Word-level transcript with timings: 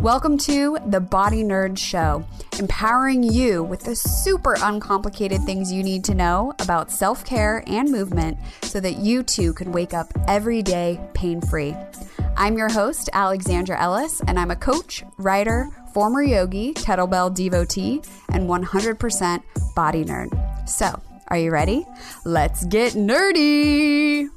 Welcome 0.00 0.38
to 0.38 0.78
the 0.86 1.00
Body 1.00 1.42
Nerd 1.42 1.76
Show, 1.76 2.24
empowering 2.58 3.24
you 3.24 3.64
with 3.64 3.80
the 3.80 3.96
super 3.96 4.56
uncomplicated 4.60 5.42
things 5.42 5.72
you 5.72 5.82
need 5.82 6.04
to 6.04 6.14
know 6.14 6.54
about 6.60 6.90
self 6.90 7.24
care 7.24 7.64
and 7.66 7.90
movement 7.90 8.38
so 8.62 8.78
that 8.80 8.98
you 8.98 9.22
too 9.24 9.52
can 9.54 9.72
wake 9.72 9.92
up 9.92 10.12
every 10.28 10.62
day 10.62 11.00
pain 11.14 11.40
free. 11.40 11.74
I'm 12.36 12.56
your 12.56 12.68
host, 12.68 13.10
Alexandra 13.12 13.80
Ellis, 13.80 14.20
and 14.28 14.38
I'm 14.38 14.50
a 14.50 14.56
coach, 14.56 15.02
writer, 15.18 15.68
former 15.92 16.22
yogi, 16.22 16.74
kettlebell 16.74 17.34
devotee, 17.34 18.02
and 18.32 18.48
100% 18.48 19.42
body 19.74 20.04
nerd. 20.04 20.68
So, 20.68 21.00
are 21.28 21.38
you 21.38 21.50
ready? 21.50 21.86
Let's 22.24 22.64
get 22.66 22.92
nerdy! 22.92 24.28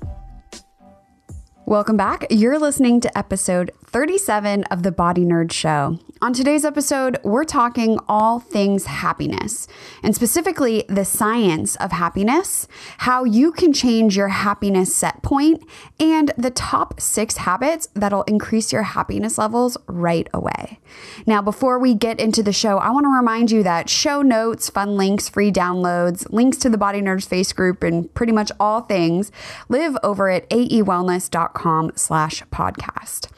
Welcome 1.67 1.97
back. 1.97 2.27
You're 2.29 2.59
listening 2.59 3.01
to 3.01 3.17
episode 3.17 3.71
37 3.95 4.65
of 4.65 4.83
the 4.83 4.91
Body 4.91 5.23
Nerd 5.23 5.53
Show. 5.53 5.97
On 6.21 6.33
today's 6.33 6.65
episode, 6.65 7.17
we're 7.23 7.45
talking 7.45 7.97
all 8.09 8.41
things 8.41 8.87
happiness, 8.87 9.69
and 10.03 10.13
specifically 10.13 10.83
the 10.89 11.05
science 11.05 11.77
of 11.77 11.93
happiness, 11.93 12.67
how 12.97 13.23
you 13.23 13.53
can 13.53 13.71
change 13.71 14.17
your 14.17 14.27
happiness 14.27 14.93
set 14.93 15.23
point, 15.23 15.63
and 15.97 16.33
the 16.37 16.51
top 16.51 16.99
six 16.99 17.37
habits 17.37 17.87
that'll 17.93 18.23
increase 18.23 18.73
your 18.73 18.83
happiness 18.83 19.37
levels 19.37 19.77
right 19.87 20.27
away. 20.33 20.77
Now, 21.25 21.41
before 21.41 21.79
we 21.79 21.93
get 21.93 22.19
into 22.19 22.43
the 22.43 22.51
show, 22.51 22.79
I 22.79 22.91
want 22.91 23.05
to 23.05 23.15
remind 23.15 23.49
you 23.49 23.63
that 23.63 23.89
show 23.89 24.21
notes, 24.21 24.69
fun 24.69 24.97
links, 24.97 25.29
free 25.29 25.53
downloads, 25.53 26.29
links 26.33 26.57
to 26.57 26.69
the 26.69 26.77
Body 26.77 27.01
Nerds 27.01 27.25
face 27.25 27.53
group, 27.53 27.81
and 27.81 28.13
pretty 28.13 28.33
much 28.33 28.51
all 28.59 28.81
things 28.81 29.31
live 29.69 29.95
over 30.03 30.29
at 30.29 30.49
aewellness.com 30.49 31.93
slash 31.95 32.43
podcast. 32.51 33.29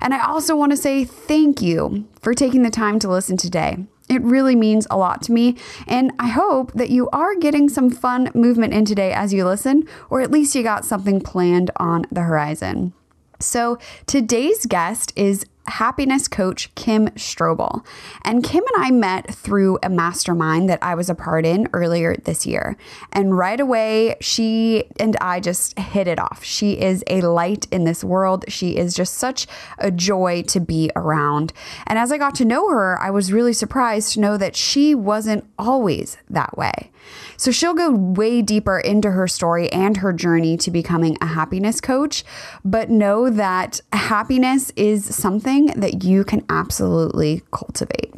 And 0.00 0.14
I 0.14 0.24
also 0.24 0.56
want 0.56 0.72
to 0.72 0.76
say 0.76 1.04
thank 1.04 1.60
you 1.60 2.06
for 2.20 2.34
taking 2.34 2.62
the 2.62 2.70
time 2.70 2.98
to 3.00 3.08
listen 3.08 3.36
today. 3.36 3.78
It 4.08 4.22
really 4.22 4.54
means 4.54 4.86
a 4.88 4.96
lot 4.96 5.20
to 5.22 5.32
me, 5.32 5.56
and 5.88 6.12
I 6.18 6.28
hope 6.28 6.72
that 6.74 6.90
you 6.90 7.08
are 7.10 7.34
getting 7.34 7.68
some 7.68 7.90
fun 7.90 8.30
movement 8.34 8.72
in 8.72 8.84
today 8.84 9.12
as 9.12 9.34
you 9.34 9.44
listen, 9.44 9.88
or 10.10 10.20
at 10.20 10.30
least 10.30 10.54
you 10.54 10.62
got 10.62 10.84
something 10.84 11.20
planned 11.20 11.72
on 11.76 12.04
the 12.12 12.20
horizon. 12.22 12.92
So, 13.40 13.78
today's 14.06 14.64
guest 14.64 15.12
is 15.16 15.44
happiness 15.68 16.28
coach 16.28 16.74
Kim 16.74 17.08
Strobel. 17.10 17.84
And 18.22 18.42
Kim 18.42 18.64
and 18.74 18.84
I 18.84 18.90
met 18.90 19.34
through 19.34 19.78
a 19.82 19.88
mastermind 19.88 20.68
that 20.68 20.82
I 20.82 20.94
was 20.94 21.10
a 21.10 21.14
part 21.14 21.44
in 21.44 21.68
earlier 21.72 22.16
this 22.16 22.46
year. 22.46 22.76
And 23.12 23.36
right 23.36 23.60
away, 23.60 24.16
she 24.20 24.84
and 24.98 25.16
I 25.20 25.40
just 25.40 25.78
hit 25.78 26.06
it 26.06 26.18
off. 26.18 26.44
She 26.44 26.80
is 26.80 27.04
a 27.08 27.22
light 27.22 27.66
in 27.70 27.84
this 27.84 28.04
world. 28.04 28.44
She 28.48 28.76
is 28.76 28.94
just 28.94 29.14
such 29.14 29.46
a 29.78 29.90
joy 29.90 30.42
to 30.48 30.60
be 30.60 30.90
around. 30.96 31.52
And 31.86 31.98
as 31.98 32.12
I 32.12 32.18
got 32.18 32.34
to 32.36 32.44
know 32.44 32.68
her, 32.70 33.00
I 33.00 33.10
was 33.10 33.32
really 33.32 33.52
surprised 33.52 34.12
to 34.14 34.20
know 34.20 34.36
that 34.36 34.56
she 34.56 34.94
wasn't 34.94 35.44
always 35.58 36.16
that 36.30 36.56
way. 36.56 36.90
So 37.36 37.50
she'll 37.50 37.74
go 37.74 37.90
way 37.90 38.42
deeper 38.42 38.78
into 38.78 39.10
her 39.10 39.28
story 39.28 39.70
and 39.72 39.98
her 39.98 40.12
journey 40.12 40.56
to 40.58 40.70
becoming 40.70 41.16
a 41.20 41.26
happiness 41.26 41.80
coach, 41.80 42.24
but 42.64 42.90
know 42.90 43.30
that 43.30 43.80
happiness 43.92 44.72
is 44.76 45.04
something 45.14 45.66
that 45.76 46.04
you 46.04 46.24
can 46.24 46.44
absolutely 46.48 47.42
cultivate. 47.52 48.15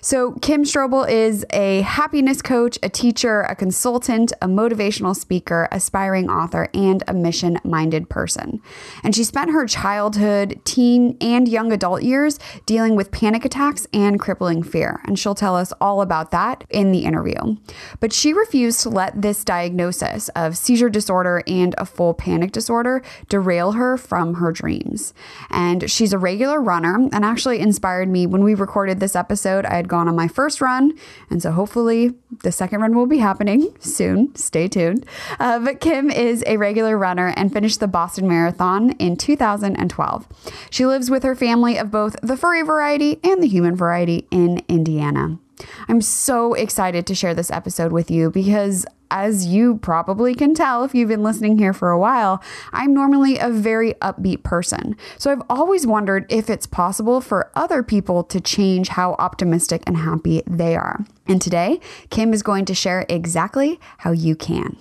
So, 0.00 0.32
Kim 0.40 0.64
Strobel 0.64 1.08
is 1.08 1.44
a 1.50 1.82
happiness 1.82 2.40
coach, 2.40 2.78
a 2.82 2.88
teacher, 2.88 3.42
a 3.42 3.54
consultant, 3.54 4.32
a 4.40 4.46
motivational 4.46 5.14
speaker, 5.14 5.68
aspiring 5.70 6.30
author, 6.30 6.68
and 6.72 7.02
a 7.06 7.12
mission 7.12 7.58
minded 7.64 8.08
person. 8.08 8.62
And 9.02 9.14
she 9.14 9.24
spent 9.24 9.50
her 9.50 9.66
childhood, 9.66 10.60
teen, 10.64 11.16
and 11.20 11.48
young 11.48 11.72
adult 11.72 12.02
years 12.02 12.38
dealing 12.64 12.96
with 12.96 13.10
panic 13.10 13.44
attacks 13.44 13.86
and 13.92 14.18
crippling 14.18 14.62
fear. 14.62 15.00
And 15.04 15.18
she'll 15.18 15.34
tell 15.34 15.56
us 15.56 15.72
all 15.80 16.00
about 16.00 16.30
that 16.30 16.64
in 16.70 16.92
the 16.92 17.04
interview. 17.04 17.56
But 18.00 18.12
she 18.12 18.32
refused 18.32 18.80
to 18.80 18.88
let 18.88 19.20
this 19.20 19.44
diagnosis 19.44 20.28
of 20.30 20.56
seizure 20.56 20.90
disorder 20.90 21.42
and 21.46 21.74
a 21.76 21.84
full 21.84 22.14
panic 22.14 22.52
disorder 22.52 23.02
derail 23.28 23.72
her 23.72 23.96
from 23.96 24.34
her 24.34 24.52
dreams. 24.52 25.12
And 25.50 25.90
she's 25.90 26.12
a 26.12 26.18
regular 26.18 26.60
runner 26.60 27.08
and 27.12 27.24
actually 27.24 27.60
inspired 27.60 28.08
me 28.08 28.26
when 28.26 28.42
we 28.44 28.54
recorded 28.54 29.00
this 29.00 29.16
episode. 29.16 29.49
I 29.66 29.74
had 29.74 29.88
gone 29.88 30.08
on 30.08 30.16
my 30.16 30.28
first 30.28 30.60
run, 30.60 30.92
and 31.28 31.42
so 31.42 31.52
hopefully 31.52 32.14
the 32.42 32.52
second 32.52 32.80
run 32.80 32.96
will 32.96 33.06
be 33.06 33.18
happening 33.18 33.74
soon. 33.80 34.34
Stay 34.34 34.68
tuned. 34.68 35.06
Uh, 35.38 35.58
but 35.58 35.80
Kim 35.80 36.10
is 36.10 36.42
a 36.46 36.56
regular 36.56 36.96
runner 36.96 37.32
and 37.36 37.52
finished 37.52 37.80
the 37.80 37.88
Boston 37.88 38.28
Marathon 38.28 38.92
in 38.92 39.16
2012. 39.16 40.28
She 40.70 40.86
lives 40.86 41.10
with 41.10 41.22
her 41.22 41.34
family 41.34 41.76
of 41.76 41.90
both 41.90 42.16
the 42.22 42.36
furry 42.36 42.62
variety 42.62 43.20
and 43.24 43.42
the 43.42 43.48
human 43.48 43.76
variety 43.76 44.26
in 44.30 44.62
Indiana. 44.68 45.38
I'm 45.88 46.00
so 46.00 46.54
excited 46.54 47.06
to 47.06 47.14
share 47.14 47.34
this 47.34 47.50
episode 47.50 47.92
with 47.92 48.10
you 48.10 48.30
because 48.30 48.86
as 49.10 49.46
you 49.46 49.78
probably 49.78 50.34
can 50.34 50.54
tell 50.54 50.84
if 50.84 50.94
you've 50.94 51.08
been 51.08 51.22
listening 51.22 51.58
here 51.58 51.72
for 51.72 51.90
a 51.90 51.98
while, 51.98 52.42
I'm 52.72 52.94
normally 52.94 53.38
a 53.38 53.50
very 53.50 53.94
upbeat 53.94 54.42
person. 54.42 54.96
So 55.18 55.32
I've 55.32 55.42
always 55.50 55.86
wondered 55.86 56.26
if 56.28 56.48
it's 56.48 56.66
possible 56.66 57.20
for 57.20 57.50
other 57.54 57.82
people 57.82 58.22
to 58.24 58.40
change 58.40 58.88
how 58.88 59.14
optimistic 59.14 59.82
and 59.86 59.96
happy 59.96 60.42
they 60.46 60.76
are. 60.76 61.04
And 61.26 61.42
today, 61.42 61.80
Kim 62.10 62.32
is 62.32 62.42
going 62.42 62.64
to 62.66 62.74
share 62.74 63.04
exactly 63.08 63.80
how 63.98 64.12
you 64.12 64.36
can. 64.36 64.76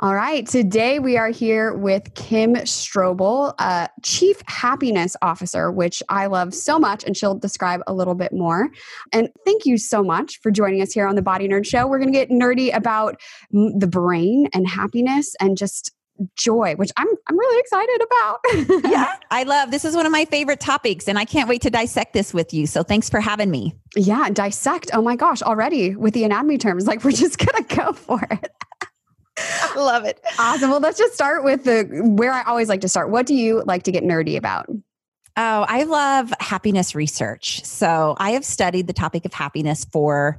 All 0.00 0.14
right. 0.14 0.46
Today 0.46 0.98
we 0.98 1.16
are 1.16 1.30
here 1.30 1.72
with 1.72 2.12
Kim 2.14 2.54
Strobel, 2.54 3.54
uh, 3.58 3.88
Chief 4.02 4.42
Happiness 4.46 5.16
Officer, 5.22 5.72
which 5.72 6.02
I 6.10 6.26
love 6.26 6.52
so 6.52 6.78
much, 6.78 7.02
and 7.04 7.16
she'll 7.16 7.34
describe 7.34 7.80
a 7.86 7.94
little 7.94 8.14
bit 8.14 8.34
more. 8.34 8.68
And 9.12 9.30
thank 9.46 9.64
you 9.64 9.78
so 9.78 10.02
much 10.02 10.38
for 10.42 10.50
joining 10.50 10.82
us 10.82 10.92
here 10.92 11.06
on 11.06 11.14
the 11.14 11.22
Body 11.22 11.48
Nerd 11.48 11.64
Show. 11.64 11.86
We're 11.86 11.98
going 11.98 12.12
to 12.12 12.18
get 12.18 12.28
nerdy 12.28 12.76
about 12.76 13.18
the 13.50 13.86
brain 13.86 14.48
and 14.52 14.68
happiness 14.68 15.34
and 15.40 15.56
just 15.56 15.92
joy, 16.34 16.74
which 16.76 16.90
I'm 16.96 17.08
I'm 17.28 17.38
really 17.38 17.60
excited 17.60 18.02
about. 18.02 18.90
yeah, 18.90 19.16
I 19.30 19.42
love 19.44 19.70
this 19.70 19.84
is 19.84 19.94
one 19.94 20.06
of 20.06 20.12
my 20.12 20.24
favorite 20.26 20.60
topics 20.60 21.08
and 21.08 21.18
I 21.18 21.24
can't 21.24 21.48
wait 21.48 21.62
to 21.62 21.70
dissect 21.70 22.12
this 22.14 22.32
with 22.32 22.54
you. 22.54 22.66
So 22.66 22.82
thanks 22.82 23.10
for 23.10 23.20
having 23.20 23.50
me. 23.50 23.74
Yeah, 23.96 24.30
dissect. 24.30 24.90
Oh 24.94 25.02
my 25.02 25.16
gosh, 25.16 25.42
already 25.42 25.94
with 25.94 26.14
the 26.14 26.24
anatomy 26.24 26.58
terms, 26.58 26.86
like 26.86 27.04
we're 27.04 27.12
just 27.12 27.38
going 27.38 27.64
to 27.64 27.76
go 27.76 27.92
for 27.92 28.26
it. 28.30 28.55
I 29.38 29.74
love 29.76 30.04
it. 30.04 30.20
Awesome. 30.38 30.70
Well, 30.70 30.80
let's 30.80 30.98
just 30.98 31.14
start 31.14 31.44
with 31.44 31.64
the 31.64 31.84
where 32.02 32.32
I 32.32 32.42
always 32.42 32.68
like 32.68 32.80
to 32.82 32.88
start. 32.88 33.10
What 33.10 33.26
do 33.26 33.34
you 33.34 33.62
like 33.66 33.82
to 33.84 33.92
get 33.92 34.04
nerdy 34.04 34.36
about? 34.36 34.66
Oh, 35.38 35.66
I 35.68 35.82
love 35.82 36.32
happiness 36.40 36.94
research. 36.94 37.62
So 37.64 38.16
I 38.18 38.30
have 38.30 38.44
studied 38.44 38.86
the 38.86 38.94
topic 38.94 39.26
of 39.26 39.34
happiness 39.34 39.84
for 39.84 40.38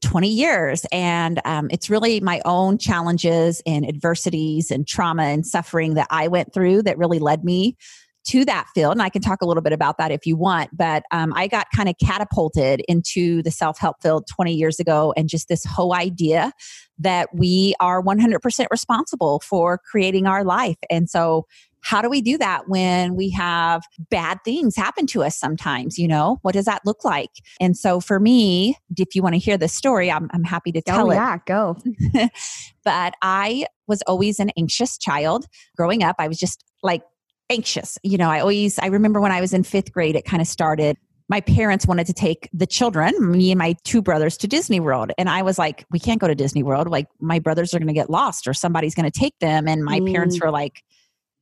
20 0.00 0.28
years. 0.28 0.86
And 0.90 1.40
um, 1.44 1.68
it's 1.70 1.90
really 1.90 2.20
my 2.20 2.40
own 2.46 2.78
challenges 2.78 3.60
and 3.66 3.86
adversities 3.86 4.70
and 4.70 4.86
trauma 4.86 5.24
and 5.24 5.46
suffering 5.46 5.94
that 5.94 6.06
I 6.10 6.28
went 6.28 6.54
through 6.54 6.84
that 6.84 6.96
really 6.96 7.18
led 7.18 7.44
me 7.44 7.76
to 8.28 8.44
that 8.44 8.66
field. 8.74 8.92
And 8.92 9.02
I 9.02 9.08
can 9.08 9.22
talk 9.22 9.40
a 9.42 9.46
little 9.46 9.62
bit 9.62 9.72
about 9.72 9.98
that 9.98 10.10
if 10.10 10.26
you 10.26 10.36
want. 10.36 10.76
But 10.76 11.04
um, 11.10 11.32
I 11.34 11.46
got 11.46 11.66
kind 11.74 11.88
of 11.88 11.94
catapulted 12.02 12.82
into 12.88 13.42
the 13.42 13.50
self 13.50 13.78
help 13.78 13.96
field 14.02 14.26
20 14.28 14.52
years 14.52 14.78
ago 14.78 15.14
and 15.16 15.28
just 15.28 15.48
this 15.48 15.64
whole 15.64 15.94
idea 15.94 16.52
that 16.98 17.28
we 17.34 17.74
are 17.80 18.02
100% 18.02 18.66
responsible 18.70 19.40
for 19.40 19.78
creating 19.78 20.26
our 20.26 20.44
life. 20.44 20.76
And 20.90 21.08
so, 21.08 21.46
how 21.80 22.02
do 22.02 22.10
we 22.10 22.20
do 22.20 22.36
that 22.38 22.68
when 22.68 23.14
we 23.14 23.30
have 23.30 23.82
bad 24.10 24.38
things 24.44 24.74
happen 24.74 25.06
to 25.06 25.22
us 25.22 25.38
sometimes? 25.38 25.96
You 25.96 26.08
know, 26.08 26.38
what 26.42 26.52
does 26.52 26.64
that 26.64 26.82
look 26.84 27.04
like? 27.04 27.30
And 27.60 27.76
so, 27.76 28.00
for 28.00 28.18
me, 28.18 28.76
if 28.96 29.14
you 29.14 29.22
want 29.22 29.36
to 29.36 29.38
hear 29.38 29.56
the 29.56 29.68
story, 29.68 30.10
I'm, 30.10 30.28
I'm 30.34 30.44
happy 30.44 30.72
to 30.72 30.82
tell 30.82 31.06
oh, 31.06 31.10
it. 31.10 31.14
Yeah, 31.14 31.38
go. 31.46 31.76
but 32.84 33.14
I 33.22 33.66
was 33.86 34.02
always 34.02 34.38
an 34.38 34.50
anxious 34.58 34.98
child 34.98 35.46
growing 35.76 36.02
up. 36.02 36.16
I 36.18 36.28
was 36.28 36.38
just 36.38 36.64
like 36.82 37.02
anxious. 37.50 37.98
You 38.02 38.18
know, 38.18 38.30
I 38.30 38.40
always, 38.40 38.78
I 38.78 38.86
remember 38.86 39.20
when 39.20 39.32
I 39.32 39.40
was 39.40 39.52
in 39.52 39.62
fifth 39.62 39.92
grade, 39.92 40.16
it 40.16 40.24
kind 40.24 40.40
of 40.40 40.48
started 40.48 40.96
my 41.28 41.40
parents 41.42 41.86
wanted 41.86 42.06
to 42.06 42.14
take 42.14 42.48
the 42.52 42.66
children, 42.66 43.12
me 43.30 43.50
and 43.50 43.58
my 43.58 43.76
two 43.84 44.00
brothers, 44.00 44.36
to 44.38 44.48
Disney 44.48 44.80
World. 44.80 45.12
And 45.18 45.28
I 45.28 45.42
was 45.42 45.58
like, 45.58 45.84
we 45.90 45.98
can't 45.98 46.20
go 46.20 46.26
to 46.26 46.34
Disney 46.34 46.62
World. 46.62 46.88
Like, 46.88 47.06
my 47.20 47.38
brothers 47.38 47.74
are 47.74 47.78
going 47.78 47.88
to 47.88 47.94
get 47.94 48.08
lost 48.08 48.48
or 48.48 48.54
somebody's 48.54 48.94
going 48.94 49.10
to 49.10 49.18
take 49.18 49.38
them. 49.38 49.68
And 49.68 49.84
my 49.84 50.00
mm. 50.00 50.10
parents 50.10 50.40
were 50.40 50.50
like, 50.50 50.82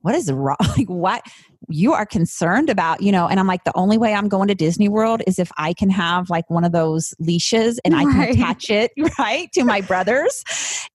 what 0.01 0.15
is 0.15 0.31
wrong? 0.31 0.57
Like, 0.77 0.89
what? 0.89 1.23
You 1.69 1.95
are 1.95 2.05
concerned 2.05 2.69
about, 2.69 3.03
you 3.03 3.11
know? 3.11 3.27
And 3.27 3.41
I'm 3.41 3.47
like, 3.47 3.65
the 3.65 3.75
only 3.75 3.97
way 3.97 4.13
I'm 4.13 4.29
going 4.29 4.49
to 4.49 4.55
Disney 4.55 4.89
World 4.89 5.23
is 5.27 5.39
if 5.39 5.51
I 5.57 5.73
can 5.73 5.89
have 5.91 6.29
like 6.29 6.49
one 6.51 6.65
of 6.65 6.73
those 6.73 7.15
leashes 7.19 7.81
and 7.85 7.95
right. 7.95 8.07
I 8.07 8.11
can 8.13 8.31
attach 8.31 8.71
it, 8.71 8.93
right, 9.19 9.51
to 9.53 9.65
my 9.65 9.81
brothers. 9.81 10.45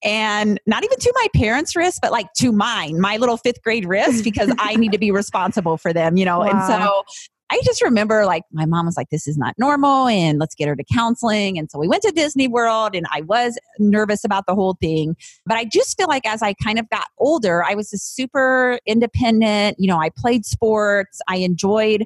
And 0.03 0.59
not 0.67 0.83
even 0.83 0.97
to 0.97 1.13
my 1.15 1.27
parents' 1.35 1.75
wrist, 1.75 1.99
but 2.01 2.11
like 2.11 2.31
to 2.37 2.51
mine, 2.51 3.01
my 3.01 3.17
little 3.17 3.37
fifth 3.37 3.63
grade 3.63 3.85
wrist, 3.85 4.23
because 4.23 4.53
I 4.59 4.75
need 4.75 4.91
to 4.91 4.99
be 4.99 5.11
responsible 5.11 5.77
for 5.77 5.93
them, 5.93 6.15
you 6.15 6.25
know? 6.25 6.39
Wow. 6.39 6.49
And 6.49 6.63
so 6.63 7.03
I 7.51 7.59
just 7.65 7.81
remember 7.81 8.25
like 8.25 8.43
my 8.53 8.65
mom 8.65 8.85
was 8.85 8.95
like, 8.95 9.09
this 9.09 9.27
is 9.27 9.37
not 9.37 9.55
normal 9.57 10.07
and 10.07 10.39
let's 10.39 10.55
get 10.55 10.69
her 10.69 10.75
to 10.75 10.85
counseling. 10.85 11.59
And 11.59 11.69
so 11.69 11.77
we 11.77 11.87
went 11.87 12.01
to 12.03 12.11
Disney 12.11 12.47
World 12.47 12.95
and 12.95 13.05
I 13.11 13.21
was 13.21 13.59
nervous 13.77 14.23
about 14.23 14.45
the 14.47 14.55
whole 14.55 14.77
thing. 14.79 15.17
But 15.45 15.57
I 15.57 15.65
just 15.65 15.97
feel 15.97 16.07
like 16.07 16.25
as 16.25 16.41
I 16.41 16.53
kind 16.53 16.79
of 16.79 16.89
got 16.89 17.07
older, 17.17 17.61
I 17.63 17.75
was 17.75 17.91
a 17.91 17.97
super 17.97 18.79
independent. 18.85 19.75
You 19.79 19.87
know, 19.87 19.97
I 19.97 20.09
played 20.15 20.45
sports, 20.45 21.19
I 21.27 21.37
enjoyed 21.37 22.05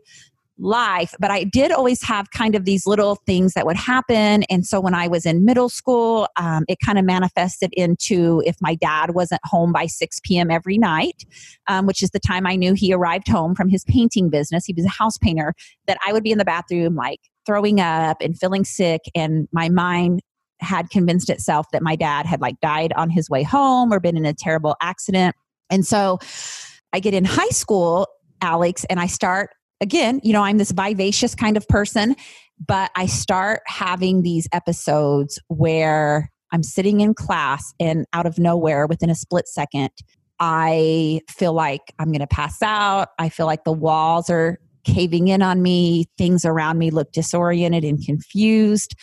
life, 0.57 1.13
but 1.19 1.31
I 1.31 1.43
did 1.43 1.71
always 1.71 2.01
have 2.03 2.31
kind 2.31 2.55
of 2.55 2.65
these 2.65 2.85
little 2.85 3.15
things 3.25 3.53
that 3.53 3.65
would 3.65 3.75
happen. 3.75 4.43
And 4.43 4.65
so 4.65 4.79
when 4.79 4.93
I 4.93 5.07
was 5.07 5.25
in 5.25 5.43
middle 5.43 5.69
school, 5.69 6.27
um, 6.37 6.63
it 6.67 6.77
kind 6.83 6.97
of 6.97 7.05
manifested 7.05 7.73
into 7.73 8.41
if 8.45 8.55
my 8.61 8.75
dad 8.75 9.13
wasn't 9.15 9.41
home 9.43 9.73
by 9.73 9.85
6 9.85 10.19
p.m. 10.23 10.49
every 10.49 10.77
night, 10.77 11.25
um, 11.67 11.85
which 11.85 12.01
is 12.01 12.11
the 12.11 12.19
time 12.19 12.47
I 12.47 12.55
knew 12.55 12.73
he 12.73 12.93
arrived 12.93 13.27
home 13.27 13.55
from 13.55 13.69
his 13.69 13.83
painting 13.83 14.29
business, 14.29 14.65
he 14.65 14.73
was 14.73 14.85
a 14.85 14.89
house 14.89 15.17
painter, 15.17 15.53
that 15.87 15.97
I 16.05 16.13
would 16.13 16.23
be 16.23 16.31
in 16.31 16.37
the 16.37 16.45
bathroom 16.45 16.95
like 16.95 17.19
throwing 17.45 17.79
up 17.79 18.17
and 18.21 18.37
feeling 18.37 18.63
sick. 18.63 19.01
And 19.13 19.47
my 19.51 19.69
mind 19.69 20.21
had 20.61 20.89
convinced 20.89 21.29
itself 21.29 21.67
that 21.73 21.83
my 21.83 21.95
dad 21.95 22.25
had 22.25 22.39
like 22.39 22.59
died 22.61 22.93
on 22.93 23.09
his 23.09 23.29
way 23.29 23.43
home 23.43 23.91
or 23.91 23.99
been 23.99 24.15
in 24.15 24.25
a 24.25 24.33
terrible 24.33 24.75
accident. 24.81 25.35
And 25.69 25.85
so 25.85 26.19
I 26.93 26.99
get 26.99 27.13
in 27.13 27.25
high 27.25 27.49
school, 27.49 28.07
Alex, 28.41 28.85
and 28.89 28.99
I 28.99 29.07
start 29.07 29.49
again, 29.81 30.19
you 30.23 30.33
know, 30.33 30.41
I'm 30.41 30.57
this 30.57 30.71
vivacious 30.71 31.35
kind 31.35 31.57
of 31.57 31.67
person, 31.67 32.15
but 32.65 32.91
I 32.95 33.05
start 33.05 33.61
having 33.67 34.21
these 34.21 34.47
episodes 34.51 35.39
where 35.47 36.31
I'm 36.51 36.63
sitting 36.63 37.01
in 37.01 37.13
class 37.13 37.73
and 37.79 38.05
out 38.13 38.25
of 38.25 38.37
nowhere 38.37 38.87
within 38.87 39.09
a 39.09 39.15
split 39.15 39.47
second, 39.47 39.89
I 40.39 41.21
feel 41.29 41.53
like 41.53 41.81
I'm 41.99 42.07
going 42.07 42.19
to 42.19 42.27
pass 42.27 42.61
out. 42.61 43.09
I 43.19 43.29
feel 43.29 43.45
like 43.45 43.63
the 43.63 43.71
walls 43.71 44.29
are 44.29 44.59
caving 44.83 45.27
in 45.27 45.41
on 45.41 45.61
me. 45.61 46.05
Things 46.17 46.45
around 46.45 46.77
me 46.77 46.91
look 46.91 47.11
disoriented 47.11 47.83
and 47.83 48.03
confused. 48.03 48.95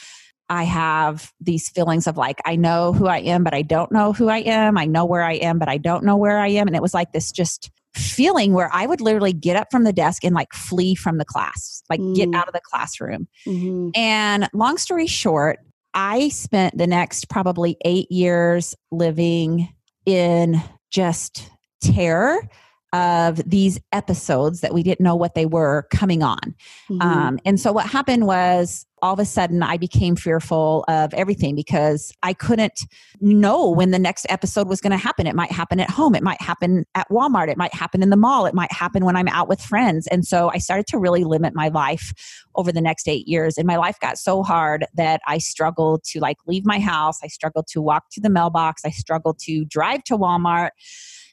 I 0.48 0.64
have 0.64 1.32
these 1.40 1.70
feelings 1.70 2.06
of 2.06 2.16
like, 2.16 2.40
I 2.44 2.56
know 2.56 2.92
who 2.92 3.06
I 3.06 3.18
am, 3.18 3.42
but 3.42 3.54
I 3.54 3.62
don't 3.62 3.90
know 3.90 4.12
who 4.12 4.28
I 4.28 4.38
am. 4.38 4.76
I 4.76 4.84
know 4.84 5.04
where 5.04 5.22
I 5.22 5.34
am, 5.34 5.58
but 5.58 5.68
I 5.68 5.78
don't 5.78 6.04
know 6.04 6.16
where 6.16 6.38
I 6.38 6.48
am. 6.48 6.66
And 6.66 6.76
it 6.76 6.82
was 6.82 6.94
like 6.94 7.12
this 7.12 7.32
just 7.32 7.70
feeling 7.94 8.52
where 8.52 8.70
I 8.72 8.86
would 8.86 9.00
literally 9.00 9.32
get 9.32 9.56
up 9.56 9.68
from 9.70 9.84
the 9.84 9.92
desk 9.92 10.24
and 10.24 10.34
like 10.34 10.52
flee 10.52 10.94
from 10.94 11.18
the 11.18 11.24
class, 11.24 11.82
like 11.90 12.00
mm. 12.00 12.14
get 12.14 12.34
out 12.34 12.48
of 12.48 12.54
the 12.54 12.60
classroom. 12.64 13.28
Mm-hmm. 13.46 13.90
And 13.94 14.48
long 14.52 14.78
story 14.78 15.06
short, 15.06 15.58
I 15.94 16.30
spent 16.30 16.78
the 16.78 16.86
next 16.86 17.28
probably 17.28 17.76
eight 17.84 18.10
years 18.10 18.74
living 18.90 19.68
in 20.06 20.62
just 20.90 21.50
terror 21.82 22.48
of 22.92 23.36
these 23.48 23.80
episodes 23.92 24.60
that 24.60 24.74
we 24.74 24.82
didn't 24.82 25.00
know 25.00 25.16
what 25.16 25.34
they 25.34 25.46
were 25.46 25.86
coming 25.90 26.22
on. 26.22 26.54
Mm-hmm. 26.90 27.00
Um, 27.00 27.38
and 27.44 27.58
so 27.58 27.72
what 27.72 27.86
happened 27.86 28.26
was 28.26 28.86
all 29.02 29.12
of 29.12 29.18
a 29.18 29.24
sudden 29.24 29.62
I 29.62 29.76
became 29.76 30.14
fearful 30.14 30.84
of 30.86 31.12
everything 31.12 31.56
because 31.56 32.12
I 32.22 32.32
couldn't 32.32 32.86
know 33.20 33.68
when 33.68 33.90
the 33.90 33.98
next 33.98 34.26
episode 34.28 34.68
was 34.68 34.80
going 34.80 34.92
to 34.92 34.96
happen. 34.96 35.26
It 35.26 35.34
might 35.34 35.50
happen 35.50 35.80
at 35.80 35.90
home, 35.90 36.14
it 36.14 36.22
might 36.22 36.40
happen 36.40 36.86
at 36.94 37.08
Walmart, 37.10 37.48
it 37.48 37.56
might 37.56 37.74
happen 37.74 38.02
in 38.02 38.10
the 38.10 38.16
mall, 38.16 38.46
it 38.46 38.54
might 38.54 38.72
happen 38.72 39.04
when 39.04 39.16
I'm 39.16 39.28
out 39.28 39.48
with 39.48 39.60
friends. 39.60 40.06
And 40.06 40.24
so 40.24 40.50
I 40.54 40.58
started 40.58 40.86
to 40.88 40.98
really 40.98 41.24
limit 41.24 41.54
my 41.54 41.68
life 41.68 42.14
over 42.54 42.70
the 42.70 42.80
next 42.80 43.08
eight 43.08 43.26
years. 43.26 43.58
And 43.58 43.66
my 43.66 43.76
life 43.76 43.98
got 44.00 44.18
so 44.18 44.42
hard 44.42 44.86
that 44.94 45.20
I 45.26 45.38
struggled 45.38 46.04
to 46.04 46.20
like 46.20 46.38
leave 46.46 46.64
my 46.64 46.78
house, 46.78 47.18
I 47.24 47.26
struggled 47.26 47.66
to 47.68 47.82
walk 47.82 48.04
to 48.12 48.20
the 48.20 48.30
mailbox, 48.30 48.84
I 48.84 48.90
struggled 48.90 49.38
to 49.40 49.64
drive 49.64 50.04
to 50.04 50.16
Walmart 50.16 50.70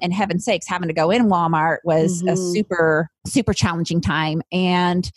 and 0.01 0.13
heaven 0.13 0.39
sakes 0.39 0.65
having 0.65 0.87
to 0.87 0.93
go 0.93 1.11
in 1.11 1.23
walmart 1.23 1.79
was 1.83 2.19
mm-hmm. 2.19 2.29
a 2.29 2.37
super 2.37 3.09
super 3.27 3.53
challenging 3.53 3.99
time 3.99 4.41
and 4.49 5.11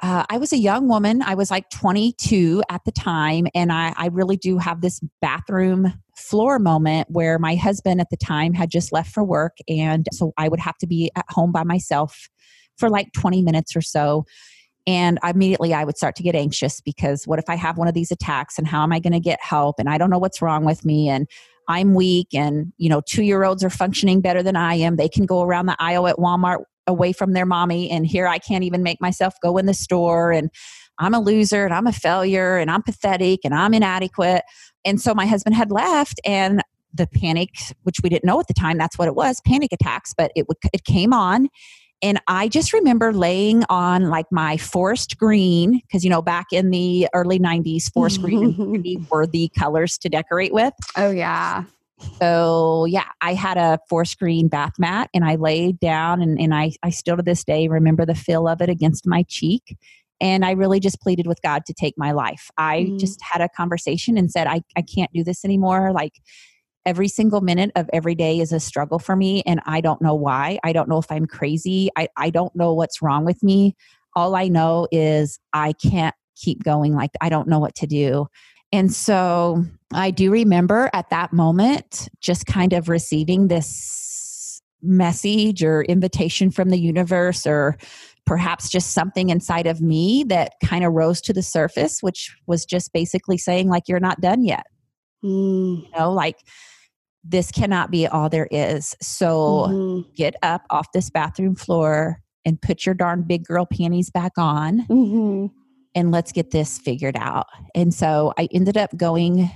uh, 0.00 0.24
I 0.30 0.38
was 0.38 0.52
a 0.52 0.58
young 0.58 0.88
woman. 0.88 1.22
I 1.22 1.34
was 1.34 1.50
like 1.50 1.70
22 1.70 2.62
at 2.70 2.84
the 2.84 2.92
time. 2.92 3.48
And 3.54 3.72
I, 3.72 3.92
I 3.96 4.06
really 4.06 4.36
do 4.36 4.58
have 4.58 4.80
this 4.80 5.00
bathroom 5.20 5.92
floor 6.16 6.58
moment 6.58 7.08
where 7.10 7.38
my 7.38 7.56
husband 7.56 8.00
at 8.00 8.10
the 8.10 8.16
time 8.16 8.54
had 8.54 8.70
just 8.70 8.92
left 8.92 9.12
for 9.12 9.24
work. 9.24 9.56
And 9.68 10.06
so 10.12 10.32
I 10.36 10.48
would 10.48 10.60
have 10.60 10.78
to 10.78 10.86
be 10.86 11.10
at 11.16 11.24
home 11.28 11.50
by 11.50 11.64
myself 11.64 12.28
for 12.76 12.88
like 12.88 13.12
20 13.12 13.42
minutes 13.42 13.74
or 13.74 13.80
so. 13.80 14.24
And 14.86 15.18
immediately 15.28 15.74
I 15.74 15.84
would 15.84 15.96
start 15.96 16.14
to 16.16 16.22
get 16.22 16.34
anxious 16.34 16.80
because 16.80 17.26
what 17.26 17.38
if 17.38 17.44
I 17.48 17.56
have 17.56 17.76
one 17.76 17.88
of 17.88 17.94
these 17.94 18.12
attacks 18.12 18.56
and 18.56 18.66
how 18.66 18.82
am 18.82 18.92
I 18.92 19.00
going 19.00 19.12
to 19.12 19.20
get 19.20 19.40
help? 19.42 19.76
And 19.78 19.88
I 19.88 19.98
don't 19.98 20.10
know 20.10 20.18
what's 20.18 20.40
wrong 20.40 20.64
with 20.64 20.84
me. 20.84 21.08
And 21.08 21.26
I'm 21.68 21.92
weak 21.92 22.28
and 22.32 22.72
you 22.78 22.88
know 22.88 23.02
2 23.06 23.22
year 23.22 23.44
olds 23.44 23.62
are 23.62 23.68
functioning 23.68 24.22
better 24.22 24.42
than 24.42 24.56
I 24.56 24.74
am. 24.76 24.96
They 24.96 25.08
can 25.08 25.26
go 25.26 25.42
around 25.42 25.66
the 25.66 25.76
aisle 25.78 26.06
at 26.06 26.16
Walmart 26.16 26.62
away 26.88 27.12
from 27.12 27.34
their 27.34 27.46
mommy 27.46 27.88
and 27.88 28.04
here 28.06 28.26
I 28.26 28.38
can't 28.38 28.64
even 28.64 28.82
make 28.82 29.00
myself 29.00 29.34
go 29.40 29.58
in 29.58 29.66
the 29.66 29.74
store 29.74 30.32
and 30.32 30.50
I'm 30.98 31.14
a 31.14 31.20
loser 31.20 31.64
and 31.64 31.72
I'm 31.72 31.86
a 31.86 31.92
failure 31.92 32.56
and 32.56 32.70
I'm 32.70 32.82
pathetic 32.82 33.40
and 33.44 33.54
I'm 33.54 33.72
inadequate. 33.72 34.42
And 34.84 35.00
so 35.00 35.14
my 35.14 35.26
husband 35.26 35.54
had 35.54 35.70
left 35.70 36.20
and 36.24 36.62
the 36.92 37.06
panic, 37.06 37.50
which 37.84 37.98
we 38.02 38.08
didn't 38.08 38.24
know 38.24 38.40
at 38.40 38.48
the 38.48 38.54
time, 38.54 38.78
that's 38.78 38.98
what 38.98 39.06
it 39.06 39.14
was, 39.14 39.40
panic 39.46 39.72
attacks, 39.72 40.12
but 40.16 40.32
it 40.34 40.48
would, 40.48 40.56
it 40.72 40.84
came 40.84 41.12
on. 41.12 41.48
And 42.00 42.20
I 42.28 42.48
just 42.48 42.72
remember 42.72 43.12
laying 43.12 43.64
on 43.68 44.08
like 44.08 44.26
my 44.30 44.56
forest 44.56 45.18
green, 45.18 45.80
because 45.86 46.04
you 46.04 46.10
know, 46.10 46.22
back 46.22 46.46
in 46.52 46.70
the 46.70 47.08
early 47.12 47.38
90s, 47.38 47.92
forest 47.92 48.22
green 48.22 49.06
were 49.10 49.26
the 49.26 49.50
colors 49.58 49.98
to 49.98 50.08
decorate 50.08 50.52
with. 50.52 50.74
Oh, 50.96 51.10
yeah. 51.10 51.64
So 52.20 52.84
yeah, 52.84 53.06
I 53.20 53.34
had 53.34 53.56
a 53.56 53.78
four 53.88 54.04
screen 54.04 54.48
bath 54.48 54.74
mat 54.78 55.10
and 55.12 55.24
I 55.24 55.36
laid 55.36 55.80
down 55.80 56.22
and, 56.22 56.40
and 56.40 56.54
I, 56.54 56.72
I 56.82 56.90
still 56.90 57.16
to 57.16 57.22
this 57.22 57.44
day 57.44 57.68
remember 57.68 58.06
the 58.06 58.14
feel 58.14 58.46
of 58.48 58.60
it 58.60 58.68
against 58.68 59.06
my 59.06 59.24
cheek. 59.28 59.76
And 60.20 60.44
I 60.44 60.52
really 60.52 60.80
just 60.80 61.00
pleaded 61.00 61.26
with 61.26 61.40
God 61.42 61.64
to 61.66 61.74
take 61.74 61.94
my 61.96 62.12
life. 62.12 62.50
I 62.56 62.88
mm. 62.90 62.98
just 62.98 63.20
had 63.22 63.40
a 63.40 63.48
conversation 63.48 64.18
and 64.18 64.30
said, 64.30 64.46
I, 64.46 64.62
I 64.76 64.82
can't 64.82 65.12
do 65.12 65.22
this 65.22 65.44
anymore. 65.44 65.92
Like 65.92 66.14
every 66.84 67.08
single 67.08 67.40
minute 67.40 67.70
of 67.76 67.88
every 67.92 68.14
day 68.14 68.40
is 68.40 68.52
a 68.52 68.58
struggle 68.58 68.98
for 68.98 69.14
me. 69.14 69.42
And 69.46 69.60
I 69.66 69.80
don't 69.80 70.02
know 70.02 70.14
why. 70.14 70.58
I 70.64 70.72
don't 70.72 70.88
know 70.88 70.98
if 70.98 71.10
I'm 71.10 71.26
crazy. 71.26 71.90
I, 71.96 72.08
I 72.16 72.30
don't 72.30 72.54
know 72.56 72.74
what's 72.74 73.02
wrong 73.02 73.24
with 73.24 73.42
me. 73.42 73.76
All 74.16 74.34
I 74.34 74.48
know 74.48 74.88
is 74.90 75.38
I 75.52 75.72
can't 75.74 76.14
keep 76.34 76.64
going. 76.64 76.94
Like 76.94 77.10
I 77.20 77.28
don't 77.28 77.48
know 77.48 77.58
what 77.58 77.74
to 77.76 77.86
do. 77.86 78.26
And 78.72 78.92
so 78.92 79.64
I 79.92 80.10
do 80.10 80.30
remember 80.30 80.90
at 80.92 81.10
that 81.10 81.32
moment 81.32 82.08
just 82.20 82.46
kind 82.46 82.72
of 82.72 82.88
receiving 82.88 83.48
this 83.48 84.60
message 84.82 85.64
or 85.64 85.82
invitation 85.82 86.50
from 86.50 86.68
the 86.68 86.78
universe 86.78 87.46
or 87.46 87.76
perhaps 88.26 88.68
just 88.68 88.92
something 88.92 89.30
inside 89.30 89.66
of 89.66 89.80
me 89.80 90.24
that 90.28 90.52
kind 90.62 90.84
of 90.84 90.92
rose 90.92 91.20
to 91.20 91.32
the 91.32 91.42
surface 91.42 92.00
which 92.00 92.36
was 92.46 92.64
just 92.64 92.92
basically 92.92 93.36
saying 93.36 93.68
like 93.68 93.84
you're 93.88 93.98
not 93.98 94.20
done 94.20 94.44
yet 94.44 94.66
mm. 95.24 95.82
you 95.82 95.90
know 95.98 96.12
like 96.12 96.36
this 97.24 97.50
cannot 97.50 97.90
be 97.90 98.06
all 98.06 98.28
there 98.28 98.46
is 98.52 98.94
so 99.00 99.66
mm-hmm. 99.68 100.10
get 100.14 100.36
up 100.42 100.62
off 100.70 100.92
this 100.92 101.10
bathroom 101.10 101.56
floor 101.56 102.22
and 102.44 102.62
put 102.62 102.86
your 102.86 102.94
darn 102.94 103.22
big 103.26 103.44
girl 103.44 103.66
panties 103.66 104.10
back 104.10 104.32
on 104.36 104.86
mm-hmm 104.86 105.46
and 105.94 106.10
let's 106.10 106.32
get 106.32 106.50
this 106.50 106.78
figured 106.78 107.16
out. 107.16 107.46
And 107.74 107.92
so 107.92 108.32
I 108.38 108.48
ended 108.52 108.76
up 108.76 108.96
going 108.96 109.50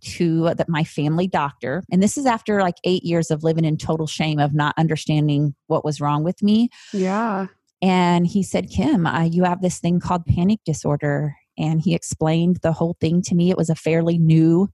to 0.00 0.54
the, 0.54 0.64
my 0.68 0.84
family 0.84 1.26
doctor. 1.26 1.82
And 1.90 2.02
this 2.02 2.16
is 2.16 2.26
after 2.26 2.60
like 2.60 2.76
eight 2.84 3.04
years 3.04 3.30
of 3.30 3.42
living 3.42 3.64
in 3.64 3.76
total 3.76 4.06
shame 4.06 4.38
of 4.38 4.54
not 4.54 4.74
understanding 4.76 5.54
what 5.66 5.84
was 5.84 6.00
wrong 6.00 6.24
with 6.24 6.42
me. 6.42 6.68
Yeah. 6.92 7.46
And 7.82 8.26
he 8.26 8.42
said, 8.42 8.70
Kim, 8.70 9.06
uh, 9.06 9.24
you 9.24 9.44
have 9.44 9.60
this 9.60 9.78
thing 9.78 10.00
called 10.00 10.26
panic 10.26 10.60
disorder. 10.64 11.36
And 11.58 11.80
he 11.80 11.94
explained 11.94 12.58
the 12.62 12.72
whole 12.72 12.96
thing 13.00 13.22
to 13.22 13.34
me. 13.34 13.50
It 13.50 13.56
was 13.56 13.70
a 13.70 13.74
fairly 13.74 14.18
new 14.18 14.68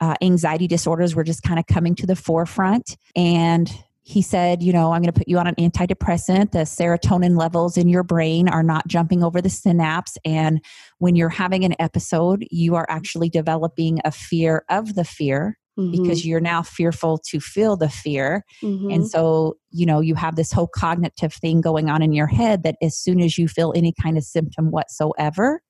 uh, 0.00 0.14
anxiety 0.20 0.66
disorders 0.66 1.14
were 1.14 1.22
just 1.24 1.42
kind 1.44 1.60
of 1.60 1.66
coming 1.66 1.94
to 1.94 2.06
the 2.06 2.16
forefront. 2.16 2.96
And 3.14 3.70
he 4.04 4.20
said, 4.20 4.62
you 4.62 4.72
know, 4.72 4.92
I'm 4.92 5.00
going 5.00 5.12
to 5.12 5.18
put 5.18 5.28
you 5.28 5.38
on 5.38 5.46
an 5.46 5.54
antidepressant. 5.54 6.50
The 6.50 6.60
serotonin 6.60 7.38
levels 7.38 7.76
in 7.76 7.88
your 7.88 8.02
brain 8.02 8.48
are 8.48 8.64
not 8.64 8.88
jumping 8.88 9.22
over 9.22 9.40
the 9.40 9.48
synapse. 9.48 10.18
And 10.24 10.60
when 10.98 11.14
you're 11.14 11.28
having 11.28 11.64
an 11.64 11.74
episode, 11.78 12.44
you 12.50 12.74
are 12.74 12.86
actually 12.88 13.28
developing 13.28 14.00
a 14.04 14.10
fear 14.10 14.64
of 14.68 14.96
the 14.96 15.04
fear 15.04 15.56
mm-hmm. 15.78 16.02
because 16.02 16.26
you're 16.26 16.40
now 16.40 16.62
fearful 16.62 17.18
to 17.28 17.38
feel 17.38 17.76
the 17.76 17.88
fear. 17.88 18.44
Mm-hmm. 18.60 18.90
And 18.90 19.08
so, 19.08 19.54
you 19.70 19.86
know, 19.86 20.00
you 20.00 20.16
have 20.16 20.34
this 20.34 20.50
whole 20.50 20.68
cognitive 20.68 21.32
thing 21.34 21.60
going 21.60 21.88
on 21.88 22.02
in 22.02 22.12
your 22.12 22.26
head 22.26 22.64
that 22.64 22.76
as 22.82 22.96
soon 22.96 23.20
as 23.20 23.38
you 23.38 23.46
feel 23.46 23.72
any 23.76 23.94
kind 24.02 24.18
of 24.18 24.24
symptom 24.24 24.72
whatsoever 24.72 25.62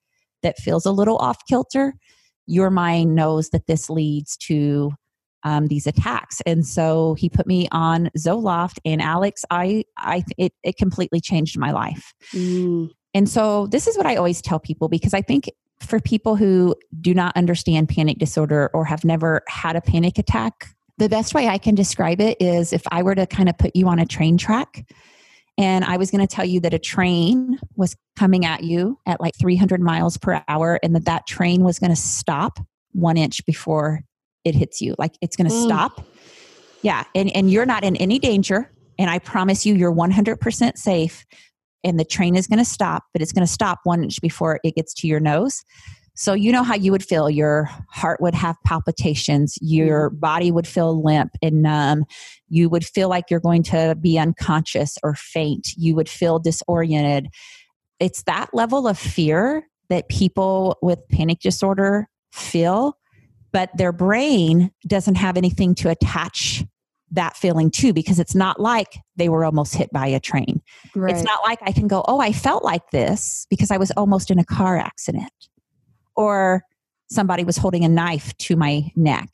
that 0.42 0.58
feels 0.58 0.86
a 0.86 0.92
little 0.92 1.18
off 1.18 1.38
kilter, 1.46 1.94
your 2.46 2.70
mind 2.70 3.14
knows 3.14 3.50
that 3.50 3.66
this 3.66 3.90
leads 3.90 4.38
to 4.38 4.90
um, 5.44 5.66
these 5.66 5.86
attacks. 5.86 6.40
And 6.46 6.66
so 6.66 7.14
he 7.14 7.28
put 7.28 7.46
me 7.46 7.68
on 7.72 8.10
Zoloft 8.16 8.78
and 8.84 9.02
Alex, 9.02 9.44
I, 9.50 9.84
I, 9.98 10.24
it, 10.36 10.52
it 10.62 10.76
completely 10.76 11.20
changed 11.20 11.58
my 11.58 11.72
life. 11.72 12.14
Mm. 12.32 12.90
And 13.14 13.28
so 13.28 13.66
this 13.66 13.86
is 13.86 13.96
what 13.96 14.06
I 14.06 14.16
always 14.16 14.40
tell 14.40 14.58
people 14.58 14.88
because 14.88 15.14
I 15.14 15.22
think 15.22 15.50
for 15.80 16.00
people 16.00 16.36
who 16.36 16.76
do 17.00 17.12
not 17.12 17.36
understand 17.36 17.88
panic 17.88 18.18
disorder 18.18 18.70
or 18.72 18.84
have 18.84 19.04
never 19.04 19.42
had 19.48 19.76
a 19.76 19.80
panic 19.80 20.18
attack, 20.18 20.68
the 20.98 21.08
best 21.08 21.34
way 21.34 21.48
I 21.48 21.58
can 21.58 21.74
describe 21.74 22.20
it 22.20 22.40
is 22.40 22.72
if 22.72 22.82
I 22.90 23.02
were 23.02 23.14
to 23.14 23.26
kind 23.26 23.48
of 23.48 23.58
put 23.58 23.74
you 23.74 23.88
on 23.88 23.98
a 23.98 24.06
train 24.06 24.38
track 24.38 24.86
and 25.58 25.84
I 25.84 25.96
was 25.96 26.10
going 26.10 26.26
to 26.26 26.32
tell 26.32 26.44
you 26.44 26.60
that 26.60 26.72
a 26.72 26.78
train 26.78 27.58
was 27.76 27.96
coming 28.16 28.46
at 28.46 28.64
you 28.64 28.98
at 29.06 29.20
like 29.20 29.34
300 29.38 29.80
miles 29.80 30.16
per 30.16 30.42
hour 30.48 30.78
and 30.82 30.94
that 30.94 31.04
that 31.04 31.26
train 31.26 31.62
was 31.62 31.78
going 31.78 31.90
to 31.90 31.96
stop 31.96 32.58
one 32.92 33.16
inch 33.16 33.44
before 33.44 34.02
it 34.44 34.54
hits 34.54 34.80
you. 34.80 34.94
Like 34.98 35.16
it's 35.20 35.36
going 35.36 35.48
to 35.48 35.54
mm. 35.54 35.64
stop. 35.64 36.04
Yeah. 36.82 37.04
And, 37.14 37.34
and 37.34 37.50
you're 37.50 37.66
not 37.66 37.84
in 37.84 37.96
any 37.96 38.18
danger. 38.18 38.70
And 38.98 39.08
I 39.08 39.18
promise 39.18 39.64
you, 39.64 39.74
you're 39.74 39.94
100% 39.94 40.76
safe. 40.76 41.24
And 41.84 41.98
the 41.98 42.04
train 42.04 42.36
is 42.36 42.46
going 42.46 42.58
to 42.58 42.64
stop, 42.64 43.04
but 43.12 43.22
it's 43.22 43.32
going 43.32 43.46
to 43.46 43.52
stop 43.52 43.80
one 43.84 44.04
inch 44.04 44.20
before 44.20 44.60
it 44.62 44.74
gets 44.76 44.94
to 44.94 45.08
your 45.08 45.20
nose. 45.20 45.64
So, 46.14 46.34
you 46.34 46.52
know 46.52 46.62
how 46.62 46.74
you 46.74 46.92
would 46.92 47.02
feel. 47.02 47.30
Your 47.30 47.70
heart 47.88 48.20
would 48.20 48.34
have 48.34 48.56
palpitations. 48.66 49.56
Your 49.62 50.10
mm-hmm. 50.10 50.18
body 50.18 50.52
would 50.52 50.66
feel 50.66 51.02
limp 51.02 51.32
and 51.40 51.62
numb. 51.62 52.04
You 52.48 52.68
would 52.68 52.84
feel 52.84 53.08
like 53.08 53.30
you're 53.30 53.40
going 53.40 53.62
to 53.64 53.96
be 53.98 54.18
unconscious 54.18 54.98
or 55.02 55.14
faint. 55.14 55.68
You 55.76 55.94
would 55.94 56.10
feel 56.10 56.38
disoriented. 56.38 57.28
It's 57.98 58.24
that 58.24 58.50
level 58.52 58.86
of 58.86 58.98
fear 58.98 59.66
that 59.88 60.08
people 60.08 60.76
with 60.82 60.98
panic 61.10 61.40
disorder 61.40 62.08
feel, 62.30 62.98
but 63.52 63.70
their 63.76 63.92
brain 63.92 64.70
doesn't 64.86 65.16
have 65.16 65.36
anything 65.36 65.74
to 65.76 65.90
attach 65.90 66.64
that 67.12 67.36
feeling 67.36 67.70
to 67.70 67.92
because 67.92 68.18
it's 68.18 68.34
not 68.34 68.58
like 68.58 68.98
they 69.16 69.28
were 69.28 69.44
almost 69.44 69.74
hit 69.74 69.90
by 69.92 70.06
a 70.06 70.18
train. 70.18 70.62
Right. 70.94 71.14
It's 71.14 71.22
not 71.22 71.40
like 71.44 71.58
I 71.62 71.72
can 71.72 71.86
go, 71.86 72.02
oh, 72.08 72.20
I 72.20 72.32
felt 72.32 72.64
like 72.64 72.90
this 72.90 73.46
because 73.50 73.70
I 73.70 73.76
was 73.76 73.90
almost 73.92 74.30
in 74.30 74.38
a 74.38 74.44
car 74.44 74.78
accident 74.78 75.30
or 76.16 76.62
somebody 77.10 77.44
was 77.44 77.58
holding 77.58 77.84
a 77.84 77.88
knife 77.88 78.36
to 78.38 78.56
my 78.56 78.90
neck. 78.96 79.28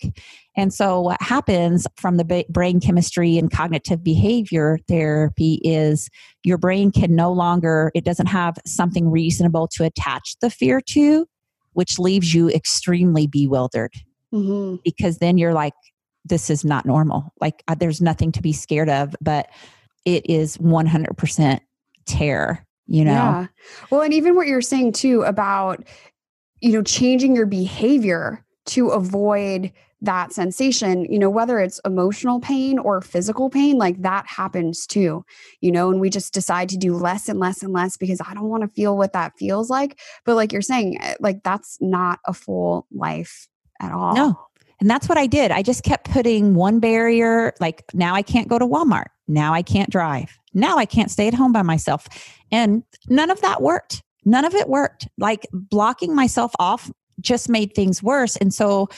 And 0.56 0.74
so, 0.74 1.00
what 1.00 1.22
happens 1.22 1.86
from 1.96 2.16
the 2.16 2.44
brain 2.48 2.80
chemistry 2.80 3.38
and 3.38 3.50
cognitive 3.50 4.02
behavior 4.02 4.78
therapy 4.88 5.60
is 5.62 6.10
your 6.42 6.58
brain 6.58 6.90
can 6.90 7.14
no 7.14 7.32
longer, 7.32 7.92
it 7.94 8.04
doesn't 8.04 8.26
have 8.26 8.58
something 8.66 9.08
reasonable 9.08 9.68
to 9.68 9.84
attach 9.84 10.34
the 10.40 10.50
fear 10.50 10.80
to, 10.88 11.26
which 11.74 12.00
leaves 12.00 12.34
you 12.34 12.50
extremely 12.50 13.28
bewildered. 13.28 13.92
Mm-hmm. 14.32 14.76
Because 14.84 15.18
then 15.18 15.38
you're 15.38 15.54
like, 15.54 15.74
this 16.24 16.50
is 16.50 16.64
not 16.64 16.84
normal. 16.84 17.32
Like, 17.40 17.62
there's 17.78 18.00
nothing 18.00 18.32
to 18.32 18.42
be 18.42 18.52
scared 18.52 18.88
of, 18.88 19.14
but 19.20 19.48
it 20.04 20.28
is 20.28 20.56
100% 20.58 21.60
terror 22.06 22.66
you 22.88 23.04
know 23.04 23.12
yeah 23.12 23.46
well 23.90 24.00
and 24.00 24.14
even 24.14 24.34
what 24.34 24.48
you're 24.48 24.60
saying 24.62 24.90
too 24.90 25.22
about 25.22 25.84
you 26.60 26.72
know 26.72 26.82
changing 26.82 27.36
your 27.36 27.46
behavior 27.46 28.44
to 28.66 28.88
avoid 28.88 29.70
that 30.00 30.32
sensation 30.32 31.04
you 31.04 31.18
know 31.18 31.30
whether 31.30 31.58
it's 31.58 31.80
emotional 31.84 32.40
pain 32.40 32.78
or 32.78 33.00
physical 33.00 33.50
pain 33.50 33.76
like 33.76 34.00
that 34.02 34.26
happens 34.26 34.86
too 34.86 35.24
you 35.60 35.70
know 35.70 35.90
and 35.90 36.00
we 36.00 36.08
just 36.08 36.32
decide 36.32 36.68
to 36.68 36.76
do 36.76 36.94
less 36.96 37.28
and 37.28 37.38
less 37.38 37.62
and 37.62 37.72
less 37.72 37.96
because 37.96 38.20
i 38.26 38.32
don't 38.32 38.48
want 38.48 38.62
to 38.62 38.68
feel 38.68 38.96
what 38.96 39.12
that 39.12 39.32
feels 39.36 39.68
like 39.68 39.98
but 40.24 40.34
like 40.34 40.52
you're 40.52 40.62
saying 40.62 41.00
eh, 41.02 41.14
like 41.20 41.42
that's 41.42 41.76
not 41.80 42.20
a 42.26 42.32
full 42.32 42.86
life 42.92 43.48
at 43.80 43.92
all. 43.92 44.14
No 44.14 44.38
and 44.80 44.88
that's 44.88 45.08
what 45.08 45.18
i 45.18 45.26
did. 45.26 45.50
I 45.50 45.62
just 45.62 45.82
kept 45.82 46.10
putting 46.10 46.54
one 46.54 46.80
barrier 46.80 47.52
like 47.60 47.84
now 47.94 48.14
i 48.14 48.22
can't 48.22 48.48
go 48.48 48.58
to 48.58 48.66
walmart. 48.66 49.06
Now 49.26 49.52
i 49.52 49.62
can't 49.62 49.90
drive. 49.90 50.38
Now 50.54 50.76
i 50.76 50.86
can't 50.86 51.10
stay 51.10 51.28
at 51.28 51.34
home 51.34 51.52
by 51.52 51.62
myself. 51.62 52.06
And 52.50 52.82
none 53.08 53.30
of 53.30 53.40
that 53.40 53.62
worked. 53.62 54.02
None 54.24 54.44
of 54.44 54.54
it 54.54 54.68
worked. 54.68 55.08
Like 55.18 55.46
blocking 55.52 56.14
myself 56.14 56.52
off 56.58 56.90
just 57.20 57.48
made 57.48 57.74
things 57.74 58.02
worse. 58.02 58.36
And 58.36 58.54
so, 58.54 58.88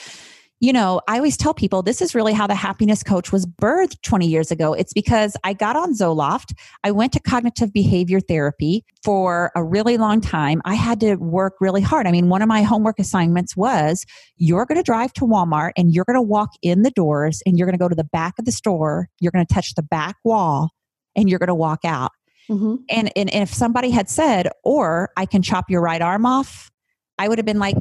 you 0.61 0.71
know, 0.71 1.01
I 1.07 1.17
always 1.17 1.37
tell 1.37 1.55
people 1.55 1.81
this 1.81 2.03
is 2.03 2.13
really 2.13 2.33
how 2.33 2.45
the 2.45 2.53
happiness 2.53 3.01
coach 3.01 3.31
was 3.31 3.47
birthed 3.47 3.99
20 4.03 4.27
years 4.27 4.51
ago. 4.51 4.73
It's 4.73 4.93
because 4.93 5.35
I 5.43 5.53
got 5.53 5.75
on 5.75 5.95
Zoloft. 5.95 6.53
I 6.83 6.91
went 6.91 7.13
to 7.13 7.19
cognitive 7.19 7.73
behavior 7.73 8.19
therapy 8.19 8.85
for 9.03 9.51
a 9.55 9.63
really 9.63 9.97
long 9.97 10.21
time. 10.21 10.61
I 10.63 10.75
had 10.75 10.99
to 10.99 11.15
work 11.15 11.55
really 11.59 11.81
hard. 11.81 12.05
I 12.05 12.11
mean, 12.11 12.29
one 12.29 12.43
of 12.43 12.47
my 12.47 12.61
homework 12.61 12.99
assignments 12.99 13.57
was 13.57 14.05
you're 14.37 14.67
going 14.67 14.77
to 14.77 14.83
drive 14.83 15.13
to 15.13 15.21
Walmart 15.21 15.71
and 15.75 15.95
you're 15.95 16.05
going 16.05 16.15
to 16.15 16.21
walk 16.21 16.51
in 16.61 16.83
the 16.83 16.91
doors 16.91 17.41
and 17.47 17.57
you're 17.57 17.65
going 17.65 17.77
to 17.77 17.83
go 17.83 17.89
to 17.89 17.95
the 17.95 18.03
back 18.03 18.35
of 18.37 18.45
the 18.45 18.51
store. 18.51 19.09
You're 19.19 19.31
going 19.31 19.45
to 19.45 19.51
touch 19.51 19.73
the 19.73 19.83
back 19.83 20.17
wall 20.23 20.69
and 21.15 21.27
you're 21.27 21.39
going 21.39 21.47
to 21.47 21.55
walk 21.55 21.79
out. 21.85 22.11
Mm-hmm. 22.51 22.75
And, 22.87 23.11
and 23.15 23.33
if 23.33 23.51
somebody 23.51 23.89
had 23.89 24.09
said, 24.09 24.47
or 24.63 25.09
I 25.17 25.25
can 25.25 25.41
chop 25.41 25.71
your 25.71 25.81
right 25.81 26.03
arm 26.03 26.27
off, 26.27 26.69
I 27.17 27.27
would 27.27 27.39
have 27.39 27.45
been 27.47 27.59
like, 27.59 27.77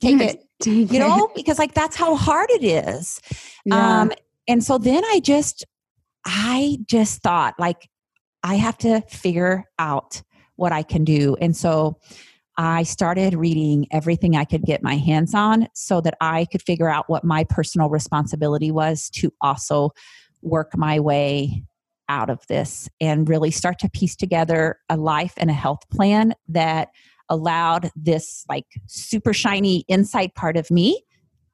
take 0.00 0.20
it, 0.20 0.44
take 0.60 0.92
you 0.92 0.98
know, 0.98 1.30
because 1.34 1.58
like 1.58 1.74
that's 1.74 1.96
how 1.96 2.16
hard 2.16 2.50
it 2.50 2.64
is. 2.64 3.20
Yeah. 3.64 4.00
Um, 4.00 4.12
and 4.46 4.62
so 4.62 4.78
then 4.78 5.04
I 5.04 5.20
just, 5.20 5.64
I 6.24 6.78
just 6.86 7.22
thought 7.22 7.54
like, 7.58 7.88
I 8.42 8.54
have 8.54 8.78
to 8.78 9.00
figure 9.02 9.64
out 9.78 10.22
what 10.56 10.72
I 10.72 10.82
can 10.82 11.04
do. 11.04 11.36
And 11.40 11.56
so 11.56 11.98
I 12.56 12.82
started 12.82 13.34
reading 13.34 13.86
everything 13.92 14.36
I 14.36 14.44
could 14.44 14.62
get 14.62 14.82
my 14.82 14.96
hands 14.96 15.32
on 15.32 15.68
so 15.74 16.00
that 16.00 16.16
I 16.20 16.46
could 16.46 16.62
figure 16.62 16.88
out 16.88 17.08
what 17.08 17.22
my 17.22 17.44
personal 17.44 17.88
responsibility 17.88 18.72
was 18.72 19.08
to 19.10 19.32
also 19.40 19.90
work 20.42 20.76
my 20.76 20.98
way 20.98 21.62
out 22.08 22.30
of 22.30 22.44
this 22.48 22.88
and 23.00 23.28
really 23.28 23.52
start 23.52 23.78
to 23.80 23.90
piece 23.90 24.16
together 24.16 24.78
a 24.88 24.96
life 24.96 25.34
and 25.36 25.50
a 25.50 25.54
health 25.54 25.88
plan 25.90 26.34
that 26.48 26.88
allowed 27.28 27.90
this 27.96 28.44
like 28.48 28.66
super 28.86 29.32
shiny 29.32 29.84
inside 29.88 30.34
part 30.34 30.56
of 30.56 30.70
me 30.70 31.02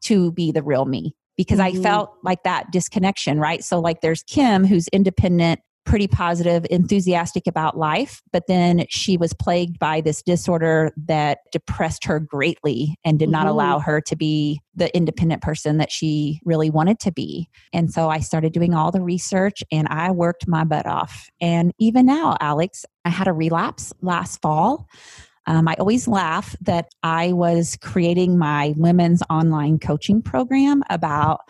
to 0.02 0.32
be 0.32 0.52
the 0.52 0.62
real 0.62 0.84
me 0.84 1.14
because 1.36 1.58
mm-hmm. 1.58 1.80
I 1.80 1.82
felt 1.82 2.14
like 2.22 2.42
that 2.44 2.70
disconnection, 2.70 3.38
right? 3.40 3.64
So, 3.64 3.80
like, 3.80 4.00
there's 4.00 4.22
Kim 4.22 4.64
who's 4.64 4.88
independent 4.88 5.60
pretty 5.84 6.08
positive, 6.08 6.64
enthusiastic 6.70 7.46
about 7.46 7.76
life, 7.76 8.22
but 8.32 8.46
then 8.48 8.86
she 8.88 9.16
was 9.16 9.34
plagued 9.34 9.78
by 9.78 10.00
this 10.00 10.22
disorder 10.22 10.90
that 10.96 11.38
depressed 11.52 12.04
her 12.04 12.18
greatly 12.18 12.96
and 13.04 13.18
did 13.18 13.28
not 13.28 13.40
mm-hmm. 13.40 13.50
allow 13.50 13.78
her 13.78 14.00
to 14.00 14.16
be 14.16 14.60
the 14.74 14.94
independent 14.96 15.42
person 15.42 15.76
that 15.78 15.92
she 15.92 16.40
really 16.44 16.70
wanted 16.70 16.98
to 17.00 17.12
be. 17.12 17.48
And 17.72 17.92
so 17.92 18.08
I 18.08 18.20
started 18.20 18.52
doing 18.52 18.74
all 18.74 18.90
the 18.90 19.02
research 19.02 19.62
and 19.70 19.86
I 19.88 20.10
worked 20.10 20.48
my 20.48 20.64
butt 20.64 20.86
off. 20.86 21.28
And 21.40 21.72
even 21.78 22.06
now, 22.06 22.36
Alex, 22.40 22.86
I 23.04 23.10
had 23.10 23.28
a 23.28 23.32
relapse 23.32 23.92
last 24.00 24.40
fall. 24.40 24.88
Um, 25.46 25.68
I 25.68 25.74
always 25.74 26.08
laugh 26.08 26.56
that 26.62 26.88
I 27.02 27.32
was 27.32 27.76
creating 27.82 28.38
my 28.38 28.74
women's 28.76 29.22
online 29.28 29.78
coaching 29.78 30.22
program 30.22 30.82
about 30.90 31.40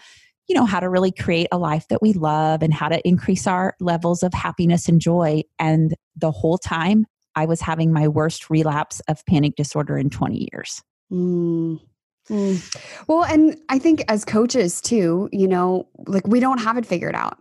you 0.46 0.54
know, 0.54 0.66
how 0.66 0.80
to 0.80 0.88
really 0.88 1.10
create 1.10 1.48
a 1.52 1.58
life 1.58 1.88
that 1.88 2.02
we 2.02 2.12
love 2.12 2.62
and 2.62 2.74
how 2.74 2.88
to 2.88 3.06
increase 3.06 3.46
our 3.46 3.74
levels 3.80 4.22
of 4.22 4.34
happiness 4.34 4.88
and 4.88 5.00
joy. 5.00 5.42
And 5.58 5.94
the 6.16 6.30
whole 6.30 6.58
time, 6.58 7.06
I 7.34 7.46
was 7.46 7.60
having 7.60 7.92
my 7.92 8.08
worst 8.08 8.50
relapse 8.50 9.00
of 9.08 9.24
panic 9.26 9.56
disorder 9.56 9.98
in 9.98 10.10
20 10.10 10.48
years. 10.52 10.82
Mm. 11.10 11.80
Mm. 12.28 13.04
Well, 13.06 13.24
and 13.24 13.58
I 13.68 13.78
think 13.78 14.04
as 14.08 14.24
coaches 14.24 14.80
too, 14.80 15.28
you 15.32 15.48
know, 15.48 15.88
like 16.06 16.26
we 16.26 16.40
don't 16.40 16.58
have 16.58 16.76
it 16.76 16.86
figured 16.86 17.14
out. 17.14 17.38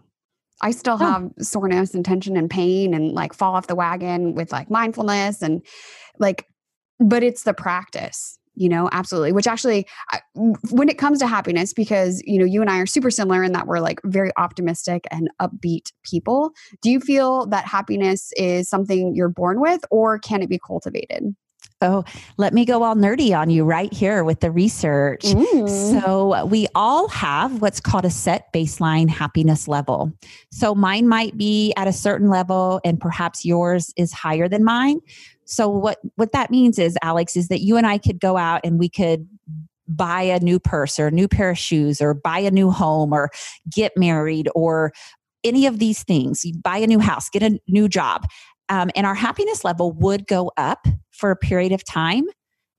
I 0.63 0.71
still 0.71 0.97
have 0.97 1.29
soreness 1.39 1.93
and 1.93 2.05
tension 2.05 2.37
and 2.37 2.49
pain 2.49 2.93
and 2.93 3.11
like 3.11 3.33
fall 3.33 3.53
off 3.53 3.67
the 3.67 3.75
wagon 3.75 4.33
with 4.33 4.51
like 4.51 4.71
mindfulness 4.71 5.41
and 5.41 5.61
like, 6.19 6.47
but 6.99 7.21
it's 7.21 7.43
the 7.43 7.53
practice 7.53 8.39
you 8.55 8.69
know 8.69 8.87
absolutely 8.91 9.31
which 9.31 9.47
actually 9.47 9.85
when 10.69 10.87
it 10.87 10.97
comes 10.97 11.19
to 11.19 11.27
happiness 11.27 11.73
because 11.73 12.21
you 12.25 12.37
know 12.37 12.45
you 12.45 12.61
and 12.61 12.69
i 12.69 12.77
are 12.77 12.85
super 12.85 13.09
similar 13.09 13.43
in 13.43 13.51
that 13.51 13.65
we're 13.65 13.79
like 13.79 13.99
very 14.03 14.31
optimistic 14.37 15.05
and 15.11 15.29
upbeat 15.41 15.91
people 16.03 16.51
do 16.81 16.91
you 16.91 16.99
feel 16.99 17.47
that 17.47 17.65
happiness 17.65 18.31
is 18.37 18.69
something 18.69 19.15
you're 19.15 19.27
born 19.27 19.59
with 19.59 19.81
or 19.89 20.19
can 20.19 20.43
it 20.43 20.49
be 20.49 20.59
cultivated 20.59 21.35
Oh, 21.83 22.03
let 22.37 22.53
me 22.53 22.65
go 22.65 22.81
all 22.81 22.95
nerdy 22.95 23.37
on 23.37 23.49
you 23.49 23.63
right 23.63 23.93
here 23.93 24.23
with 24.23 24.39
the 24.39 24.49
research. 24.49 25.25
So, 25.67 26.45
we 26.45 26.67
all 26.73 27.07
have 27.09 27.61
what's 27.61 27.79
called 27.79 28.05
a 28.05 28.09
set 28.09 28.51
baseline 28.53 29.09
happiness 29.09 29.67
level. 29.67 30.11
So, 30.51 30.73
mine 30.73 31.07
might 31.07 31.37
be 31.37 31.73
at 31.75 31.87
a 31.87 31.93
certain 31.93 32.29
level, 32.29 32.81
and 32.83 32.99
perhaps 32.99 33.45
yours 33.45 33.93
is 33.97 34.11
higher 34.11 34.47
than 34.47 34.63
mine. 34.63 34.99
So 35.45 35.67
what 35.67 35.99
what 36.15 36.31
that 36.31 36.51
means 36.51 36.79
is 36.79 36.97
Alex 37.01 37.35
is 37.35 37.47
that 37.49 37.61
you 37.61 37.77
and 37.77 37.85
I 37.85 37.97
could 37.97 38.19
go 38.19 38.37
out 38.37 38.61
and 38.63 38.79
we 38.79 38.89
could 38.89 39.27
buy 39.87 40.21
a 40.21 40.39
new 40.39 40.59
purse 40.59 40.99
or 40.99 41.07
a 41.07 41.11
new 41.11 41.27
pair 41.27 41.51
of 41.51 41.57
shoes 41.57 42.01
or 42.01 42.13
buy 42.13 42.39
a 42.39 42.51
new 42.51 42.71
home 42.71 43.13
or 43.13 43.29
get 43.69 43.91
married 43.97 44.49
or 44.55 44.93
any 45.43 45.65
of 45.65 45.79
these 45.79 46.03
things. 46.03 46.45
You 46.45 46.53
buy 46.63 46.77
a 46.77 46.87
new 46.87 46.99
house, 46.99 47.29
get 47.29 47.43
a 47.43 47.59
new 47.67 47.89
job. 47.89 48.25
Um, 48.69 48.89
and 48.95 49.05
our 49.05 49.15
happiness 49.15 49.65
level 49.65 49.91
would 49.91 50.25
go 50.25 50.51
up 50.55 50.87
for 51.23 51.31
a 51.31 51.37
period 51.37 51.71
of 51.71 51.85
time. 51.85 52.25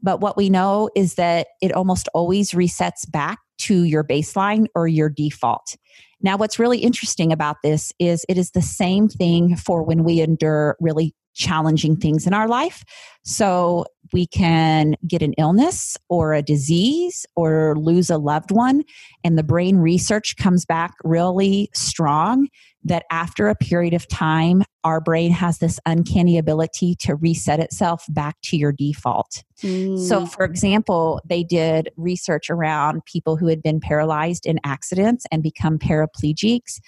But 0.02 0.20
what 0.20 0.36
we 0.36 0.50
know 0.50 0.90
is 0.94 1.14
that 1.14 1.46
it 1.62 1.72
almost 1.72 2.10
always 2.12 2.50
resets 2.50 3.10
back 3.10 3.38
to 3.60 3.84
your 3.84 4.04
baseline 4.04 4.66
or 4.74 4.86
your 4.86 5.08
default. 5.08 5.76
Now, 6.20 6.36
what's 6.36 6.58
really 6.58 6.76
interesting 6.76 7.32
about 7.32 7.56
this 7.64 7.90
is 7.98 8.26
it 8.28 8.36
is 8.36 8.50
the 8.50 8.60
same 8.60 9.08
thing 9.08 9.56
for 9.56 9.82
when 9.82 10.04
we 10.04 10.20
endure 10.20 10.76
really 10.78 11.14
challenging 11.34 11.96
things 11.96 12.26
in 12.26 12.34
our 12.34 12.48
life. 12.48 12.84
So 13.24 13.86
we 14.12 14.26
can 14.26 14.96
get 15.06 15.22
an 15.22 15.32
illness 15.38 15.96
or 16.08 16.34
a 16.34 16.42
disease 16.42 17.26
or 17.36 17.74
lose 17.76 18.10
a 18.10 18.18
loved 18.18 18.50
one. 18.50 18.84
And 19.24 19.36
the 19.36 19.42
brain 19.42 19.78
research 19.78 20.36
comes 20.36 20.64
back 20.64 20.94
really 21.02 21.70
strong 21.74 22.48
that 22.84 23.06
after 23.10 23.48
a 23.48 23.54
period 23.54 23.94
of 23.94 24.06
time, 24.08 24.62
our 24.84 25.00
brain 25.00 25.30
has 25.32 25.58
this 25.58 25.80
uncanny 25.86 26.36
ability 26.36 26.94
to 27.00 27.14
reset 27.14 27.58
itself 27.58 28.04
back 28.10 28.36
to 28.42 28.56
your 28.56 28.72
default. 28.72 29.42
Mm. 29.62 29.98
So, 29.98 30.26
for 30.26 30.44
example, 30.44 31.22
they 31.26 31.42
did 31.42 31.90
research 31.96 32.50
around 32.50 33.04
people 33.06 33.36
who 33.36 33.46
had 33.46 33.62
been 33.62 33.80
paralyzed 33.80 34.44
in 34.44 34.60
accidents 34.64 35.24
and 35.32 35.42
become 35.42 35.78
paraplegics. 35.78 36.78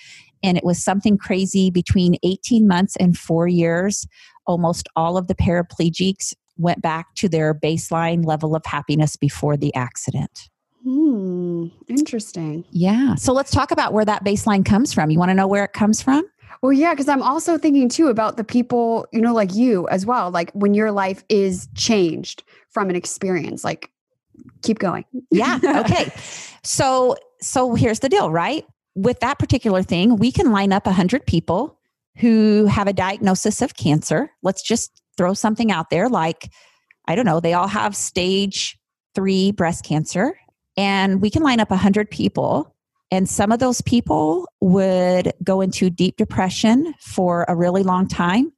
And 0.43 0.59
it 0.59 0.65
was 0.65 0.85
something 0.85 1.17
crazy 1.17 1.71
between 1.71 2.17
18 2.23 2.69
months 2.69 2.95
and 2.97 3.17
four 3.17 3.49
years. 3.49 4.07
Almost 4.47 4.89
all 4.97 5.17
of 5.17 5.27
the 5.27 5.35
paraplegics 5.35 6.35
went 6.57 6.81
back 6.81 7.15
to 7.17 7.29
their 7.29 7.55
baseline 7.55 8.25
level 8.25 8.55
of 8.55 8.65
happiness 8.65 9.17
before 9.17 9.57
the 9.57 9.75
accident. 9.75 10.49
Hmm, 10.85 11.67
interesting. 11.89 12.65
Yeah. 12.71 13.17
So 13.17 13.33
let's 13.33 13.51
talk 13.51 13.71
about 13.71 13.93
where 13.93 14.05
that 14.05 14.25
baseline 14.25 14.65
comes 14.65 14.93
from. 14.93 15.11
You 15.11 15.19
want 15.19 15.31
to 15.31 15.35
know 15.35 15.49
where 15.49 15.65
it 15.65 15.73
comes 15.73 16.01
from? 16.01 16.25
Well, 16.63 16.73
yeah, 16.73 16.93
because 16.93 17.09
I'm 17.09 17.23
also 17.23 17.59
thinking 17.59 17.89
too 17.89 18.09
about 18.09 18.37
the 18.37 18.45
people, 18.45 19.07
you 19.13 19.21
know, 19.21 19.35
like 19.35 19.55
you 19.55 19.89
as 19.89 20.07
well. 20.07 20.31
Like 20.31 20.51
when 20.53 20.75
your 20.75 20.93
life 20.93 21.25
is 21.29 21.69
changed 21.75 22.45
from 22.71 22.89
an 22.89 22.97
experience, 22.97 23.65
like 23.65 23.91
keep 24.63 24.79
going. 24.79 25.05
yeah. 25.31 25.59
Okay. 25.63 26.13
so, 26.63 27.17
so 27.41 27.75
here's 27.75 28.01
the 28.01 28.09
deal, 28.09 28.31
right? 28.31 28.65
With 28.95 29.21
that 29.21 29.39
particular 29.39 29.83
thing, 29.83 30.17
we 30.17 30.33
can 30.33 30.53
line 30.53 30.73
up 30.73 30.87
100 30.87 31.27
people 31.27 31.79
who 32.19 32.67
have 32.67 32.89
a 32.89 32.93
diagnosis 32.93 33.63
of 33.63 33.77
cancer. 33.77 34.31
Let's 34.43 34.63
just 34.63 35.03
throw 35.17 35.35
something 35.35 35.71
out 35.71 35.91
there 35.91 36.09
like, 36.09 36.51
I 37.09 37.15
don't 37.15 37.27
know, 37.27 37.41
they 37.41 37.55
all 37.55 37.69
have 37.69 37.97
stage 37.97 38.79
three 39.15 39.53
breast 39.53 39.85
cancer 39.85 40.39
and 40.77 41.23
we 41.23 41.31
can 41.31 41.43
line 41.43 41.61
up 41.61 41.71
100 41.71 42.11
people 42.11 42.75
and 43.11 43.29
some 43.29 43.53
of 43.53 43.61
those 43.61 43.81
people 43.83 44.49
would 44.61 45.33
go 45.45 45.61
into 45.61 45.91
deep 45.91 46.17
depression 46.17 46.93
for 47.01 47.45
a 47.49 47.55
really 47.55 47.83
long 47.83 48.09
time 48.09 48.53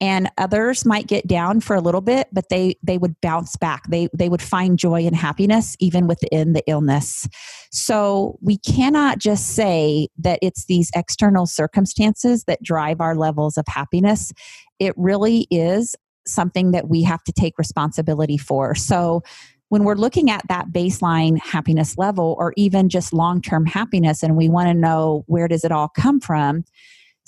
and 0.00 0.30
others 0.38 0.84
might 0.84 1.06
get 1.06 1.26
down 1.26 1.60
for 1.60 1.74
a 1.74 1.80
little 1.80 2.00
bit 2.00 2.28
but 2.32 2.48
they 2.50 2.76
they 2.82 2.98
would 2.98 3.20
bounce 3.20 3.56
back. 3.56 3.86
They 3.88 4.08
they 4.14 4.28
would 4.28 4.42
find 4.42 4.78
joy 4.78 5.06
and 5.06 5.16
happiness 5.16 5.76
even 5.80 6.06
within 6.06 6.52
the 6.52 6.62
illness. 6.66 7.28
So 7.70 8.38
we 8.40 8.58
cannot 8.58 9.18
just 9.18 9.48
say 9.48 10.08
that 10.18 10.38
it's 10.42 10.66
these 10.66 10.90
external 10.94 11.46
circumstances 11.46 12.44
that 12.44 12.62
drive 12.62 13.00
our 13.00 13.14
levels 13.16 13.58
of 13.58 13.64
happiness. 13.68 14.32
It 14.78 14.94
really 14.96 15.46
is 15.50 15.96
something 16.26 16.72
that 16.72 16.88
we 16.88 17.02
have 17.02 17.24
to 17.24 17.32
take 17.32 17.58
responsibility 17.58 18.38
for. 18.38 18.74
So 18.74 19.22
when 19.70 19.84
we're 19.84 19.96
looking 19.96 20.30
at 20.30 20.46
that 20.48 20.68
baseline 20.68 21.38
happiness 21.38 21.98
level 21.98 22.36
or 22.38 22.54
even 22.56 22.88
just 22.88 23.12
long-term 23.12 23.66
happiness 23.66 24.22
and 24.22 24.36
we 24.36 24.48
want 24.48 24.68
to 24.68 24.74
know 24.74 25.24
where 25.26 25.48
does 25.48 25.64
it 25.64 25.72
all 25.72 25.88
come 25.88 26.20
from 26.20 26.64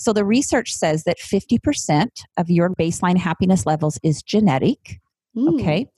so 0.01 0.13
the 0.13 0.25
research 0.25 0.73
says 0.73 1.05
that 1.05 1.19
50% 1.19 2.09
of 2.37 2.51
your 2.51 2.71
baseline 2.71 3.19
happiness 3.19 3.67
levels 3.67 3.99
is 4.03 4.23
genetic 4.23 5.01
mm. 5.37 5.55
okay 5.55 5.89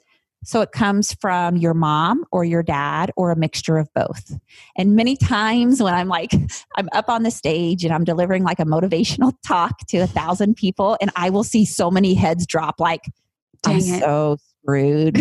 so 0.45 0.61
it 0.61 0.73
comes 0.73 1.15
from 1.15 1.57
your 1.57 1.75
mom 1.75 2.25
or 2.33 2.45
your 2.45 2.63
dad 2.63 3.13
or 3.17 3.31
a 3.31 3.37
mixture 3.37 3.79
of 3.79 3.89
both. 3.95 4.37
And 4.77 4.97
many 4.97 5.17
times 5.17 5.81
when 5.81 5.95
I'm 5.95 6.09
like, 6.09 6.33
I'm 6.77 6.89
up 6.93 7.09
on 7.09 7.23
the 7.23 7.31
stage 7.31 7.85
and 7.85 7.95
I'm 7.95 8.05
delivering 8.05 8.43
like 8.43 8.59
a 8.59 8.65
motivational 8.65 9.35
talk 9.47 9.87
to 9.89 9.99
a 9.99 10.07
thousand 10.07 10.57
people, 10.57 10.97
and 11.01 11.11
I 11.17 11.31
will 11.31 11.45
see 11.45 11.65
so 11.65 11.91
many 11.91 12.15
heads 12.15 12.47
drop 12.47 12.81
like, 12.81 13.03
Dang 13.63 13.75
I'm 13.75 13.81
it. 13.81 14.01
so 14.01 14.37
rude. 14.65 15.15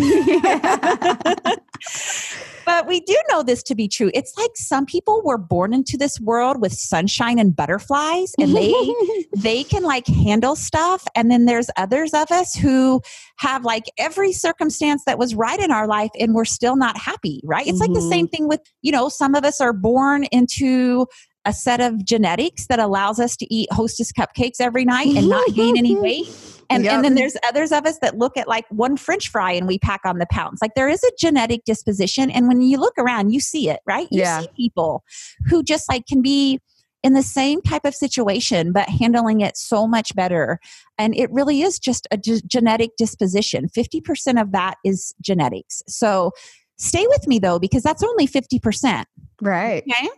but 2.64 2.86
we 2.86 3.00
do 3.00 3.16
know 3.30 3.42
this 3.42 3.62
to 3.64 3.74
be 3.74 3.88
true. 3.88 4.10
It's 4.14 4.36
like 4.38 4.50
some 4.54 4.86
people 4.86 5.22
were 5.24 5.38
born 5.38 5.72
into 5.72 5.96
this 5.96 6.20
world 6.20 6.60
with 6.60 6.72
sunshine 6.72 7.38
and 7.38 7.54
butterflies 7.54 8.32
and 8.38 8.54
they 8.54 8.74
they 9.36 9.64
can 9.64 9.82
like 9.82 10.06
handle 10.06 10.56
stuff 10.56 11.04
and 11.14 11.30
then 11.30 11.46
there's 11.46 11.70
others 11.76 12.12
of 12.14 12.30
us 12.30 12.54
who 12.54 13.00
have 13.38 13.64
like 13.64 13.84
every 13.98 14.32
circumstance 14.32 15.04
that 15.04 15.18
was 15.18 15.34
right 15.34 15.60
in 15.60 15.70
our 15.70 15.86
life 15.86 16.10
and 16.18 16.34
we're 16.34 16.44
still 16.44 16.76
not 16.76 16.96
happy, 16.96 17.40
right? 17.44 17.66
It's 17.66 17.80
mm-hmm. 17.80 17.92
like 17.92 18.02
the 18.02 18.08
same 18.08 18.26
mm-hmm. 18.26 18.30
thing 18.30 18.48
with, 18.48 18.60
you 18.82 18.92
know, 18.92 19.08
some 19.08 19.34
of 19.34 19.44
us 19.44 19.60
are 19.60 19.72
born 19.72 20.24
into 20.24 21.06
a 21.44 21.52
set 21.52 21.80
of 21.80 22.04
genetics 22.04 22.68
that 22.68 22.78
allows 22.78 23.18
us 23.18 23.36
to 23.36 23.52
eat 23.52 23.68
hostess 23.72 24.12
cupcakes 24.12 24.60
every 24.60 24.84
night 24.84 25.08
and 25.08 25.28
not 25.28 25.52
gain 25.54 25.76
any 25.76 25.96
weight 25.96 26.28
and, 26.72 26.84
yep. 26.84 26.94
and 26.94 27.04
then 27.04 27.14
there's 27.14 27.36
others 27.46 27.72
of 27.72 27.86
us 27.86 27.98
that 27.98 28.16
look 28.16 28.36
at 28.36 28.48
like 28.48 28.64
one 28.70 28.96
french 28.96 29.28
fry 29.28 29.52
and 29.52 29.66
we 29.66 29.78
pack 29.78 30.00
on 30.04 30.18
the 30.18 30.26
pounds. 30.30 30.60
Like 30.62 30.74
there 30.74 30.88
is 30.88 31.02
a 31.04 31.10
genetic 31.18 31.64
disposition. 31.64 32.30
And 32.30 32.48
when 32.48 32.62
you 32.62 32.78
look 32.78 32.94
around, 32.98 33.30
you 33.30 33.40
see 33.40 33.68
it, 33.68 33.80
right? 33.86 34.08
You 34.10 34.20
yeah. 34.20 34.40
see 34.40 34.48
people 34.56 35.04
who 35.48 35.62
just 35.62 35.88
like 35.88 36.06
can 36.06 36.22
be 36.22 36.60
in 37.02 37.14
the 37.14 37.22
same 37.22 37.60
type 37.62 37.84
of 37.84 37.94
situation, 37.94 38.72
but 38.72 38.88
handling 38.88 39.40
it 39.40 39.56
so 39.56 39.86
much 39.86 40.14
better. 40.14 40.58
And 40.98 41.16
it 41.16 41.30
really 41.30 41.62
is 41.62 41.78
just 41.78 42.06
a 42.10 42.16
g- 42.16 42.42
genetic 42.46 42.90
disposition. 42.96 43.68
50% 43.68 44.40
of 44.40 44.52
that 44.52 44.76
is 44.84 45.14
genetics. 45.20 45.82
So 45.88 46.30
stay 46.78 47.06
with 47.08 47.26
me 47.26 47.38
though, 47.38 47.58
because 47.58 47.82
that's 47.82 48.02
only 48.02 48.26
50%. 48.26 49.04
Right. 49.40 49.82
Okay. 49.82 50.08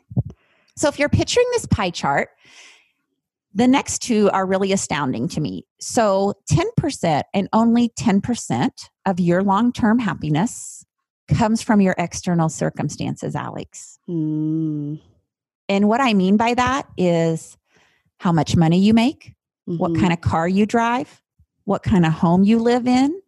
So 0.76 0.88
if 0.88 0.98
you're 0.98 1.08
picturing 1.08 1.46
this 1.52 1.66
pie 1.66 1.90
chart, 1.90 2.28
the 3.54 3.68
next 3.68 4.00
two 4.00 4.28
are 4.30 4.46
really 4.46 4.72
astounding 4.72 5.28
to 5.28 5.40
me. 5.40 5.64
So, 5.80 6.34
10% 6.50 7.22
and 7.32 7.48
only 7.52 7.90
10% 7.90 8.70
of 9.06 9.20
your 9.20 9.42
long 9.42 9.72
term 9.72 9.98
happiness 9.98 10.84
comes 11.28 11.62
from 11.62 11.80
your 11.80 11.94
external 11.96 12.48
circumstances, 12.48 13.34
Alex. 13.34 13.98
Mm. 14.08 15.00
And 15.68 15.88
what 15.88 16.00
I 16.00 16.12
mean 16.14 16.36
by 16.36 16.54
that 16.54 16.86
is 16.98 17.56
how 18.18 18.32
much 18.32 18.56
money 18.56 18.78
you 18.78 18.92
make, 18.92 19.34
mm-hmm. 19.68 19.78
what 19.78 19.94
kind 19.96 20.12
of 20.12 20.20
car 20.20 20.48
you 20.48 20.66
drive, 20.66 21.22
what 21.64 21.82
kind 21.82 22.04
of 22.04 22.12
home 22.12 22.44
you 22.44 22.58
live 22.58 22.86
in, 22.86 23.20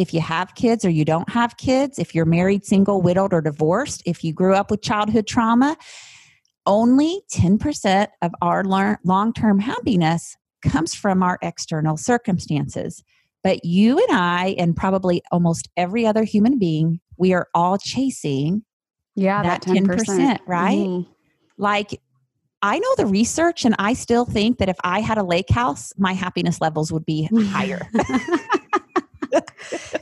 if 0.00 0.14
you 0.14 0.20
have 0.20 0.54
kids 0.54 0.84
or 0.84 0.88
you 0.90 1.04
don't 1.04 1.28
have 1.28 1.58
kids, 1.58 1.98
if 1.98 2.14
you're 2.14 2.24
married, 2.24 2.64
single, 2.64 3.02
widowed, 3.02 3.34
or 3.34 3.42
divorced, 3.42 4.02
if 4.06 4.24
you 4.24 4.32
grew 4.32 4.54
up 4.54 4.70
with 4.70 4.80
childhood 4.80 5.26
trauma 5.26 5.76
only 6.70 7.20
10% 7.32 8.06
of 8.22 8.32
our 8.40 8.64
long 9.04 9.32
term 9.32 9.58
happiness 9.58 10.36
comes 10.62 10.94
from 10.94 11.22
our 11.22 11.36
external 11.42 11.96
circumstances. 11.96 13.02
But 13.42 13.64
you 13.64 13.98
and 13.98 14.16
I, 14.16 14.54
and 14.56 14.76
probably 14.76 15.22
almost 15.32 15.68
every 15.76 16.06
other 16.06 16.22
human 16.22 16.58
being, 16.58 17.00
we 17.16 17.32
are 17.32 17.48
all 17.54 17.76
chasing 17.76 18.62
yeah, 19.16 19.42
that, 19.42 19.62
that 19.62 19.74
10%, 19.74 19.86
10%, 19.86 20.38
right? 20.46 20.78
Mm. 20.78 21.06
Like, 21.58 22.00
I 22.62 22.78
know 22.78 22.94
the 22.96 23.06
research, 23.06 23.64
and 23.64 23.74
I 23.78 23.94
still 23.94 24.24
think 24.24 24.58
that 24.58 24.68
if 24.68 24.76
I 24.84 25.00
had 25.00 25.18
a 25.18 25.24
lake 25.24 25.50
house, 25.50 25.92
my 25.98 26.12
happiness 26.12 26.60
levels 26.60 26.92
would 26.92 27.06
be 27.06 27.28
higher. 27.34 27.80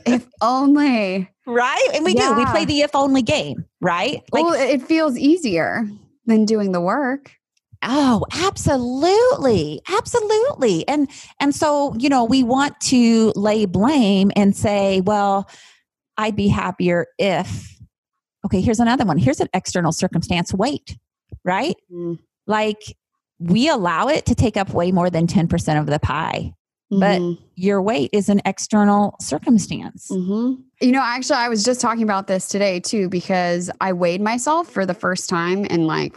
if 0.05 0.27
only. 0.41 1.29
Right? 1.47 1.87
And 1.93 2.05
we 2.05 2.13
yeah. 2.13 2.29
do. 2.29 2.35
We 2.35 2.45
play 2.47 2.65
the 2.65 2.81
if 2.81 2.93
only 2.93 3.21
game, 3.21 3.65
right? 3.81 4.21
Like, 4.31 4.43
well, 4.43 4.53
it 4.53 4.83
feels 4.83 5.17
easier 5.17 5.87
than 6.29 6.45
doing 6.45 6.71
the 6.71 6.81
work. 6.81 7.33
Oh, 7.81 8.25
absolutely. 8.33 9.81
Absolutely. 9.89 10.87
And 10.87 11.09
and 11.39 11.55
so, 11.55 11.95
you 11.97 12.09
know, 12.09 12.25
we 12.25 12.43
want 12.43 12.79
to 12.81 13.31
lay 13.35 13.65
blame 13.65 14.31
and 14.35 14.55
say, 14.55 15.01
well, 15.01 15.49
I'd 16.17 16.35
be 16.35 16.49
happier 16.49 17.07
if 17.17 17.79
Okay, 18.45 18.61
here's 18.61 18.79
another 18.79 19.05
one. 19.05 19.17
Here's 19.17 19.41
an 19.41 19.49
external 19.53 19.91
circumstance, 19.91 20.53
weight, 20.53 20.97
right? 21.43 21.75
Mm-hmm. 21.91 22.13
Like 22.47 22.95
we 23.39 23.69
allow 23.69 24.07
it 24.07 24.25
to 24.27 24.35
take 24.35 24.57
up 24.57 24.73
way 24.73 24.91
more 24.91 25.09
than 25.09 25.27
10% 25.27 25.79
of 25.79 25.85
the 25.87 25.99
pie. 25.99 26.53
Mm-hmm. 26.91 26.99
But 26.99 27.39
your 27.55 27.81
weight 27.81 28.09
is 28.13 28.29
an 28.29 28.41
external 28.45 29.15
circumstance. 29.19 30.07
Mm-hmm. 30.09 30.61
You 30.81 30.93
know, 30.93 31.01
actually, 31.03 31.35
I 31.35 31.49
was 31.49 31.65
just 31.65 31.81
talking 31.81 32.03
about 32.03 32.27
this 32.27 32.47
today 32.47 32.79
too, 32.79 33.09
because 33.09 33.69
I 33.81 33.91
weighed 33.91 34.21
myself 34.21 34.69
for 34.69 34.85
the 34.85 34.93
first 34.93 35.29
time 35.29 35.65
in 35.65 35.87
like, 35.87 36.15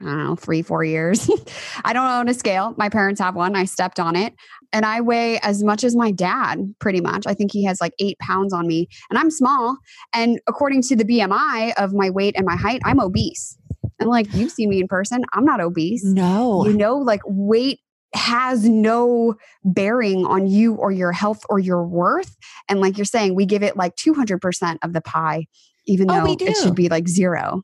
I 0.00 0.04
don't 0.04 0.24
know, 0.24 0.36
three, 0.36 0.62
four 0.62 0.82
years. 0.82 1.30
I 1.84 1.92
don't 1.92 2.10
own 2.10 2.26
a 2.28 2.34
scale. 2.34 2.74
My 2.78 2.88
parents 2.88 3.20
have 3.20 3.34
one. 3.34 3.54
I 3.54 3.66
stepped 3.66 4.00
on 4.00 4.16
it 4.16 4.34
and 4.72 4.86
I 4.86 5.02
weigh 5.02 5.38
as 5.40 5.62
much 5.62 5.84
as 5.84 5.94
my 5.94 6.10
dad, 6.10 6.74
pretty 6.78 7.02
much. 7.02 7.26
I 7.26 7.34
think 7.34 7.52
he 7.52 7.64
has 7.64 7.82
like 7.82 7.92
eight 7.98 8.18
pounds 8.18 8.54
on 8.54 8.66
me 8.66 8.88
and 9.10 9.18
I'm 9.18 9.30
small. 9.30 9.76
And 10.14 10.40
according 10.46 10.82
to 10.84 10.96
the 10.96 11.04
BMI 11.04 11.74
of 11.76 11.92
my 11.92 12.08
weight 12.08 12.34
and 12.34 12.46
my 12.46 12.56
height, 12.56 12.80
I'm 12.86 13.00
obese. 13.00 13.58
And 14.00 14.08
like 14.08 14.32
you've 14.32 14.52
seen 14.52 14.70
me 14.70 14.80
in 14.80 14.88
person, 14.88 15.22
I'm 15.34 15.44
not 15.44 15.60
obese. 15.60 16.04
No. 16.04 16.64
You 16.66 16.74
know, 16.74 16.96
like 16.96 17.20
weight 17.26 17.80
has 18.14 18.64
no 18.68 19.34
bearing 19.64 20.24
on 20.24 20.46
you 20.46 20.74
or 20.74 20.90
your 20.90 21.12
health 21.12 21.42
or 21.48 21.58
your 21.58 21.86
worth. 21.86 22.36
And 22.68 22.80
like 22.80 22.96
you're 22.96 23.04
saying, 23.04 23.34
we 23.34 23.46
give 23.46 23.62
it 23.62 23.76
like 23.76 23.96
200% 23.96 24.78
of 24.82 24.92
the 24.92 25.00
pie, 25.00 25.46
even 25.86 26.10
oh, 26.10 26.24
though 26.24 26.36
it 26.38 26.56
should 26.56 26.74
be 26.74 26.88
like 26.88 27.08
zero. 27.08 27.62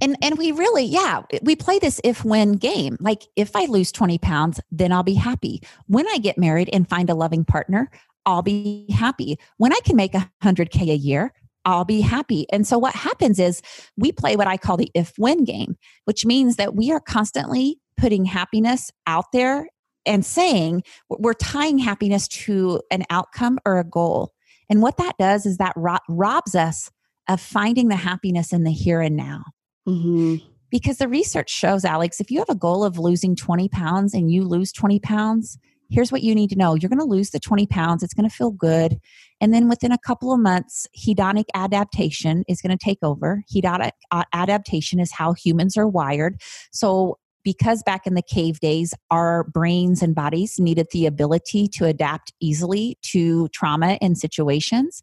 and 0.00 0.16
and 0.22 0.36
we 0.38 0.50
really 0.50 0.84
yeah 0.84 1.22
we 1.42 1.54
play 1.54 1.78
this 1.78 2.00
if 2.02 2.24
when 2.24 2.52
game 2.52 2.96
like 2.98 3.28
if 3.36 3.54
i 3.54 3.64
lose 3.66 3.92
20 3.92 4.18
pounds 4.18 4.60
then 4.72 4.90
i'll 4.90 5.04
be 5.04 5.14
happy 5.14 5.62
when 5.86 6.06
i 6.08 6.18
get 6.18 6.36
married 6.36 6.68
and 6.72 6.88
find 6.88 7.08
a 7.08 7.14
loving 7.14 7.44
partner 7.44 7.88
i'll 8.26 8.42
be 8.42 8.86
happy 8.90 9.38
when 9.58 9.72
i 9.72 9.78
can 9.84 9.94
make 9.94 10.14
a 10.14 10.28
100k 10.42 10.90
a 10.90 10.96
year 10.96 11.32
I'll 11.64 11.84
be 11.84 12.00
happy. 12.02 12.46
And 12.52 12.66
so 12.66 12.78
what 12.78 12.94
happens 12.94 13.38
is 13.38 13.62
we 13.96 14.12
play 14.12 14.36
what 14.36 14.46
I 14.46 14.56
call 14.56 14.76
the 14.76 14.90
if 14.94 15.14
win 15.18 15.44
game, 15.44 15.76
which 16.04 16.26
means 16.26 16.56
that 16.56 16.74
we 16.74 16.92
are 16.92 17.00
constantly 17.00 17.80
putting 17.96 18.24
happiness 18.24 18.90
out 19.06 19.32
there 19.32 19.68
and 20.06 20.24
saying 20.24 20.82
we're 21.08 21.34
tying 21.34 21.78
happiness 21.78 22.28
to 22.28 22.80
an 22.90 23.04
outcome 23.10 23.58
or 23.64 23.78
a 23.78 23.84
goal. 23.84 24.32
And 24.70 24.82
what 24.82 24.96
that 24.96 25.16
does 25.18 25.46
is 25.46 25.58
that 25.58 25.72
ro- 25.76 25.98
robs 26.08 26.54
us 26.54 26.90
of 27.28 27.40
finding 27.40 27.88
the 27.88 27.96
happiness 27.96 28.52
in 28.52 28.64
the 28.64 28.72
here 28.72 29.00
and 29.00 29.16
now. 29.16 29.44
Mm-hmm. 29.88 30.36
Because 30.70 30.98
the 30.98 31.08
research 31.08 31.50
shows, 31.50 31.84
Alex, 31.84 32.20
if 32.20 32.30
you 32.30 32.38
have 32.40 32.48
a 32.48 32.54
goal 32.54 32.84
of 32.84 32.98
losing 32.98 33.36
20 33.36 33.68
pounds 33.68 34.12
and 34.12 34.30
you 34.30 34.42
lose 34.42 34.72
20 34.72 34.98
pounds, 34.98 35.58
here's 35.88 36.10
what 36.10 36.22
you 36.22 36.34
need 36.34 36.50
to 36.50 36.56
know 36.56 36.74
you're 36.74 36.88
going 36.88 36.98
to 36.98 37.04
lose 37.04 37.30
the 37.30 37.38
20 37.38 37.66
pounds, 37.66 38.02
it's 38.02 38.14
going 38.14 38.28
to 38.28 38.34
feel 38.34 38.50
good. 38.50 38.98
And 39.40 39.54
then 39.54 39.68
within 39.68 39.92
a 39.92 39.98
couple 39.98 40.32
of 40.32 40.40
months, 40.40 40.86
hedonic 40.98 41.44
adaptation 41.54 42.44
is 42.48 42.60
going 42.60 42.76
to 42.76 42.82
take 42.82 42.98
over. 43.02 43.42
Hedonic 43.54 43.92
adaptation 44.32 44.98
is 44.98 45.12
how 45.12 45.32
humans 45.32 45.76
are 45.76 45.86
wired. 45.86 46.40
So 46.72 47.18
because 47.44 47.82
back 47.82 48.06
in 48.06 48.14
the 48.14 48.22
cave 48.22 48.60
days, 48.60 48.94
our 49.10 49.44
brains 49.44 50.02
and 50.02 50.14
bodies 50.14 50.58
needed 50.58 50.88
the 50.92 51.06
ability 51.06 51.68
to 51.68 51.84
adapt 51.84 52.32
easily 52.40 52.98
to 53.02 53.48
trauma 53.48 53.98
and 54.00 54.18
situations. 54.18 55.02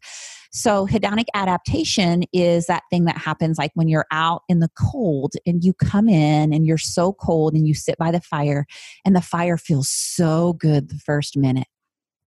So, 0.54 0.86
hedonic 0.86 1.26
adaptation 1.32 2.24
is 2.32 2.66
that 2.66 2.82
thing 2.90 3.06
that 3.06 3.16
happens 3.16 3.56
like 3.56 3.70
when 3.72 3.88
you're 3.88 4.06
out 4.12 4.42
in 4.50 4.58
the 4.58 4.68
cold 4.76 5.32
and 5.46 5.64
you 5.64 5.72
come 5.72 6.10
in 6.10 6.52
and 6.52 6.66
you're 6.66 6.76
so 6.76 7.14
cold 7.14 7.54
and 7.54 7.66
you 7.66 7.72
sit 7.72 7.96
by 7.96 8.10
the 8.10 8.20
fire 8.20 8.66
and 9.06 9.16
the 9.16 9.22
fire 9.22 9.56
feels 9.56 9.88
so 9.88 10.52
good 10.52 10.90
the 10.90 10.98
first 10.98 11.38
minute. 11.38 11.68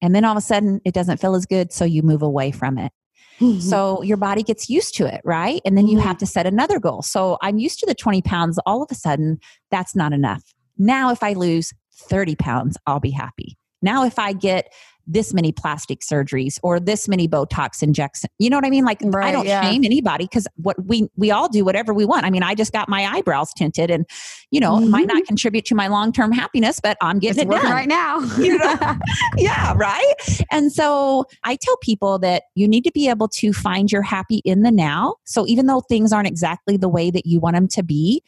And 0.02 0.16
then 0.16 0.26
all 0.26 0.32
of 0.32 0.38
a 0.38 0.42
sudden 0.42 0.82
it 0.84 0.94
doesn't 0.96 1.20
feel 1.20 1.36
as 1.36 1.46
good, 1.46 1.72
so 1.72 1.86
you 1.86 2.02
move 2.02 2.24
away 2.24 2.50
from 2.50 2.80
it. 2.80 2.92
Mm-hmm. 3.40 3.60
So 3.60 4.02
your 4.02 4.18
body 4.18 4.44
gets 4.44 4.70
used 4.70 4.96
to 4.96 5.06
it, 5.06 5.22
right? 5.24 5.62
And 5.66 5.78
then 5.78 5.88
you 5.88 5.98
mm-hmm. 5.98 6.08
have 6.08 6.18
to 6.20 6.26
set 6.26 6.46
another 6.46 6.80
goal. 6.80 7.02
So 7.02 7.38
I'm 7.42 7.58
used 7.58 7.80
to 7.80 7.86
the 7.86 7.96
20 7.96 8.22
pounds. 8.22 8.60
All 8.66 8.82
of 8.82 8.90
a 8.92 8.96
sudden, 8.96 9.40
that's 9.72 9.96
not 9.96 10.14
enough. 10.14 10.44
Now, 10.78 11.12
if 11.12 11.24
I 11.24 11.34
lose 11.34 11.74
30 11.96 12.36
pounds, 12.36 12.78
I'll 12.86 13.00
be 13.00 13.12
happy. 13.12 13.58
Now, 13.82 14.04
if 14.04 14.18
I 14.18 14.34
get 14.34 14.72
this 15.08 15.34
many 15.34 15.52
plastic 15.52 16.02
surgeries 16.02 16.60
or 16.64 16.80
this 16.80 17.08
many 17.08 17.28
Botox 17.28 17.82
injections. 17.82 18.32
You 18.40 18.50
know 18.50 18.58
what 18.58 18.66
I 18.66 18.70
mean? 18.70 18.86
Like 18.86 19.00
right, 19.04 19.28
I 19.28 19.32
don't 19.32 19.46
yeah. 19.46 19.62
shame 19.62 19.84
anybody 19.84 20.26
because 20.26 20.48
what 20.56 20.76
we 20.86 21.10
we 21.16 21.32
all 21.32 21.50
do 21.50 21.66
whatever 21.66 21.94
we 21.94 22.06
want. 22.06 22.26
I 22.26 22.30
mean, 22.30 22.44
I 22.44 22.56
just 22.56 22.72
got 22.72 22.90
my 22.90 23.06
eyebrows 23.06 23.54
tinted, 23.54 23.90
and 23.90 24.06
you 24.52 24.60
know, 24.60 24.74
mm-hmm. 24.74 24.86
it 24.86 24.90
might 24.90 25.08
not 25.08 25.18
mm-hmm. 25.18 25.26
contribute 25.26 25.66
to 25.66 25.76
my 25.76 25.88
long 25.88 26.12
term 26.12 26.32
happiness, 26.32 26.80
but 26.80 26.98
I'm 27.02 27.20
getting 27.20 27.48
it's 27.48 27.56
it 27.56 27.62
done 27.62 27.72
right 27.72 27.88
now. 27.88 28.20
you 28.38 28.58
know? 28.58 28.98
yeah, 29.38 29.74
right. 29.76 30.14
And 30.52 30.72
so 30.72 31.26
I 31.44 31.56
tell 31.56 31.78
people 31.78 32.20
that 32.20 32.44
you 32.56 32.68
need 32.68 32.84
to 32.84 32.92
be 32.92 33.10
able 33.10 33.28
to 33.30 33.54
find 33.54 33.92
your 33.92 34.02
happy 34.02 34.42
in 34.46 34.62
the 34.62 34.72
now. 34.72 35.16
So 35.26 35.46
even 35.48 35.68
though 35.68 35.82
things 35.82 36.12
aren't 36.12 36.28
exactly 36.28 36.78
the 36.78 36.90
way 36.90 37.12
that 37.12 37.26
you 37.26 37.40
want 37.40 37.56
them 37.56 37.68
to 37.70 37.84
be, 37.84 38.24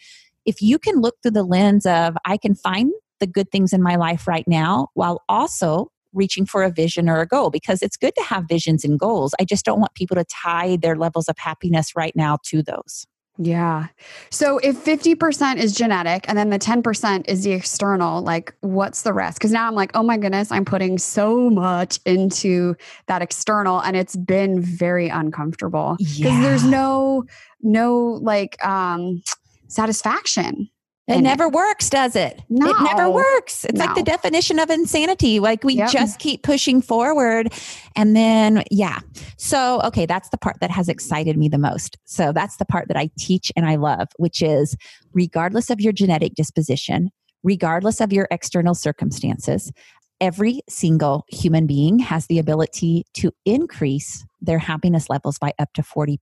if 0.46 0.62
you 0.62 0.80
can 0.80 1.02
look 1.02 1.16
through 1.22 1.32
the 1.32 1.44
lens 1.44 1.86
of 1.86 2.18
I 2.26 2.38
can 2.38 2.56
find 2.56 2.92
the 3.20 3.28
good 3.28 3.52
things 3.52 3.74
in 3.74 3.82
my 3.82 3.96
life 3.96 4.28
right 4.28 4.48
now 4.48 4.90
while 4.94 5.24
also 5.28 5.92
reaching 6.18 6.46
for 6.46 6.64
a 6.64 6.70
vision 6.70 7.10
or 7.10 7.20
a 7.22 7.28
goal 7.28 7.50
because 7.50 7.82
it's 7.82 7.96
good 7.96 8.16
to 8.16 8.24
have 8.24 8.46
visions 8.50 8.84
and 8.84 9.00
goals. 9.00 9.34
I 9.40 9.46
just 9.46 9.64
don't 9.64 9.80
want 9.80 9.94
people 9.94 10.16
to 10.16 10.26
tie 10.26 10.78
their 10.78 10.96
levels 10.96 11.30
of 11.30 11.38
happiness 11.38 11.96
right 11.96 12.16
now 12.16 12.40
to 12.48 12.62
those. 12.62 13.06
Yeah. 13.40 13.88
So 14.32 14.58
if 14.58 14.84
50% 14.84 15.58
is 15.58 15.76
genetic 15.76 16.26
and 16.28 16.38
then 16.38 16.50
the 16.50 16.58
10% 16.58 17.30
is 17.30 17.44
the 17.44 17.52
external, 17.52 18.24
like 18.24 18.54
what's 18.62 19.04
the 19.04 19.14
rest? 19.14 19.38
Because 19.38 19.52
now 19.52 19.68
I'm 19.68 19.76
like, 19.76 19.92
oh 19.94 20.02
my 20.02 20.18
goodness, 20.18 20.52
I'm 20.52 20.66
putting 20.66 20.98
so 20.98 21.50
much 21.50 22.00
into 22.06 22.76
that 23.06 23.22
external 23.22 23.80
and 23.80 23.96
it's 23.96 24.16
been 24.16 24.60
very 24.60 25.10
uncomfortable. 25.10 25.96
Because 26.00 26.20
yeah. 26.20 26.42
there's 26.42 26.64
no, 26.64 27.26
no 27.62 28.20
like 28.22 28.64
um 28.66 29.22
satisfaction 29.68 30.70
it 31.08 31.22
never 31.22 31.46
it. 31.46 31.54
works, 31.54 31.90
does 31.90 32.16
it? 32.16 32.42
No. 32.50 32.70
It 32.70 32.84
never 32.84 33.10
works. 33.10 33.66
It's 33.66 33.80
no. 33.80 33.86
like 33.86 33.96
the 33.96 34.04
definition 34.04 34.60
of 34.60 34.70
insanity. 34.70 35.40
Like 35.40 35.64
we 35.64 35.76
yep. 35.76 35.92
just 35.92 36.20
keep 36.20 36.44
pushing 36.44 36.82
forward. 36.82 37.54
And 37.96 38.16
then, 38.16 38.64
yeah. 38.72 39.00
So, 39.38 39.82
okay, 39.84 40.06
that's 40.06 40.30
the 40.30 40.38
part 40.38 40.58
that 40.62 40.72
has 40.72 40.90
excited 40.90 41.38
me 41.38 41.48
the 41.48 41.58
most. 41.58 41.98
So, 42.06 42.32
that's 42.32 42.58
the 42.58 42.66
part 42.66 42.88
that 42.90 42.98
I 42.98 43.10
teach 43.18 43.52
and 43.56 43.66
I 43.66 43.76
love, 43.76 44.10
which 44.18 44.42
is 44.42 44.76
regardless 45.14 45.70
of 45.70 45.80
your 45.80 45.94
genetic 45.94 46.36
disposition, 46.36 47.10
regardless 47.44 48.02
of 48.02 48.12
your 48.12 48.28
external 48.30 48.76
circumstances, 48.76 49.72
every 50.20 50.62
single 50.68 51.26
human 51.30 51.68
being 51.68 52.00
has 52.00 52.28
the 52.28 52.40
ability 52.40 53.06
to 53.14 53.32
increase 53.46 54.26
their 54.42 54.60
happiness 54.60 55.10
levels 55.10 55.38
by 55.38 55.54
up 55.60 55.70
to 55.74 55.82
40%. 55.82 56.18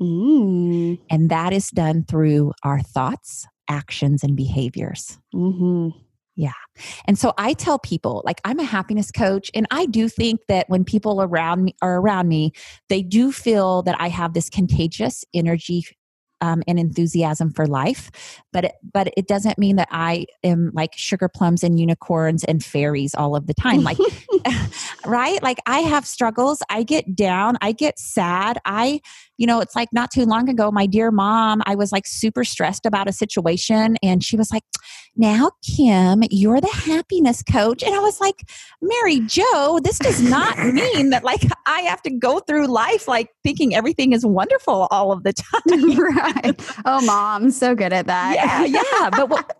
Mm. 0.00 0.98
And 1.10 1.30
that 1.30 1.52
is 1.52 1.70
done 1.70 2.04
through 2.04 2.52
our 2.62 2.80
thoughts, 2.80 3.46
actions 3.68 4.22
and 4.22 4.36
behaviors. 4.36 5.18
Mm-hmm. 5.34 5.98
Yeah. 6.36 6.52
And 7.06 7.18
so 7.18 7.32
I 7.38 7.54
tell 7.54 7.78
people, 7.78 8.22
like, 8.26 8.42
I'm 8.44 8.58
a 8.58 8.64
happiness 8.64 9.10
coach, 9.10 9.50
and 9.54 9.66
I 9.70 9.86
do 9.86 10.08
think 10.08 10.40
that 10.48 10.68
when 10.68 10.84
people 10.84 11.22
around 11.22 11.64
me 11.64 11.74
are 11.80 11.98
around 11.98 12.28
me, 12.28 12.52
they 12.90 13.02
do 13.02 13.32
feel 13.32 13.82
that 13.82 13.96
I 13.98 14.08
have 14.08 14.34
this 14.34 14.50
contagious 14.50 15.24
energy 15.32 15.84
um, 16.40 16.62
and 16.66 16.78
enthusiasm 16.78 17.50
for 17.50 17.66
life 17.66 18.10
but 18.52 18.66
it, 18.66 18.72
but 18.92 19.08
it 19.16 19.26
doesn't 19.26 19.58
mean 19.58 19.76
that 19.76 19.88
i 19.90 20.26
am 20.44 20.70
like 20.74 20.92
sugar 20.94 21.28
plums 21.28 21.64
and 21.64 21.80
unicorns 21.80 22.44
and 22.44 22.62
fairies 22.62 23.14
all 23.14 23.34
of 23.34 23.46
the 23.46 23.54
time 23.54 23.82
like 23.82 23.96
right 25.06 25.42
like 25.42 25.58
i 25.66 25.78
have 25.78 26.06
struggles 26.06 26.62
i 26.68 26.82
get 26.82 27.16
down 27.16 27.56
i 27.62 27.72
get 27.72 27.98
sad 27.98 28.58
i 28.66 29.00
you 29.36 29.46
know 29.46 29.60
it's 29.60 29.76
like 29.76 29.88
not 29.92 30.10
too 30.10 30.24
long 30.24 30.48
ago 30.48 30.70
my 30.70 30.86
dear 30.86 31.10
mom 31.10 31.62
i 31.66 31.74
was 31.74 31.92
like 31.92 32.06
super 32.06 32.44
stressed 32.44 32.86
about 32.86 33.08
a 33.08 33.12
situation 33.12 33.96
and 34.02 34.22
she 34.24 34.36
was 34.36 34.50
like 34.50 34.62
now 35.16 35.50
kim 35.62 36.22
you're 36.30 36.60
the 36.60 36.68
happiness 36.68 37.42
coach. 37.42 37.82
And 37.82 37.94
i 37.94 37.98
was 37.98 38.20
like 38.20 38.48
mary 38.80 39.20
joe 39.20 39.80
this 39.82 39.98
does 39.98 40.22
not 40.22 40.58
mean 40.72 41.10
that 41.10 41.24
like 41.24 41.42
i 41.66 41.80
have 41.82 42.02
to 42.02 42.10
go 42.10 42.40
through 42.40 42.66
life 42.66 43.08
like 43.08 43.30
thinking 43.42 43.74
everything 43.74 44.12
is 44.12 44.24
wonderful 44.24 44.88
all 44.90 45.12
of 45.12 45.22
the 45.22 45.32
time. 45.32 45.96
Right. 46.06 46.54
Oh 46.84 47.00
mom 47.04 47.50
so 47.50 47.74
good 47.74 47.92
at 47.92 48.06
that. 48.06 48.34
Yeah 48.34 48.64
yeah 48.64 49.10
but 49.10 49.28
what 49.28 49.56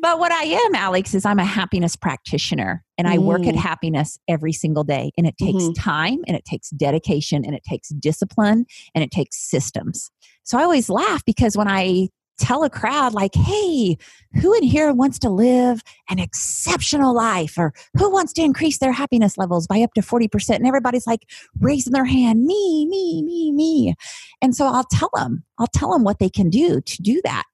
but 0.00 0.18
what 0.18 0.32
I 0.32 0.44
am, 0.44 0.74
Alex, 0.74 1.14
is 1.14 1.24
I'm 1.24 1.38
a 1.38 1.44
happiness 1.44 1.96
practitioner 1.96 2.84
and 2.96 3.08
I 3.08 3.18
work 3.18 3.46
at 3.46 3.54
mm. 3.54 3.58
happiness 3.58 4.18
every 4.28 4.52
single 4.52 4.84
day. 4.84 5.12
And 5.16 5.26
it 5.26 5.36
takes 5.38 5.64
mm-hmm. 5.64 5.72
time 5.72 6.18
and 6.26 6.36
it 6.36 6.44
takes 6.44 6.70
dedication 6.70 7.44
and 7.44 7.54
it 7.54 7.62
takes 7.64 7.88
discipline 7.90 8.66
and 8.94 9.04
it 9.04 9.10
takes 9.10 9.36
systems. 9.36 10.10
So 10.44 10.58
I 10.58 10.62
always 10.62 10.88
laugh 10.88 11.24
because 11.24 11.56
when 11.56 11.68
I 11.68 12.08
tell 12.38 12.64
a 12.64 12.70
crowd, 12.70 13.14
like, 13.14 13.34
hey, 13.34 13.96
who 14.40 14.54
in 14.54 14.62
here 14.62 14.92
wants 14.92 15.18
to 15.18 15.28
live 15.28 15.82
an 16.08 16.18
exceptional 16.18 17.14
life 17.14 17.58
or 17.58 17.72
who 17.96 18.10
wants 18.10 18.32
to 18.34 18.42
increase 18.42 18.78
their 18.78 18.92
happiness 18.92 19.36
levels 19.36 19.66
by 19.66 19.80
up 19.80 19.92
to 19.94 20.00
40%? 20.00 20.56
And 20.56 20.66
everybody's 20.66 21.06
like 21.06 21.28
raising 21.60 21.92
their 21.92 22.04
hand, 22.04 22.44
me, 22.44 22.86
me, 22.86 23.22
me, 23.22 23.52
me. 23.52 23.94
And 24.40 24.54
so 24.54 24.66
I'll 24.66 24.86
tell 24.90 25.10
them, 25.14 25.44
I'll 25.58 25.66
tell 25.66 25.92
them 25.92 26.04
what 26.04 26.18
they 26.18 26.30
can 26.30 26.48
do 26.48 26.80
to 26.80 27.02
do 27.02 27.20
that. 27.24 27.44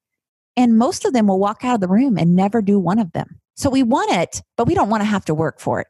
And 0.57 0.79
most 0.79 1.05
of 1.05 1.12
them 1.12 1.27
will 1.27 1.38
walk 1.38 1.64
out 1.64 1.75
of 1.75 1.81
the 1.81 1.88
room 1.88 2.17
and 2.17 2.37
never 2.37 2.62
do 2.62 2.79
one 2.79 2.99
of 2.99 3.12
them. 3.12 3.40
So 3.57 3.71
we 3.71 3.83
want 3.83 4.12
it, 4.12 4.43
but 4.57 4.67
we 4.67 4.75
don't 4.75 4.88
want 4.88 5.03
to 5.03 5.07
have 5.07 5.25
to 5.27 5.35
work 5.35 5.61
for 5.61 5.81
it. 5.81 5.88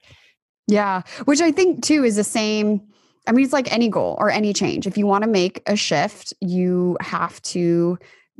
Yeah. 0.67 1.03
Which 1.25 1.41
I 1.41 1.53
think 1.53 1.83
too 1.83 2.05
is 2.05 2.17
the 2.17 2.25
same. 2.25 2.81
I 3.27 3.33
mean, 3.33 3.45
it's 3.45 3.53
like 3.53 3.73
any 3.73 3.89
goal 3.89 4.17
or 4.19 4.31
any 4.31 4.53
change. 4.53 4.87
If 4.87 4.97
you 4.99 5.07
want 5.07 5.25
to 5.25 5.31
make 5.31 5.63
a 5.67 5.77
shift, 5.77 6.33
you 6.41 6.97
have 7.01 7.41
to 7.43 7.99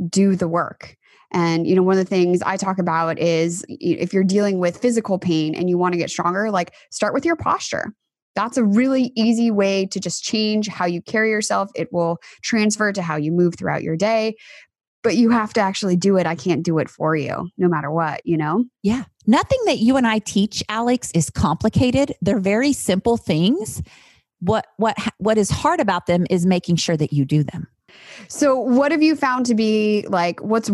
do 0.09 0.37
the 0.37 0.49
work. 0.49 0.97
And, 1.33 1.67
you 1.67 1.75
know, 1.75 1.83
one 1.83 1.99
of 1.99 2.05
the 2.05 2.09
things 2.09 2.43
I 2.43 2.57
talk 2.57 2.79
about 2.79 3.19
is 3.19 3.65
if 3.69 4.13
you're 4.13 4.25
dealing 4.25 4.59
with 4.59 4.79
physical 4.79 5.19
pain 5.19 5.55
and 5.55 5.69
you 5.69 5.77
want 5.77 5.93
to 5.93 5.99
get 5.99 6.11
stronger, 6.11 6.51
like 6.51 6.75
start 6.91 7.13
with 7.13 7.25
your 7.25 7.37
posture. 7.37 7.95
That's 8.37 8.57
a 8.57 8.65
really 8.65 9.13
easy 9.17 9.51
way 9.51 9.87
to 9.87 10.01
just 10.01 10.25
change 10.25 10.67
how 10.67 10.87
you 10.87 11.01
carry 11.01 11.31
yourself. 11.31 11.71
It 11.75 11.93
will 11.93 12.19
transfer 12.43 12.93
to 12.93 13.03
how 13.03 13.17
you 13.17 13.31
move 13.31 13.55
throughout 13.55 13.83
your 13.83 13.97
day 13.97 14.35
but 15.05 15.17
you 15.17 15.31
have 15.31 15.53
to 15.53 15.61
actually 15.61 15.95
do 15.95 16.17
it. 16.17 16.27
I 16.27 16.35
can't 16.35 16.65
do 16.65 16.79
it 16.79 16.89
for 16.89 17.15
you, 17.15 17.51
no 17.57 17.69
matter 17.69 17.91
what, 17.91 18.23
you 18.25 18.37
know? 18.37 18.65
Yeah. 18.83 19.05
Nothing 19.27 19.61
that 19.67 19.79
you 19.79 19.97
and 19.97 20.07
I 20.07 20.19
teach, 20.19 20.65
Alex, 20.69 21.13
is 21.15 21.31
complicated. 21.31 22.15
They're 22.21 22.41
very 22.41 22.73
simple 22.73 23.17
things. 23.17 23.83
What 24.41 24.67
what 24.77 24.97
what 25.19 25.39
is 25.39 25.51
hard 25.51 25.81
about 25.81 26.07
them 26.07 26.27
is 26.29 26.45
making 26.45 26.77
sure 26.77 26.97
that 26.97 27.13
you 27.13 27.25
do 27.25 27.45
them. 27.45 27.69
So, 28.29 28.59
what 28.59 28.91
have 28.93 29.03
you 29.03 29.15
found 29.15 29.47
to 29.47 29.55
be 29.55 30.05
like 30.09 30.41
what's 30.41 30.71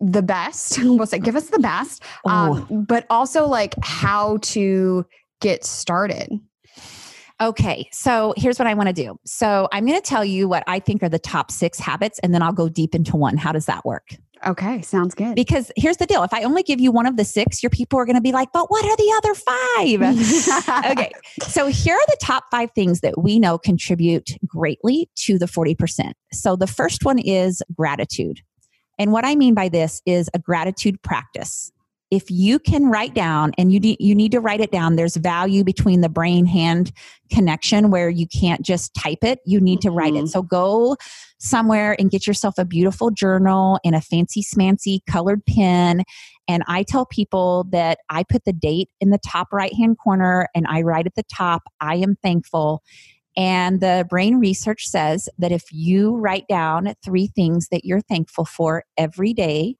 the 0.00 0.22
best? 0.22 0.78
we'll 0.82 1.06
say 1.06 1.18
give 1.18 1.36
us 1.36 1.50
the 1.50 1.60
best. 1.60 2.02
Um, 2.24 2.86
but 2.88 3.06
also 3.10 3.46
like 3.46 3.74
how 3.82 4.38
to 4.38 5.04
get 5.40 5.64
started. 5.64 6.32
Okay, 7.44 7.90
so 7.92 8.32
here's 8.38 8.58
what 8.58 8.66
I 8.66 8.72
want 8.72 8.88
to 8.88 8.94
do. 8.94 9.18
So 9.26 9.68
I'm 9.70 9.84
going 9.84 10.00
to 10.00 10.06
tell 10.06 10.24
you 10.24 10.48
what 10.48 10.64
I 10.66 10.78
think 10.78 11.02
are 11.02 11.10
the 11.10 11.18
top 11.18 11.50
six 11.50 11.78
habits, 11.78 12.18
and 12.20 12.32
then 12.32 12.40
I'll 12.40 12.54
go 12.54 12.70
deep 12.70 12.94
into 12.94 13.18
one. 13.18 13.36
How 13.36 13.52
does 13.52 13.66
that 13.66 13.84
work? 13.84 14.16
Okay, 14.46 14.80
sounds 14.80 15.14
good. 15.14 15.34
Because 15.34 15.70
here's 15.76 15.98
the 15.98 16.06
deal 16.06 16.22
if 16.22 16.32
I 16.32 16.42
only 16.42 16.62
give 16.62 16.80
you 16.80 16.90
one 16.90 17.04
of 17.04 17.18
the 17.18 17.24
six, 17.24 17.62
your 17.62 17.68
people 17.68 17.98
are 17.98 18.06
going 18.06 18.16
to 18.16 18.22
be 18.22 18.32
like, 18.32 18.50
but 18.52 18.70
what 18.70 18.82
are 18.86 18.96
the 18.96 19.12
other 19.18 19.34
five? 19.34 20.90
okay, 20.92 21.12
so 21.42 21.66
here 21.66 21.94
are 21.94 22.06
the 22.06 22.16
top 22.22 22.44
five 22.50 22.70
things 22.74 23.00
that 23.00 23.22
we 23.22 23.38
know 23.38 23.58
contribute 23.58 24.30
greatly 24.46 25.10
to 25.16 25.38
the 25.38 25.46
40%. 25.46 26.12
So 26.32 26.56
the 26.56 26.66
first 26.66 27.04
one 27.04 27.18
is 27.18 27.62
gratitude. 27.76 28.40
And 28.98 29.12
what 29.12 29.26
I 29.26 29.34
mean 29.34 29.52
by 29.52 29.68
this 29.68 30.00
is 30.06 30.30
a 30.32 30.38
gratitude 30.38 31.02
practice 31.02 31.72
if 32.14 32.30
you 32.30 32.60
can 32.60 32.86
write 32.86 33.12
down 33.12 33.52
and 33.58 33.72
you 33.72 33.80
need, 33.80 33.96
you 33.98 34.14
need 34.14 34.30
to 34.32 34.40
write 34.40 34.60
it 34.60 34.70
down 34.70 34.94
there's 34.94 35.16
value 35.16 35.64
between 35.64 36.00
the 36.00 36.08
brain 36.08 36.46
hand 36.46 36.92
connection 37.30 37.90
where 37.90 38.08
you 38.08 38.26
can't 38.28 38.62
just 38.62 38.94
type 38.94 39.22
it 39.22 39.40
you 39.44 39.60
need 39.60 39.80
to 39.80 39.90
write 39.90 40.14
it. 40.14 40.18
Mm-hmm. 40.18 40.26
so 40.26 40.42
go 40.42 40.96
somewhere 41.38 41.96
and 41.98 42.10
get 42.10 42.26
yourself 42.26 42.54
a 42.56 42.64
beautiful 42.64 43.10
journal 43.10 43.78
and 43.84 43.94
a 43.94 44.00
fancy 44.00 44.42
smancy 44.42 45.00
colored 45.10 45.44
pen. 45.46 46.04
And 46.46 46.62
i 46.68 46.84
tell 46.84 47.06
people 47.06 47.66
that 47.72 47.98
i 48.08 48.22
put 48.22 48.44
the 48.44 48.52
date 48.52 48.90
in 49.00 49.10
the 49.10 49.18
top 49.18 49.52
right 49.52 49.74
hand 49.74 49.96
corner 49.98 50.48
and 50.54 50.66
i 50.68 50.82
write 50.82 51.06
at 51.06 51.16
the 51.16 51.24
top 51.24 51.64
i 51.80 51.96
am 51.96 52.16
thankful. 52.22 52.82
And 53.36 53.80
the 53.80 54.06
brain 54.08 54.36
research 54.36 54.86
says 54.86 55.28
that 55.38 55.50
if 55.50 55.64
you 55.72 56.16
write 56.16 56.46
down 56.48 56.94
three 57.04 57.26
things 57.26 57.66
that 57.72 57.84
you're 57.84 58.00
thankful 58.00 58.44
for 58.44 58.84
every 58.96 59.32
day 59.32 59.74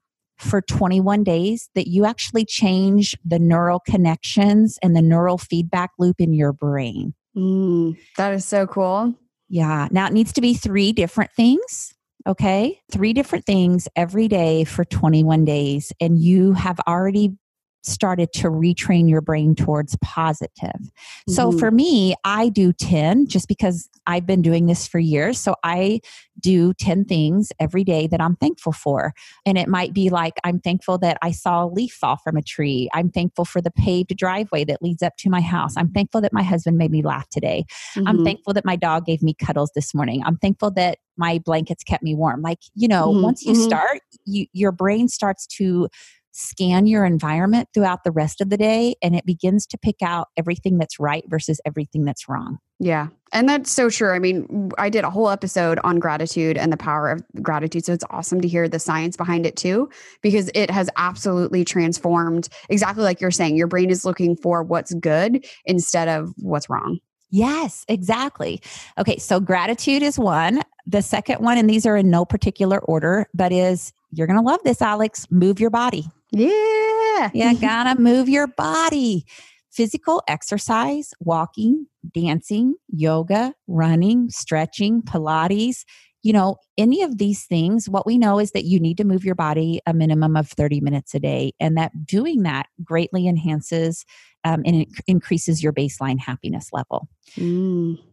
for 0.44 0.60
21 0.60 1.24
days 1.24 1.68
that 1.74 1.88
you 1.88 2.04
actually 2.04 2.44
change 2.44 3.16
the 3.24 3.38
neural 3.38 3.80
connections 3.80 4.78
and 4.82 4.94
the 4.94 5.02
neural 5.02 5.38
feedback 5.38 5.90
loop 5.98 6.20
in 6.20 6.32
your 6.32 6.52
brain. 6.52 7.14
Mm, 7.36 7.96
that 8.16 8.32
is 8.34 8.44
so 8.44 8.66
cool. 8.66 9.14
Yeah. 9.48 9.88
Now 9.90 10.06
it 10.06 10.12
needs 10.12 10.32
to 10.34 10.40
be 10.40 10.54
three 10.54 10.92
different 10.92 11.32
things. 11.32 11.94
Okay. 12.26 12.80
Three 12.90 13.12
different 13.12 13.44
things 13.44 13.88
every 13.96 14.28
day 14.28 14.64
for 14.64 14.84
21 14.84 15.44
days. 15.44 15.92
And 16.00 16.18
you 16.18 16.54
have 16.54 16.80
already 16.86 17.36
started 17.86 18.32
to 18.32 18.48
retrain 18.48 19.08
your 19.08 19.20
brain 19.20 19.54
towards 19.54 19.96
positive. 20.02 20.50
Mm-hmm. 20.60 21.32
So 21.32 21.52
for 21.52 21.70
me, 21.70 22.14
I 22.24 22.48
do 22.48 22.72
10 22.72 23.26
just 23.26 23.48
because 23.48 23.88
I've 24.06 24.26
been 24.26 24.42
doing 24.42 24.66
this 24.66 24.86
for 24.86 24.98
years. 24.98 25.38
So 25.38 25.54
I 25.62 26.00
do 26.40 26.74
10 26.74 27.04
things 27.04 27.52
every 27.60 27.84
day 27.84 28.06
that 28.06 28.20
I'm 28.20 28.36
thankful 28.36 28.72
for. 28.72 29.12
And 29.46 29.56
it 29.56 29.68
might 29.68 29.92
be 29.92 30.10
like, 30.10 30.34
I'm 30.44 30.60
thankful 30.60 30.98
that 30.98 31.18
I 31.22 31.30
saw 31.30 31.64
a 31.64 31.68
leaf 31.68 31.92
fall 31.92 32.16
from 32.16 32.36
a 32.36 32.42
tree. 32.42 32.88
I'm 32.92 33.10
thankful 33.10 33.44
for 33.44 33.60
the 33.60 33.70
paved 33.70 34.16
driveway 34.16 34.64
that 34.64 34.82
leads 34.82 35.02
up 35.02 35.16
to 35.18 35.30
my 35.30 35.40
house. 35.40 35.74
I'm 35.76 35.90
thankful 35.90 36.20
that 36.22 36.32
my 36.32 36.42
husband 36.42 36.78
made 36.78 36.90
me 36.90 37.02
laugh 37.02 37.28
today. 37.28 37.64
Mm-hmm. 37.94 38.08
I'm 38.08 38.24
thankful 38.24 38.52
that 38.54 38.64
my 38.64 38.76
dog 38.76 39.06
gave 39.06 39.22
me 39.22 39.34
cuddles 39.34 39.70
this 39.74 39.94
morning. 39.94 40.22
I'm 40.24 40.36
thankful 40.36 40.70
that 40.72 40.98
my 41.16 41.38
blankets 41.44 41.84
kept 41.84 42.02
me 42.02 42.14
warm. 42.14 42.42
Like, 42.42 42.58
you 42.74 42.88
know, 42.88 43.08
mm-hmm. 43.08 43.22
once 43.22 43.44
you 43.44 43.52
mm-hmm. 43.52 43.62
start, 43.62 44.00
you, 44.24 44.46
your 44.52 44.72
brain 44.72 45.08
starts 45.08 45.46
to 45.58 45.88
scan 46.36 46.84
your 46.86 47.04
environment 47.04 47.68
throughout 47.72 48.02
the 48.02 48.10
rest 48.10 48.40
of 48.40 48.50
the 48.50 48.56
day 48.56 48.96
and 49.00 49.14
it 49.14 49.24
begins 49.24 49.66
to 49.68 49.78
pick 49.78 50.02
out 50.02 50.28
everything 50.36 50.78
that's 50.78 50.98
right 50.98 51.22
versus 51.28 51.60
everything 51.64 52.04
that's 52.04 52.28
wrong. 52.28 52.58
Yeah. 52.80 53.08
And 53.32 53.48
that's 53.48 53.70
so 53.70 53.88
true. 53.88 54.12
I 54.12 54.18
mean, 54.18 54.72
I 54.76 54.90
did 54.90 55.04
a 55.04 55.10
whole 55.10 55.30
episode 55.30 55.78
on 55.84 56.00
gratitude 56.00 56.58
and 56.58 56.72
the 56.72 56.76
power 56.76 57.08
of 57.08 57.22
gratitude. 57.40 57.84
So 57.84 57.92
it's 57.92 58.04
awesome 58.10 58.40
to 58.40 58.48
hear 58.48 58.68
the 58.68 58.80
science 58.80 59.16
behind 59.16 59.46
it 59.46 59.54
too, 59.54 59.88
because 60.22 60.50
it 60.56 60.72
has 60.72 60.90
absolutely 60.96 61.64
transformed 61.64 62.48
exactly 62.68 63.04
like 63.04 63.20
you're 63.20 63.30
saying. 63.30 63.56
Your 63.56 63.68
brain 63.68 63.88
is 63.88 64.04
looking 64.04 64.36
for 64.36 64.64
what's 64.64 64.92
good 64.94 65.46
instead 65.66 66.08
of 66.08 66.34
what's 66.38 66.68
wrong. 66.68 66.98
Yes, 67.30 67.84
exactly. 67.86 68.60
Okay, 68.98 69.18
so 69.18 69.38
gratitude 69.38 70.02
is 70.02 70.18
one. 70.18 70.62
The 70.86 71.02
second 71.02 71.40
one, 71.40 71.58
and 71.58 71.70
these 71.70 71.86
are 71.86 71.96
in 71.96 72.10
no 72.10 72.24
particular 72.24 72.78
order, 72.80 73.26
but 73.34 73.52
is 73.52 73.92
you're 74.12 74.26
going 74.26 74.38
to 74.38 74.44
love 74.44 74.60
this, 74.64 74.80
Alex. 74.80 75.26
Move 75.30 75.58
your 75.58 75.70
body. 75.70 76.04
Yeah. 76.34 77.30
Yeah, 77.32 77.54
gotta 77.60 78.00
move 78.00 78.28
your 78.28 78.46
body. 78.46 79.24
Physical 79.70 80.22
exercise, 80.28 81.12
walking, 81.20 81.86
dancing, 82.12 82.74
yoga, 82.88 83.54
running, 83.66 84.30
stretching, 84.30 85.02
Pilates, 85.02 85.84
you 86.22 86.32
know, 86.32 86.56
any 86.78 87.02
of 87.02 87.18
these 87.18 87.44
things, 87.44 87.88
what 87.88 88.06
we 88.06 88.16
know 88.16 88.38
is 88.38 88.52
that 88.52 88.64
you 88.64 88.80
need 88.80 88.96
to 88.96 89.04
move 89.04 89.24
your 89.24 89.34
body 89.34 89.80
a 89.84 89.92
minimum 89.92 90.36
of 90.36 90.48
30 90.48 90.80
minutes 90.80 91.14
a 91.14 91.20
day, 91.20 91.52
and 91.60 91.76
that 91.76 92.06
doing 92.06 92.44
that 92.44 92.66
greatly 92.82 93.28
enhances 93.28 94.04
um, 94.44 94.62
and 94.64 94.76
it 94.82 94.88
increases 95.06 95.62
your 95.62 95.72
baseline 95.72 96.18
happiness 96.18 96.70
level. 96.72 97.08
Mm. 97.36 97.98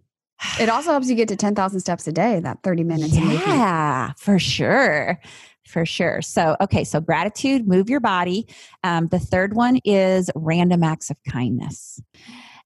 It 0.60 0.70
also 0.70 0.90
helps 0.90 1.08
you 1.08 1.14
get 1.14 1.28
to 1.28 1.36
10,000 1.36 1.80
steps 1.82 2.08
a 2.08 2.12
day, 2.12 2.40
that 2.40 2.64
30 2.64 2.84
minutes. 2.84 3.16
Yeah, 3.16 4.14
for 4.18 4.40
sure 4.40 5.20
for 5.68 5.86
sure. 5.86 6.22
So, 6.22 6.56
okay, 6.62 6.84
so 6.84 7.00
gratitude, 7.00 7.68
move 7.68 7.90
your 7.90 8.00
body. 8.00 8.48
Um, 8.84 9.08
the 9.08 9.20
third 9.20 9.56
one 9.56 9.80
is 9.86 10.30
random 10.36 10.84
acts 10.84 11.10
of 11.10 11.18
kindness. 11.30 12.02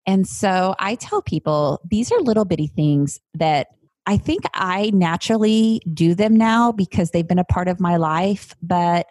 And 0.08 0.27
so 0.27 0.75
I 0.79 0.95
tell 0.95 1.21
people 1.21 1.81
these 1.89 2.12
are 2.12 2.19
little 2.19 2.45
bitty 2.45 2.67
things 2.67 3.19
that 3.34 3.67
I 4.05 4.17
think 4.17 4.43
I 4.53 4.91
naturally 4.93 5.81
do 5.93 6.13
them 6.13 6.36
now 6.36 6.71
because 6.71 7.12
they've 7.12 7.27
been 7.27 7.39
a 7.39 7.43
part 7.43 7.67
of 7.67 7.79
my 7.79 7.97
life. 7.97 8.55
But 8.62 9.08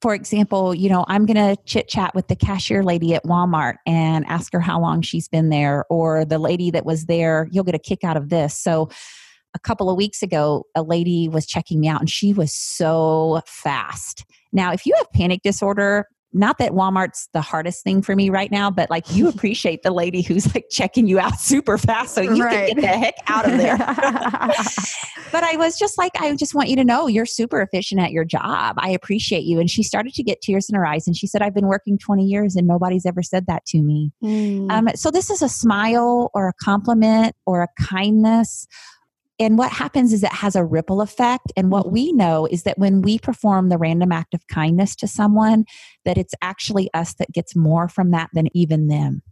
for 0.00 0.14
example, 0.14 0.74
you 0.74 0.88
know, 0.88 1.04
I'm 1.08 1.26
going 1.26 1.36
to 1.36 1.60
chit 1.64 1.88
chat 1.88 2.14
with 2.14 2.28
the 2.28 2.36
cashier 2.36 2.82
lady 2.82 3.14
at 3.14 3.24
Walmart 3.24 3.76
and 3.86 4.24
ask 4.26 4.52
her 4.52 4.60
how 4.60 4.80
long 4.80 5.02
she's 5.02 5.28
been 5.28 5.48
there, 5.48 5.84
or 5.90 6.24
the 6.24 6.38
lady 6.38 6.70
that 6.70 6.86
was 6.86 7.06
there, 7.06 7.48
you'll 7.50 7.64
get 7.64 7.74
a 7.74 7.80
kick 7.80 8.04
out 8.04 8.16
of 8.16 8.28
this. 8.28 8.56
So, 8.56 8.90
a 9.54 9.58
couple 9.58 9.90
of 9.90 9.96
weeks 9.96 10.22
ago, 10.22 10.64
a 10.74 10.82
lady 10.82 11.28
was 11.28 11.46
checking 11.46 11.80
me 11.80 11.88
out 11.88 12.00
and 12.00 12.10
she 12.10 12.32
was 12.32 12.52
so 12.52 13.40
fast. 13.46 14.24
Now, 14.52 14.72
if 14.72 14.86
you 14.86 14.94
have 14.96 15.10
panic 15.12 15.42
disorder, 15.42 16.06
not 16.32 16.58
that 16.58 16.72
Walmart's 16.72 17.28
the 17.32 17.40
hardest 17.40 17.82
thing 17.82 18.02
for 18.02 18.14
me 18.14 18.28
right 18.28 18.50
now, 18.50 18.70
but 18.70 18.90
like 18.90 19.14
you 19.14 19.28
appreciate 19.30 19.82
the 19.82 19.90
lady 19.90 20.22
who's 20.22 20.52
like 20.54 20.66
checking 20.70 21.06
you 21.06 21.18
out 21.18 21.40
super 21.40 21.78
fast 21.78 22.14
so 22.14 22.20
you 22.20 22.44
right. 22.44 22.68
can 22.68 22.76
get 22.76 22.82
the 22.82 22.86
heck 22.86 23.14
out 23.26 23.50
of 23.50 23.56
there. 23.56 23.76
but 25.32 25.42
I 25.42 25.56
was 25.56 25.78
just 25.78 25.96
like, 25.96 26.12
I 26.20 26.34
just 26.36 26.54
want 26.54 26.68
you 26.68 26.76
to 26.76 26.84
know 26.84 27.06
you're 27.06 27.26
super 27.26 27.60
efficient 27.62 28.00
at 28.00 28.12
your 28.12 28.24
job. 28.24 28.76
I 28.78 28.90
appreciate 28.90 29.44
you. 29.44 29.58
And 29.58 29.70
she 29.70 29.82
started 29.82 30.14
to 30.14 30.22
get 30.22 30.40
tears 30.40 30.68
in 30.68 30.74
her 30.74 30.84
eyes 30.84 31.06
and 31.06 31.16
she 31.16 31.26
said, 31.26 31.42
I've 31.42 31.54
been 31.54 31.68
working 31.68 31.98
20 31.98 32.24
years 32.24 32.56
and 32.56 32.66
nobody's 32.66 33.06
ever 33.06 33.22
said 33.22 33.46
that 33.46 33.64
to 33.66 33.82
me. 33.82 34.12
Mm. 34.22 34.70
Um, 34.70 34.88
so 34.94 35.10
this 35.10 35.30
is 35.30 35.42
a 35.42 35.48
smile 35.48 36.30
or 36.34 36.48
a 36.48 36.52
compliment 36.62 37.34
or 37.46 37.62
a 37.62 37.68
kindness 37.82 38.66
and 39.38 39.56
what 39.56 39.70
happens 39.70 40.12
is 40.12 40.22
it 40.22 40.32
has 40.32 40.56
a 40.56 40.64
ripple 40.64 41.00
effect. 41.00 41.52
And 41.56 41.70
what 41.70 41.92
we 41.92 42.12
know 42.12 42.46
is 42.46 42.64
that 42.64 42.78
when 42.78 43.02
we 43.02 43.18
perform 43.18 43.68
the 43.68 43.78
random 43.78 44.10
act 44.10 44.34
of 44.34 44.46
kindness 44.48 44.96
to 44.96 45.06
someone, 45.06 45.64
that 46.04 46.18
it's 46.18 46.34
actually 46.42 46.90
us 46.92 47.14
that 47.14 47.32
gets 47.32 47.54
more 47.54 47.88
from 47.88 48.10
that 48.10 48.30
than 48.32 48.48
even 48.54 48.88
them. 48.88 49.22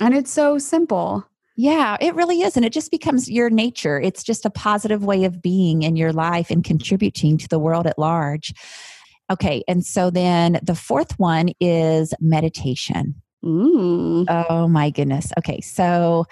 And 0.00 0.14
it's 0.14 0.30
so 0.30 0.58
simple. 0.58 1.26
Yeah, 1.56 1.96
it 2.00 2.14
really 2.14 2.42
is. 2.42 2.56
And 2.56 2.64
it 2.64 2.72
just 2.72 2.90
becomes 2.90 3.28
your 3.28 3.50
nature. 3.50 4.00
It's 4.00 4.22
just 4.22 4.44
a 4.44 4.50
positive 4.50 5.04
way 5.04 5.24
of 5.24 5.42
being 5.42 5.82
in 5.82 5.96
your 5.96 6.12
life 6.12 6.50
and 6.50 6.62
contributing 6.62 7.36
to 7.38 7.48
the 7.48 7.58
world 7.58 7.86
at 7.86 7.98
large. 7.98 8.54
Okay. 9.30 9.64
And 9.66 9.84
so 9.84 10.10
then 10.10 10.60
the 10.62 10.76
fourth 10.76 11.18
one 11.18 11.50
is 11.60 12.14
meditation. 12.20 13.20
Mm. 13.44 14.26
Oh 14.28 14.68
my 14.68 14.90
goodness. 14.90 15.32
Okay. 15.38 15.60
So 15.60 16.26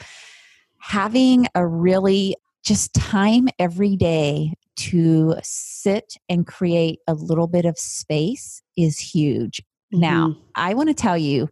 having 0.79 1.49
a 1.55 1.67
really 1.67 2.37
just 2.67 2.93
time 2.95 3.49
every 3.61 3.97
day 3.97 4.53
to 4.75 5.37
sit 5.43 6.17
and 6.29 6.47
create 6.47 6.99
a 7.07 7.15
little 7.15 7.47
bit 7.47 7.65
of 7.65 7.79
space 7.79 8.61
is 8.77 8.99
huge. 8.99 9.63
Mm-hmm. 9.95 10.01
Now, 10.01 10.37
I 10.57 10.75
want 10.75 10.89
to 10.89 10.95
tell 10.95 11.17
you, 11.17 11.49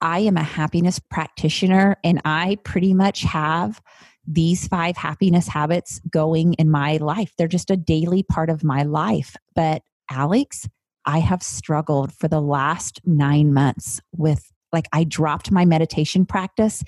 I 0.00 0.18
am 0.18 0.36
a 0.36 0.42
happiness 0.42 0.98
practitioner 0.98 1.96
and 2.02 2.20
I 2.24 2.58
pretty 2.64 2.92
much 2.92 3.22
have 3.22 3.80
these 4.26 4.66
five 4.66 4.96
happiness 4.96 5.46
habits 5.46 6.00
going 6.10 6.54
in 6.54 6.68
my 6.70 6.96
life. 6.96 7.32
They're 7.38 7.46
just 7.46 7.70
a 7.70 7.76
daily 7.76 8.24
part 8.24 8.50
of 8.50 8.64
my 8.64 8.82
life. 8.82 9.36
But 9.54 9.82
Alex, 10.10 10.68
I 11.06 11.20
have 11.20 11.42
struggled 11.42 12.12
for 12.12 12.26
the 12.26 12.40
last 12.40 13.00
nine 13.04 13.54
months 13.54 14.00
with 14.12 14.50
like 14.72 14.88
I 14.92 15.04
dropped 15.04 15.52
my 15.52 15.64
meditation 15.64 16.26
practice 16.26 16.82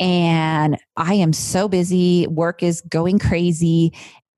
and 0.00 0.78
I 0.96 1.14
am 1.14 1.32
so 1.32 1.68
busy, 1.68 2.26
work 2.26 2.62
is 2.62 2.80
going 2.82 3.18
crazy. 3.18 3.92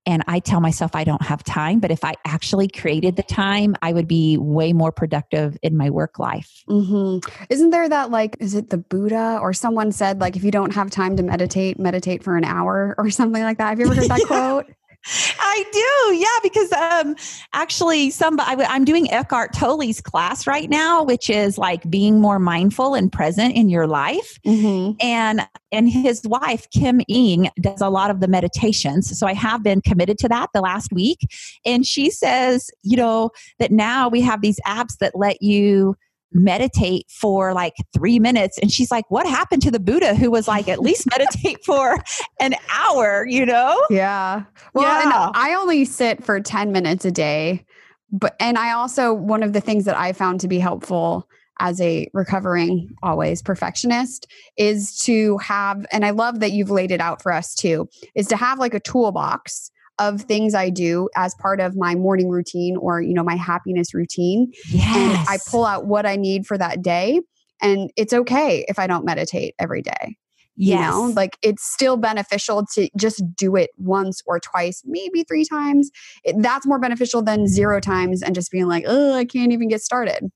And 0.06 0.24
I 0.26 0.40
tell 0.40 0.60
myself 0.60 0.96
I 0.96 1.04
don't 1.04 1.22
have 1.22 1.44
time, 1.44 1.78
but 1.78 1.90
if 1.90 2.04
I 2.04 2.14
actually 2.24 2.68
created 2.68 3.16
the 3.16 3.22
time, 3.22 3.76
I 3.82 3.92
would 3.92 4.08
be 4.08 4.38
way 4.38 4.72
more 4.72 4.90
productive 4.90 5.58
in 5.62 5.76
my 5.76 5.90
work 5.90 6.18
life. 6.18 6.64
Mm-hmm. 6.68 7.30
Isn't 7.50 7.70
there 7.70 7.88
that, 7.88 8.10
like, 8.10 8.36
is 8.40 8.54
it 8.54 8.70
the 8.70 8.78
Buddha 8.78 9.38
or 9.40 9.52
someone 9.52 9.92
said, 9.92 10.18
like, 10.20 10.36
if 10.36 10.42
you 10.42 10.50
don't 10.50 10.74
have 10.74 10.90
time 10.90 11.16
to 11.16 11.22
meditate, 11.22 11.78
meditate 11.78 12.24
for 12.24 12.36
an 12.36 12.44
hour 12.44 12.94
or 12.96 13.10
something 13.10 13.42
like 13.42 13.58
that? 13.58 13.68
Have 13.68 13.78
you 13.78 13.86
ever 13.86 13.94
heard 13.94 14.08
that 14.08 14.22
quote? 14.26 14.66
I 15.06 15.64
do, 15.72 16.14
yeah, 16.16 16.38
because 16.42 16.72
um, 16.72 17.16
actually, 17.54 18.10
some 18.10 18.38
I, 18.38 18.54
am 18.68 18.84
doing 18.84 19.10
Eckhart 19.10 19.52
Tolle's 19.54 20.00
class 20.00 20.46
right 20.46 20.68
now, 20.68 21.02
which 21.02 21.30
is 21.30 21.56
like 21.56 21.88
being 21.90 22.20
more 22.20 22.38
mindful 22.38 22.94
and 22.94 23.10
present 23.10 23.54
in 23.54 23.68
your 23.70 23.86
life. 23.86 24.38
Mm-hmm. 24.46 24.96
And 25.00 25.46
and 25.72 25.88
his 25.88 26.22
wife 26.24 26.68
Kim 26.70 27.00
Eng 27.08 27.50
does 27.60 27.80
a 27.80 27.88
lot 27.88 28.10
of 28.10 28.20
the 28.20 28.28
meditations, 28.28 29.18
so 29.18 29.26
I 29.26 29.34
have 29.34 29.62
been 29.62 29.80
committed 29.80 30.18
to 30.18 30.28
that 30.28 30.50
the 30.52 30.60
last 30.60 30.92
week. 30.92 31.20
And 31.64 31.86
she 31.86 32.10
says, 32.10 32.70
you 32.82 32.96
know, 32.96 33.30
that 33.58 33.72
now 33.72 34.08
we 34.08 34.20
have 34.20 34.42
these 34.42 34.60
apps 34.66 34.98
that 34.98 35.14
let 35.14 35.40
you 35.40 35.96
meditate 36.32 37.06
for 37.10 37.52
like 37.52 37.74
three 37.92 38.18
minutes. 38.18 38.58
And 38.58 38.70
she's 38.70 38.90
like, 38.90 39.10
What 39.10 39.26
happened 39.26 39.62
to 39.62 39.70
the 39.70 39.80
Buddha 39.80 40.14
who 40.14 40.30
was 40.30 40.48
like, 40.48 40.68
at 40.68 40.80
least 40.80 41.08
meditate 41.18 41.64
for 41.64 41.96
an 42.40 42.54
hour, 42.70 43.26
you 43.26 43.46
know? 43.46 43.80
Yeah. 43.90 44.44
Well, 44.74 45.04
yeah. 45.04 45.30
I 45.34 45.54
only 45.54 45.84
sit 45.84 46.24
for 46.24 46.40
10 46.40 46.72
minutes 46.72 47.04
a 47.04 47.10
day. 47.10 47.64
But, 48.12 48.34
and 48.40 48.58
I 48.58 48.72
also, 48.72 49.12
one 49.12 49.42
of 49.42 49.52
the 49.52 49.60
things 49.60 49.84
that 49.84 49.96
I 49.96 50.12
found 50.12 50.40
to 50.40 50.48
be 50.48 50.58
helpful 50.58 51.28
as 51.60 51.80
a 51.80 52.08
recovering 52.12 52.88
always 53.02 53.42
perfectionist 53.42 54.26
is 54.56 54.98
to 55.00 55.38
have, 55.38 55.86
and 55.92 56.04
I 56.04 56.10
love 56.10 56.40
that 56.40 56.52
you've 56.52 56.70
laid 56.70 56.90
it 56.90 57.00
out 57.00 57.22
for 57.22 57.32
us 57.32 57.54
too, 57.54 57.88
is 58.16 58.26
to 58.28 58.36
have 58.36 58.58
like 58.58 58.74
a 58.74 58.80
toolbox 58.80 59.70
of 60.00 60.22
things 60.22 60.54
I 60.54 60.70
do 60.70 61.08
as 61.14 61.34
part 61.36 61.60
of 61.60 61.76
my 61.76 61.94
morning 61.94 62.28
routine 62.30 62.76
or, 62.76 63.00
you 63.00 63.14
know, 63.14 63.22
my 63.22 63.36
happiness 63.36 63.94
routine. 63.94 64.50
Yes. 64.68 64.96
And 64.96 65.28
I 65.28 65.38
pull 65.46 65.64
out 65.64 65.86
what 65.86 66.06
I 66.06 66.16
need 66.16 66.46
for 66.46 66.58
that 66.58 66.82
day. 66.82 67.20
And 67.62 67.92
it's 67.96 68.12
okay 68.12 68.64
if 68.66 68.78
I 68.78 68.86
don't 68.86 69.04
meditate 69.04 69.54
every 69.58 69.82
day. 69.82 70.16
Yes. 70.56 70.78
You 70.78 70.86
know, 70.86 71.12
like 71.14 71.36
it's 71.42 71.62
still 71.72 71.96
beneficial 71.96 72.66
to 72.74 72.88
just 72.96 73.22
do 73.36 73.56
it 73.56 73.70
once 73.76 74.22
or 74.26 74.40
twice, 74.40 74.82
maybe 74.84 75.22
three 75.22 75.44
times. 75.44 75.90
It, 76.24 76.36
that's 76.42 76.66
more 76.66 76.78
beneficial 76.78 77.22
than 77.22 77.46
zero 77.46 77.80
times 77.80 78.22
and 78.22 78.34
just 78.34 78.50
being 78.50 78.66
like, 78.66 78.84
oh, 78.86 79.14
I 79.14 79.24
can't 79.26 79.52
even 79.52 79.68
get 79.68 79.82
started 79.82 80.30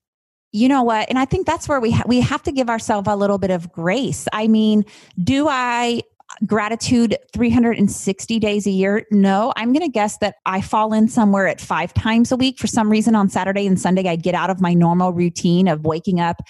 you 0.55 0.69
know 0.69 0.85
what 0.85 1.09
and 1.09 1.19
i 1.19 1.25
think 1.25 1.47
that's 1.47 1.69
where 1.69 1.81
we 1.81 1.91
ha- 1.91 2.05
we 2.07 2.21
have 2.21 2.41
to 2.41 2.53
give 2.53 2.71
ourselves 2.71 3.09
a 3.09 3.17
little 3.17 3.39
bit 3.39 3.51
of 3.51 3.73
grace 3.73 4.29
i 4.33 4.47
mean 4.47 4.85
do 5.23 5.49
i 5.49 6.01
gratitude 6.47 7.17
360 7.33 8.39
days 8.39 8.67
a 8.67 8.71
year? 8.71 9.07
No, 9.11 9.53
I'm 9.57 9.73
going 9.73 9.85
to 9.85 9.91
guess 9.91 10.19
that 10.19 10.37
I 10.47 10.61
fall 10.61 10.93
in 10.93 11.09
somewhere 11.09 11.47
at 11.47 11.61
five 11.61 11.95
times 11.95 12.33
a 12.33 12.37
week. 12.37 12.59
For 12.59 12.67
some 12.67 12.91
reason, 12.91 13.15
on 13.15 13.29
Saturday 13.29 13.67
and 13.67 13.81
Sunday, 13.81 14.09
I 14.09 14.17
get 14.17 14.35
out 14.35 14.51
of 14.51 14.61
my 14.61 14.75
normal 14.75 15.13
routine 15.13 15.69
of 15.69 15.85
waking 15.85 16.21
up, 16.21 16.43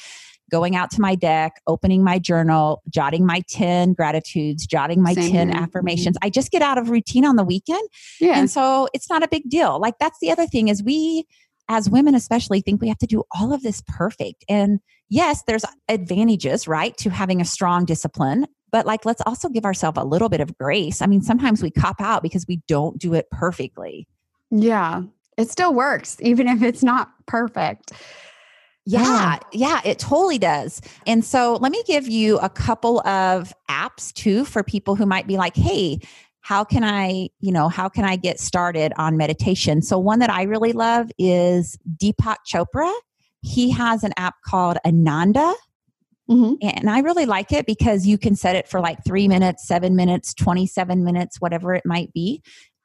going 0.51 0.77
out 0.77 0.91
to 0.93 1.01
my 1.01 1.15
deck, 1.15 1.61
opening 1.67 2.05
my 2.05 2.19
journal, 2.19 2.83
jotting 2.89 3.27
my 3.27 3.43
10 3.49 3.95
gratitudes, 3.95 4.67
jotting 4.67 5.03
my 5.03 5.15
Same 5.15 5.31
10 5.31 5.33
here. 5.33 5.57
Mm-hmm. 5.57 5.65
affirmations. 5.65 6.17
I 6.23 6.31
just 6.31 6.51
get 6.51 6.63
out 6.63 6.79
of 6.79 6.91
routine 6.91 7.25
on 7.25 7.37
the 7.37 7.45
weekend. 7.45 7.87
Yeah. 8.21 8.39
And 8.39 8.51
so 8.51 8.89
it's 8.95 9.09
not 9.11 9.23
a 9.23 9.29
big 9.29 9.49
deal. 9.49 9.81
Like 9.81 9.99
that's 9.99 10.19
the 10.21 10.31
other 10.31 10.47
thing 10.47 10.69
is 10.69 10.83
we, 10.83 11.27
as 11.69 11.89
women 11.89 12.15
especially 12.15 12.61
think 12.61 12.81
we 12.81 12.89
have 12.89 12.99
to 12.99 13.07
do 13.07 13.23
all 13.33 13.53
of 13.53 13.63
this 13.63 13.83
perfect 13.87 14.45
and 14.49 14.81
yes 15.09 15.43
there's 15.47 15.65
advantages 15.89 16.67
right 16.67 16.97
to 16.97 17.11
having 17.11 17.41
a 17.41 17.45
strong 17.45 17.85
discipline 17.85 18.47
but 18.71 18.87
like 18.87 19.05
let's 19.05 19.23
also 19.27 19.49
give 19.49 19.65
ourselves 19.65 19.99
a 19.99 20.05
little 20.05 20.29
bit 20.29 20.41
of 20.41 20.57
grace 20.59 21.03
i 21.03 21.07
mean 21.07 21.23
sometimes 21.23 21.63
we 21.63 21.71
cop 21.71 22.01
out 22.01 22.23
because 22.23 22.47
we 22.49 22.61
don't 22.69 22.99
do 22.99 23.15
it 23.15 23.29
perfectly 23.31 24.07
yeah 24.51 25.03
it 25.37 25.51
still 25.51 25.75
works 25.75 26.17
even 26.21 26.49
if 26.49 26.63
it's 26.63 26.83
not 26.83 27.11
perfect 27.27 27.93
yeah, 28.87 29.39
yeah, 29.53 29.81
it 29.85 29.99
totally 29.99 30.39
does. 30.39 30.83
And 31.07 31.25
so 31.25 31.55
let 31.55 31.73
me 31.73 31.83
give 31.87 32.07
you 32.07 32.39
a 32.41 32.51
couple 32.51 33.01
of 33.07 33.55
apps 33.71 34.13
too 34.13 34.45
for 34.45 34.63
people 34.63 34.95
who 34.95 35.07
might 35.07 35.27
be 35.27 35.39
like, 35.39 35.57
hey, 35.57 36.01
how 36.43 36.65
can 36.65 36.85
I, 36.85 37.31
you 37.41 37.51
know, 37.51 37.71
how 37.71 37.89
can 37.89 38.05
I 38.05 38.17
get 38.17 38.39
started 38.39 38.93
on 38.99 39.17
meditation? 39.17 39.81
So 39.81 39.99
one 39.99 40.19
that 40.19 40.29
I 40.29 40.43
really 40.43 40.75
love 40.75 41.11
is 41.17 41.79
Deepak 41.97 42.37
Chopra. 42.47 42.93
He 43.45 43.71
has 43.71 44.03
an 44.03 44.13
app 44.17 44.35
called 44.45 44.79
Ananda 44.85 45.55
Mm-hmm. 46.31 46.55
And 46.63 46.89
I 46.89 47.01
really 47.01 47.27
like 47.27 47.53
it 47.53 47.67
because 47.67 48.07
you 48.07 48.17
can 48.17 48.35
set 48.35 48.57
it 48.57 48.67
for 48.67 48.81
like 48.81 49.05
three 49.05 49.29
minutes, 49.29 49.67
seven 49.67 49.95
minutes, 49.95 50.33
27 50.35 51.05
minutes, 51.05 51.41
whatever 51.41 51.75
it 51.75 51.85
might 51.85 52.13
be. 52.13 52.43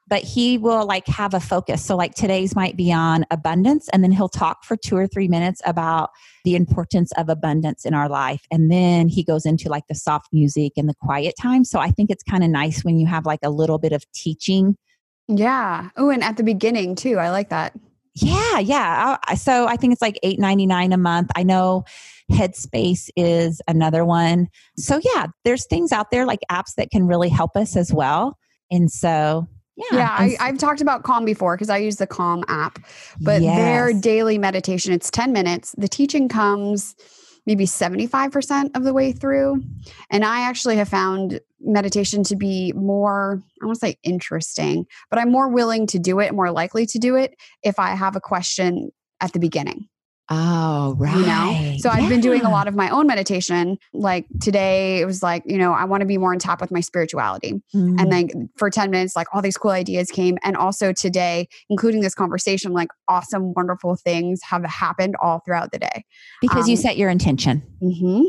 But 0.07 0.23
he 0.23 0.57
will 0.57 0.85
like 0.85 1.07
have 1.07 1.35
a 1.35 1.39
focus. 1.39 1.85
So, 1.85 1.95
like 1.95 2.15
today's 2.15 2.55
might 2.55 2.75
be 2.75 2.91
on 2.91 3.25
abundance, 3.29 3.87
and 3.89 4.03
then 4.03 4.11
he'll 4.11 4.27
talk 4.27 4.63
for 4.63 4.75
two 4.75 4.97
or 4.97 5.05
three 5.05 5.27
minutes 5.27 5.61
about 5.65 6.09
the 6.43 6.55
importance 6.55 7.11
of 7.11 7.29
abundance 7.29 7.85
in 7.85 7.93
our 7.93 8.09
life. 8.09 8.41
And 8.49 8.71
then 8.71 9.07
he 9.07 9.23
goes 9.23 9.45
into 9.45 9.69
like 9.69 9.83
the 9.87 9.93
soft 9.93 10.29
music 10.33 10.73
and 10.77 10.89
the 10.89 10.95
quiet 10.99 11.35
time. 11.39 11.63
So, 11.63 11.79
I 11.79 11.91
think 11.91 12.09
it's 12.09 12.23
kind 12.23 12.43
of 12.43 12.49
nice 12.49 12.83
when 12.83 12.97
you 12.97 13.05
have 13.05 13.27
like 13.27 13.41
a 13.43 13.51
little 13.51 13.77
bit 13.77 13.91
of 13.91 14.03
teaching. 14.11 14.77
Yeah. 15.27 15.91
Oh, 15.95 16.09
and 16.09 16.23
at 16.23 16.37
the 16.37 16.43
beginning 16.43 16.95
too. 16.95 17.19
I 17.19 17.29
like 17.29 17.49
that. 17.49 17.73
Yeah. 18.21 18.59
Yeah. 18.59 19.17
So, 19.35 19.67
I 19.67 19.75
think 19.75 19.93
it's 19.93 20.01
like 20.01 20.19
eight 20.23 20.39
ninety 20.39 20.65
nine 20.65 20.93
a 20.93 20.97
month. 20.97 21.29
I 21.35 21.43
know 21.43 21.85
Headspace 22.31 23.09
is 23.15 23.61
another 23.67 24.05
one. 24.05 24.47
So, 24.77 24.99
yeah, 25.03 25.27
there's 25.43 25.65
things 25.67 25.91
out 25.91 26.11
there 26.11 26.25
like 26.25 26.39
apps 26.51 26.75
that 26.77 26.91
can 26.91 27.07
really 27.07 27.29
help 27.29 27.55
us 27.55 27.75
as 27.75 27.93
well. 27.93 28.37
And 28.71 28.91
so, 28.91 29.47
yeah. 29.75 29.97
Yeah, 29.97 30.35
I, 30.41 30.47
have 30.47 30.57
talked 30.57 30.81
about 30.81 31.03
Calm 31.03 31.23
before 31.23 31.55
because 31.55 31.69
I 31.69 31.77
use 31.77 31.95
the 31.95 32.07
Calm 32.07 32.43
app, 32.49 32.79
but 33.21 33.41
yes. 33.41 33.57
their 33.57 33.93
daily 33.93 34.37
meditation, 34.37 34.91
it's 34.91 35.09
10 35.09 35.31
minutes. 35.31 35.73
The 35.77 35.87
teaching 35.87 36.27
comes 36.27 36.95
maybe 37.45 37.65
75% 37.65 38.75
of 38.75 38.83
the 38.83 38.93
way 38.93 39.13
through. 39.13 39.63
And 40.09 40.25
I 40.25 40.41
actually 40.41 40.75
have 40.75 40.89
found 40.89 41.39
meditation 41.61 42.23
to 42.23 42.35
be 42.35 42.73
more, 42.73 43.41
I 43.61 43.65
want 43.65 43.75
to 43.75 43.79
say 43.79 43.97
interesting, 44.03 44.85
but 45.09 45.19
I'm 45.19 45.31
more 45.31 45.49
willing 45.49 45.87
to 45.87 45.99
do 45.99 46.19
it, 46.19 46.33
more 46.33 46.51
likely 46.51 46.85
to 46.87 46.99
do 46.99 47.15
it 47.15 47.35
if 47.63 47.79
I 47.79 47.95
have 47.95 48.15
a 48.15 48.21
question 48.21 48.91
at 49.21 49.33
the 49.33 49.39
beginning. 49.39 49.87
Oh, 50.31 50.93
right. 50.97 51.15
You 51.15 51.25
know? 51.25 51.77
So 51.79 51.89
yeah. 51.89 51.95
I've 51.95 52.09
been 52.09 52.21
doing 52.21 52.45
a 52.45 52.51
lot 52.51 52.67
of 52.67 52.75
my 52.75 52.89
own 52.89 53.07
meditation. 53.07 53.79
Like 53.93 54.27
today, 54.39 54.99
it 54.99 55.05
was 55.05 55.23
like, 55.23 55.41
you 55.45 55.57
know, 55.57 55.73
I 55.73 55.85
want 55.85 56.01
to 56.01 56.05
be 56.05 56.19
more 56.19 56.31
on 56.31 56.39
top 56.39 56.61
with 56.61 56.69
my 56.69 56.81
spirituality. 56.81 57.53
Mm. 57.73 57.99
And 57.99 58.11
then 58.11 58.49
for 58.55 58.69
10 58.69 58.91
minutes, 58.91 59.15
like 59.15 59.27
all 59.33 59.41
these 59.41 59.57
cool 59.57 59.71
ideas 59.71 60.11
came. 60.11 60.37
And 60.43 60.55
also 60.55 60.93
today, 60.93 61.47
including 61.69 62.01
this 62.01 62.13
conversation, 62.13 62.73
like 62.73 62.89
awesome, 63.07 63.53
wonderful 63.55 63.95
things 63.95 64.39
have 64.43 64.63
happened 64.65 65.15
all 65.19 65.41
throughout 65.43 65.71
the 65.71 65.79
day. 65.79 66.05
Because 66.41 66.65
um, 66.65 66.69
you 66.69 66.77
set 66.77 66.95
your 66.95 67.09
intention. 67.09 67.63
Mm-hmm. 67.81 68.25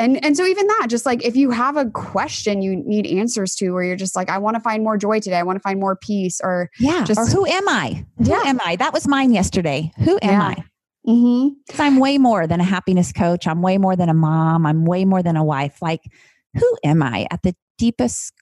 And, 0.00 0.24
and 0.24 0.36
so 0.36 0.46
even 0.46 0.66
that 0.66 0.86
just 0.88 1.04
like 1.04 1.24
if 1.24 1.36
you 1.36 1.50
have 1.50 1.76
a 1.76 1.84
question 1.90 2.62
you 2.62 2.76
need 2.76 3.06
answers 3.06 3.54
to 3.56 3.70
where 3.70 3.82
you're 3.84 3.96
just 3.96 4.16
like 4.16 4.30
i 4.30 4.38
want 4.38 4.54
to 4.54 4.60
find 4.60 4.82
more 4.82 4.96
joy 4.96 5.20
today 5.20 5.36
i 5.36 5.42
want 5.42 5.56
to 5.56 5.60
find 5.60 5.78
more 5.78 5.94
peace 5.94 6.40
or 6.42 6.70
yeah 6.78 7.04
just 7.04 7.20
or 7.20 7.26
who 7.26 7.44
am 7.44 7.68
i 7.68 8.04
who 8.18 8.30
yeah. 8.30 8.42
am 8.46 8.58
i 8.64 8.76
that 8.76 8.94
was 8.94 9.06
mine 9.06 9.30
yesterday 9.30 9.92
who 9.98 10.18
am 10.22 10.30
yeah. 10.30 10.42
i 10.42 10.64
Mm-hmm. 11.06 11.80
I'm 11.80 11.98
way 11.98 12.18
more 12.18 12.46
than 12.46 12.60
a 12.60 12.64
happiness 12.64 13.12
coach. 13.12 13.46
I'm 13.46 13.62
way 13.62 13.78
more 13.78 13.96
than 13.96 14.08
a 14.08 14.14
mom. 14.14 14.66
I'm 14.66 14.84
way 14.84 15.04
more 15.04 15.22
than 15.22 15.36
a 15.36 15.42
wife. 15.42 15.80
Like, 15.80 16.02
who 16.58 16.76
am 16.84 17.02
I 17.02 17.26
at 17.30 17.42
the 17.42 17.54
deepest 17.78 18.34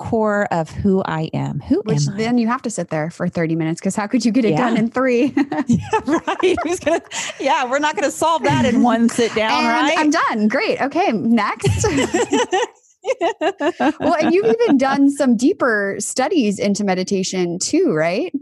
core 0.00 0.48
of 0.50 0.70
who 0.70 1.02
I 1.04 1.30
am? 1.34 1.60
Who 1.60 1.82
Which 1.84 2.08
am 2.08 2.16
then 2.16 2.38
you 2.38 2.48
have 2.48 2.62
to 2.62 2.70
sit 2.70 2.88
there 2.88 3.10
for 3.10 3.28
30 3.28 3.54
minutes 3.54 3.80
because 3.80 3.94
how 3.94 4.06
could 4.06 4.24
you 4.24 4.32
get 4.32 4.46
it 4.46 4.52
yeah. 4.52 4.68
done 4.68 4.78
in 4.78 4.90
three? 4.90 5.34
yeah, 5.66 6.00
right. 6.06 6.56
Who's 6.64 6.80
gonna, 6.80 7.02
yeah, 7.38 7.70
we're 7.70 7.78
not 7.78 7.94
going 7.94 8.06
to 8.06 8.10
solve 8.10 8.42
that 8.42 8.64
in 8.64 8.82
one 8.82 9.10
sit 9.10 9.34
down, 9.34 9.52
and 9.52 9.68
right? 9.68 9.98
I'm 9.98 10.10
done. 10.10 10.48
Great. 10.48 10.80
Okay, 10.80 11.12
next. 11.12 11.84
well, 14.00 14.16
and 14.20 14.34
you've 14.34 14.46
even 14.46 14.78
done 14.78 15.10
some 15.10 15.36
deeper 15.36 15.96
studies 15.98 16.58
into 16.58 16.82
meditation 16.82 17.58
too, 17.58 17.92
right? 17.92 18.34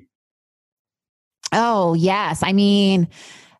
Oh, 1.52 1.94
yes. 1.94 2.42
I 2.42 2.52
mean, 2.52 3.08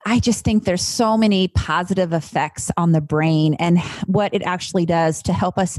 I 0.09 0.21
just 0.21 0.43
think 0.43 0.65
there's 0.65 0.81
so 0.81 1.19
many 1.19 1.49
positive 1.49 2.15
effects 2.15 2.71
on 2.79 2.93
the 2.93 3.01
brain 3.03 3.53
and 3.59 3.79
what 4.07 4.33
it 4.33 4.41
actually 4.43 4.87
does 4.87 5.23
to 5.25 5.35
help 5.35 5.59
us. 5.59 5.79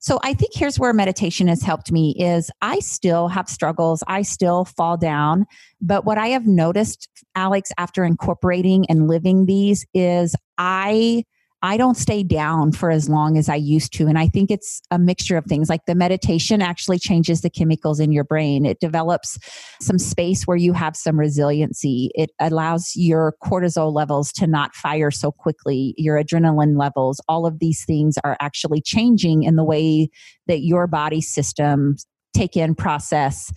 So 0.00 0.20
I 0.22 0.34
think 0.34 0.52
here's 0.54 0.78
where 0.78 0.92
meditation 0.92 1.48
has 1.48 1.62
helped 1.62 1.90
me 1.90 2.14
is 2.18 2.50
I 2.60 2.80
still 2.80 3.28
have 3.28 3.48
struggles. 3.48 4.04
I 4.06 4.20
still 4.20 4.66
fall 4.66 4.98
down, 4.98 5.46
but 5.80 6.04
what 6.04 6.18
I 6.18 6.26
have 6.28 6.46
noticed 6.46 7.08
Alex 7.34 7.70
after 7.78 8.04
incorporating 8.04 8.84
and 8.90 9.08
living 9.08 9.46
these 9.46 9.86
is 9.94 10.36
I 10.58 11.24
I 11.62 11.76
don't 11.76 11.96
stay 11.96 12.22
down 12.22 12.72
for 12.72 12.90
as 12.90 13.08
long 13.08 13.36
as 13.36 13.48
I 13.48 13.56
used 13.56 13.92
to. 13.94 14.06
And 14.06 14.18
I 14.18 14.28
think 14.28 14.50
it's 14.50 14.80
a 14.90 14.98
mixture 14.98 15.36
of 15.36 15.44
things. 15.44 15.68
Like 15.68 15.84
the 15.86 15.94
meditation 15.94 16.62
actually 16.62 16.98
changes 16.98 17.42
the 17.42 17.50
chemicals 17.50 18.00
in 18.00 18.12
your 18.12 18.24
brain. 18.24 18.64
It 18.64 18.80
develops 18.80 19.38
some 19.80 19.98
space 19.98 20.44
where 20.44 20.56
you 20.56 20.72
have 20.72 20.96
some 20.96 21.18
resiliency. 21.18 22.10
It 22.14 22.30
allows 22.40 22.92
your 22.94 23.34
cortisol 23.42 23.92
levels 23.92 24.32
to 24.32 24.46
not 24.46 24.74
fire 24.74 25.10
so 25.10 25.30
quickly, 25.30 25.94
your 25.98 26.22
adrenaline 26.22 26.78
levels. 26.78 27.20
All 27.28 27.46
of 27.46 27.58
these 27.58 27.84
things 27.84 28.16
are 28.24 28.36
actually 28.40 28.80
changing 28.80 29.42
in 29.42 29.56
the 29.56 29.64
way 29.64 30.08
that 30.46 30.60
your 30.60 30.86
body 30.86 31.20
systems 31.20 32.06
take 32.34 32.56
in, 32.56 32.74
process, 32.74 33.52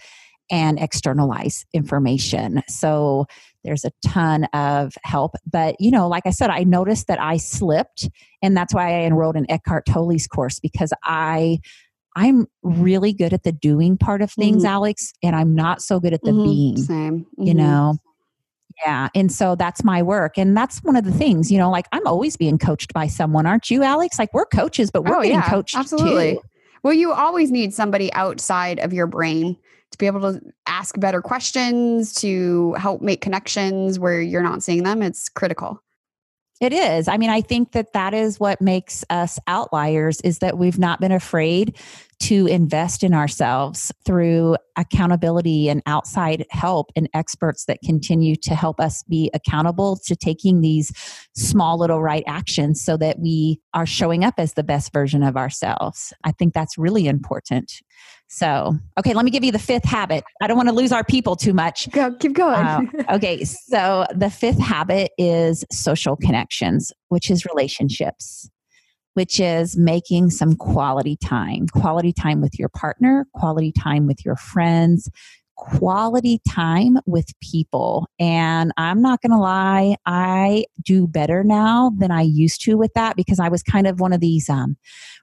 and 0.51 0.79
externalize 0.79 1.65
information. 1.73 2.61
So 2.67 3.25
there's 3.63 3.85
a 3.85 3.91
ton 4.05 4.45
of 4.53 4.93
help. 5.03 5.35
But, 5.49 5.75
you 5.79 5.91
know, 5.91 6.07
like 6.07 6.23
I 6.25 6.31
said, 6.31 6.49
I 6.49 6.63
noticed 6.63 7.07
that 7.07 7.21
I 7.21 7.37
slipped. 7.37 8.09
And 8.41 8.55
that's 8.55 8.73
why 8.73 9.01
I 9.01 9.05
enrolled 9.05 9.35
in 9.35 9.49
Eckhart 9.49 9.85
Tolle's 9.85 10.27
course 10.27 10.59
because 10.59 10.93
I 11.03 11.59
I'm 12.15 12.47
really 12.61 13.11
good 13.11 13.33
at 13.33 13.43
the 13.43 13.51
doing 13.51 13.97
part 13.97 14.21
of 14.21 14.31
things, 14.31 14.57
mm-hmm. 14.57 14.73
Alex, 14.73 15.13
and 15.23 15.35
I'm 15.35 15.55
not 15.55 15.81
so 15.81 15.99
good 15.99 16.13
at 16.13 16.21
the 16.21 16.31
mm-hmm. 16.31 16.43
being. 16.43 16.77
Same. 16.77 17.19
Mm-hmm. 17.21 17.43
You 17.43 17.53
know? 17.55 17.97
Yeah. 18.85 19.09
And 19.15 19.31
so 19.31 19.55
that's 19.55 19.83
my 19.83 20.01
work. 20.01 20.37
And 20.37 20.57
that's 20.57 20.79
one 20.83 20.95
of 20.95 21.05
the 21.05 21.11
things, 21.11 21.51
you 21.51 21.57
know, 21.57 21.69
like 21.69 21.87
I'm 21.91 22.05
always 22.07 22.37
being 22.37 22.57
coached 22.57 22.93
by 22.93 23.07
someone, 23.07 23.45
aren't 23.45 23.69
you, 23.69 23.83
Alex? 23.83 24.19
Like 24.19 24.33
we're 24.33 24.45
coaches, 24.45 24.91
but 24.91 25.05
we're 25.05 25.17
oh, 25.17 25.21
being 25.21 25.35
yeah, 25.35 25.49
coached 25.49 25.75
absolutely. 25.75 26.33
Too. 26.33 26.41
Well, 26.81 26.93
you 26.93 27.13
always 27.13 27.49
need 27.49 27.73
somebody 27.73 28.11
outside 28.13 28.79
of 28.79 28.91
your 28.91 29.07
brain 29.07 29.57
to 29.93 29.97
be 29.97 30.05
able 30.05 30.33
to 30.33 30.41
ask 30.67 30.99
better 30.99 31.21
questions, 31.21 32.13
to 32.15 32.73
help 32.73 33.01
make 33.01 33.21
connections 33.21 33.97
where 33.97 34.21
you're 34.21 34.43
not 34.43 34.61
seeing 34.61 34.83
them. 34.83 35.01
It's 35.01 35.29
critical. 35.29 35.81
It 36.61 36.71
is. 36.71 37.07
I 37.07 37.17
mean, 37.17 37.29
I 37.29 37.41
think 37.41 37.73
that 37.73 37.91
that 37.93 38.13
is 38.13 38.39
what 38.39 38.61
makes 38.61 39.03
us 39.09 39.37
outliers 39.47 40.21
is 40.21 40.39
that 40.39 40.57
we've 40.57 40.79
not 40.79 41.01
been 41.01 41.11
afraid 41.11 41.77
to 42.21 42.47
invest 42.47 43.03
in 43.03 43.13
ourselves 43.13 43.91
through 44.05 44.55
accountability 44.77 45.67
and 45.67 45.81
outside 45.85 46.45
help 46.51 46.89
and 46.95 47.09
experts 47.13 47.65
that 47.65 47.79
continue 47.83 48.37
to 48.37 48.55
help 48.55 48.79
us 48.79 49.03
be 49.03 49.29
accountable 49.33 49.97
to 50.05 50.15
taking 50.15 50.61
these 50.61 50.93
small 51.35 51.77
little 51.77 52.01
right 52.01 52.23
actions 52.27 52.81
so 52.81 52.95
that 52.95 53.19
we 53.19 53.59
are 53.73 53.85
showing 53.85 54.23
up 54.23 54.35
as 54.37 54.53
the 54.53 54.63
best 54.63 54.93
version 54.93 55.21
of 55.21 55.35
ourselves. 55.35 56.13
I 56.23 56.31
think 56.31 56.53
that's 56.53 56.77
really 56.77 57.07
important. 57.07 57.73
So, 58.33 58.75
okay, 58.97 59.13
let 59.13 59.25
me 59.25 59.29
give 59.29 59.43
you 59.43 59.51
the 59.51 59.59
fifth 59.59 59.85
habit. 59.85 60.23
I 60.41 60.47
don't 60.47 60.57
want 60.57 60.67
to 60.67 60.73
lose 60.73 60.91
our 60.91 61.03
people 61.03 61.35
too 61.35 61.53
much. 61.53 61.87
Go, 61.91 62.15
keep 62.15 62.33
going. 62.33 62.65
uh, 62.65 62.81
okay, 63.11 63.43
so 63.43 64.07
the 64.11 64.31
fifth 64.31 64.57
habit 64.57 65.11
is 65.19 65.63
social 65.71 66.15
connections, 66.15 66.91
which 67.09 67.29
is 67.29 67.45
relationships, 67.45 68.49
which 69.13 69.39
is 69.39 69.77
making 69.77 70.31
some 70.31 70.55
quality 70.55 71.15
time, 71.15 71.67
quality 71.67 72.11
time 72.11 72.41
with 72.41 72.57
your 72.57 72.69
partner, 72.69 73.27
quality 73.35 73.71
time 73.71 74.07
with 74.07 74.25
your 74.25 74.35
friends, 74.35 75.11
quality 75.55 76.39
time 76.47 76.97
with 77.05 77.27
people. 77.41 78.07
And 78.19 78.71
I'm 78.77 79.01
not 79.01 79.21
going 79.21 79.31
to 79.31 79.37
lie, 79.37 79.95
I 80.05 80.65
do 80.83 81.07
better 81.07 81.43
now 81.43 81.91
than 81.97 82.11
I 82.11 82.21
used 82.21 82.61
to 82.65 82.77
with 82.77 82.93
that 82.95 83.15
because 83.15 83.39
I 83.39 83.49
was 83.49 83.63
kind 83.63 83.87
of 83.87 83.99
one 83.99 84.13
of 84.13 84.19
these 84.19 84.49
um, 84.49 84.77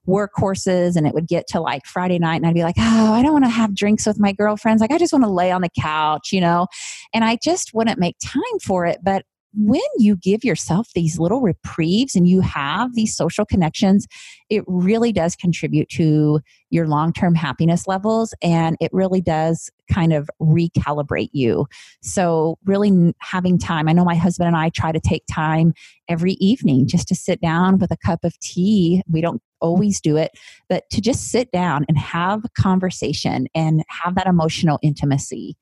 workhorses 0.07 0.97
and 0.97 1.07
it 1.07 1.15
would 1.15 1.27
get 1.27 1.47
to 1.49 1.61
like 1.61 1.87
Friday 1.87 2.19
night 2.19 2.37
and 2.37 2.47
I'd 2.47 2.55
be 2.55 2.63
like, 2.63 2.77
oh, 2.79 3.13
I 3.13 3.23
don't 3.23 3.33
want 3.33 3.45
to 3.45 3.51
have 3.51 3.75
drinks 3.75 4.07
with 4.07 4.21
my 4.21 4.33
girlfriends. 4.33 4.81
Like, 4.81 4.93
I 4.93 4.99
just 4.99 5.13
want 5.13 5.25
to 5.25 5.31
lay 5.31 5.51
on 5.51 5.63
the 5.63 5.71
couch, 5.79 6.33
you 6.33 6.41
know? 6.41 6.67
And 7.13 7.25
I 7.25 7.39
just 7.43 7.75
wouldn't 7.75 7.99
make 7.99 8.17
time 8.23 8.59
for 8.63 8.87
it. 8.87 8.99
But 9.03 9.25
when 9.53 9.81
you 9.99 10.17
give 10.17 10.45
yourself 10.45 10.89
these 10.95 11.19
little 11.19 11.41
reprieves 11.41 12.15
and 12.15 12.29
you 12.29 12.41
have 12.41 12.95
these 12.95 13.17
social 13.17 13.45
connections, 13.45 14.07
it 14.49 14.63
really 14.67 15.13
does 15.13 15.35
contribute 15.35 15.89
to 15.91 16.41
your 16.71 16.87
long 16.87 17.13
term 17.13 17.35
happiness 17.35 17.87
levels 17.87 18.33
and 18.43 18.77
it 18.81 18.93
really 18.93 19.21
does 19.21 19.71
kind 19.91 20.13
of 20.13 20.31
recalibrate 20.41 21.31
you. 21.33 21.67
So, 22.01 22.59
really 22.65 23.13
having 23.19 23.59
time, 23.59 23.89
I 23.89 23.93
know 23.93 24.05
my 24.05 24.15
husband 24.15 24.47
and 24.47 24.57
I 24.57 24.69
try 24.71 24.93
to 24.93 25.01
take 25.01 25.25
time 25.31 25.73
every 26.09 26.35
evening 26.35 26.87
just 26.87 27.09
to 27.09 27.15
sit 27.15 27.41
down 27.41 27.79
with 27.79 27.91
a 27.91 27.97
cup 27.97 28.25
of 28.25 28.39
tea. 28.39 29.03
We 29.11 29.21
don't 29.21 29.43
always 29.61 30.01
do 30.01 30.17
it, 30.17 30.31
but 30.69 30.89
to 30.91 31.01
just 31.01 31.31
sit 31.31 31.51
down 31.51 31.85
and 31.89 31.99
have 31.99 32.43
conversation 32.57 33.47
and 33.55 33.85
have 33.89 34.15
that 34.15 34.27
emotional 34.27 34.79
intimacy 34.83 35.57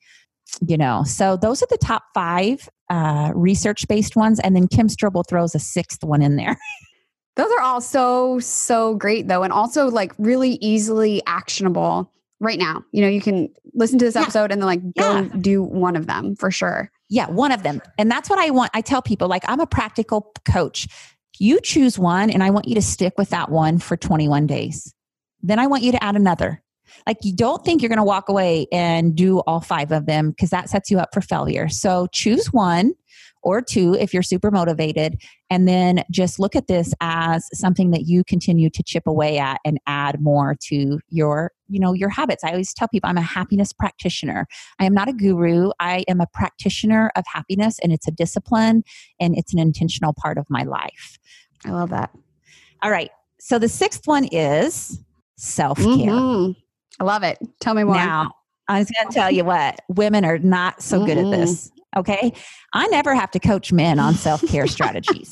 you 0.66 0.76
know 0.76 1.02
so 1.04 1.36
those 1.36 1.62
are 1.62 1.68
the 1.70 1.78
top 1.78 2.04
five 2.14 2.68
uh, 2.90 3.32
research 3.34 3.86
based 3.88 4.16
ones 4.16 4.40
and 4.40 4.56
then 4.56 4.66
kim 4.66 4.88
strobel 4.88 5.26
throws 5.28 5.54
a 5.54 5.58
sixth 5.58 6.02
one 6.04 6.22
in 6.22 6.36
there. 6.36 6.56
Those 7.36 7.52
are 7.52 7.60
all 7.60 7.80
so 7.80 8.40
so 8.40 8.96
great 8.96 9.28
though 9.28 9.44
and 9.44 9.52
also 9.52 9.88
like 9.88 10.12
really 10.18 10.58
easily 10.60 11.22
actionable 11.24 12.12
right 12.40 12.58
now. 12.58 12.82
You 12.90 13.02
know 13.02 13.08
you 13.08 13.20
can 13.20 13.48
listen 13.74 13.96
to 14.00 14.04
this 14.04 14.16
episode 14.16 14.50
yeah. 14.50 14.54
and 14.54 14.62
then 14.62 14.66
like 14.66 14.82
go 14.94 15.20
yeah. 15.20 15.28
do 15.40 15.62
one 15.62 15.94
of 15.94 16.08
them 16.08 16.34
for 16.34 16.50
sure. 16.50 16.90
Yeah 17.08 17.28
one 17.28 17.52
of 17.52 17.62
them 17.62 17.80
and 17.96 18.10
that's 18.10 18.28
what 18.28 18.40
i 18.40 18.50
want 18.50 18.72
i 18.74 18.80
tell 18.80 19.00
people 19.00 19.28
like 19.28 19.44
i'm 19.46 19.60
a 19.60 19.68
practical 19.68 20.32
coach. 20.50 20.88
You 21.38 21.60
choose 21.60 21.96
one 21.96 22.28
and 22.28 22.42
i 22.42 22.50
want 22.50 22.66
you 22.66 22.74
to 22.74 22.82
stick 22.82 23.14
with 23.16 23.30
that 23.30 23.50
one 23.50 23.78
for 23.78 23.96
21 23.96 24.48
days. 24.48 24.92
Then 25.40 25.60
i 25.60 25.68
want 25.68 25.84
you 25.84 25.92
to 25.92 26.02
add 26.02 26.16
another 26.16 26.60
like 27.06 27.18
you 27.22 27.34
don't 27.34 27.64
think 27.64 27.82
you're 27.82 27.88
going 27.88 27.98
to 27.98 28.04
walk 28.04 28.28
away 28.28 28.66
and 28.72 29.14
do 29.14 29.40
all 29.40 29.60
five 29.60 29.92
of 29.92 30.06
them 30.06 30.30
because 30.30 30.50
that 30.50 30.68
sets 30.68 30.90
you 30.90 30.98
up 30.98 31.10
for 31.12 31.20
failure. 31.20 31.68
So 31.68 32.08
choose 32.12 32.52
one 32.52 32.94
or 33.42 33.62
two 33.62 33.94
if 33.94 34.12
you're 34.12 34.22
super 34.22 34.50
motivated 34.50 35.20
and 35.50 35.68
then 35.68 36.02
just 36.10 36.38
look 36.38 36.56
at 36.56 36.66
this 36.66 36.92
as 37.00 37.48
something 37.52 37.90
that 37.90 38.02
you 38.02 38.24
continue 38.24 38.68
to 38.70 38.82
chip 38.82 39.06
away 39.06 39.38
at 39.38 39.60
and 39.64 39.78
add 39.86 40.20
more 40.20 40.56
to 40.60 40.98
your 41.08 41.52
you 41.68 41.78
know 41.78 41.92
your 41.92 42.08
habits. 42.08 42.42
I 42.42 42.50
always 42.50 42.72
tell 42.74 42.88
people 42.88 43.08
i'm 43.08 43.16
a 43.16 43.22
happiness 43.22 43.72
practitioner. 43.72 44.46
I 44.78 44.84
am 44.84 44.94
not 44.94 45.08
a 45.08 45.12
guru. 45.12 45.70
I 45.78 46.04
am 46.08 46.20
a 46.20 46.26
practitioner 46.32 47.10
of 47.16 47.24
happiness 47.26 47.78
and 47.82 47.92
it's 47.92 48.08
a 48.08 48.12
discipline 48.12 48.82
and 49.20 49.36
it's 49.36 49.52
an 49.52 49.58
intentional 49.58 50.14
part 50.14 50.38
of 50.38 50.46
my 50.48 50.64
life. 50.64 51.18
I 51.64 51.70
love 51.70 51.90
that. 51.90 52.10
All 52.82 52.90
right. 52.90 53.10
So 53.40 53.58
the 53.58 53.68
sixth 53.68 54.06
one 54.06 54.24
is 54.32 55.00
self-care. 55.36 55.86
Mm-hmm. 55.86 56.52
I 57.00 57.04
love 57.04 57.22
it. 57.22 57.38
Tell 57.60 57.74
me 57.74 57.84
more. 57.84 57.94
Now, 57.94 58.32
I 58.68 58.78
was 58.78 58.90
going 58.90 59.08
to 59.08 59.14
tell 59.14 59.30
you 59.30 59.44
what 59.44 59.80
women 59.88 60.24
are 60.24 60.38
not 60.38 60.82
so 60.82 61.04
good 61.04 61.16
mm 61.16 61.32
at 61.32 61.38
this. 61.38 61.70
Okay. 61.96 62.34
I 62.74 62.86
never 62.88 63.14
have 63.14 63.30
to 63.30 63.40
coach 63.40 63.72
men 63.72 63.98
on 63.98 64.14
self 64.14 64.46
care 64.46 64.66
strategies. 64.68 65.30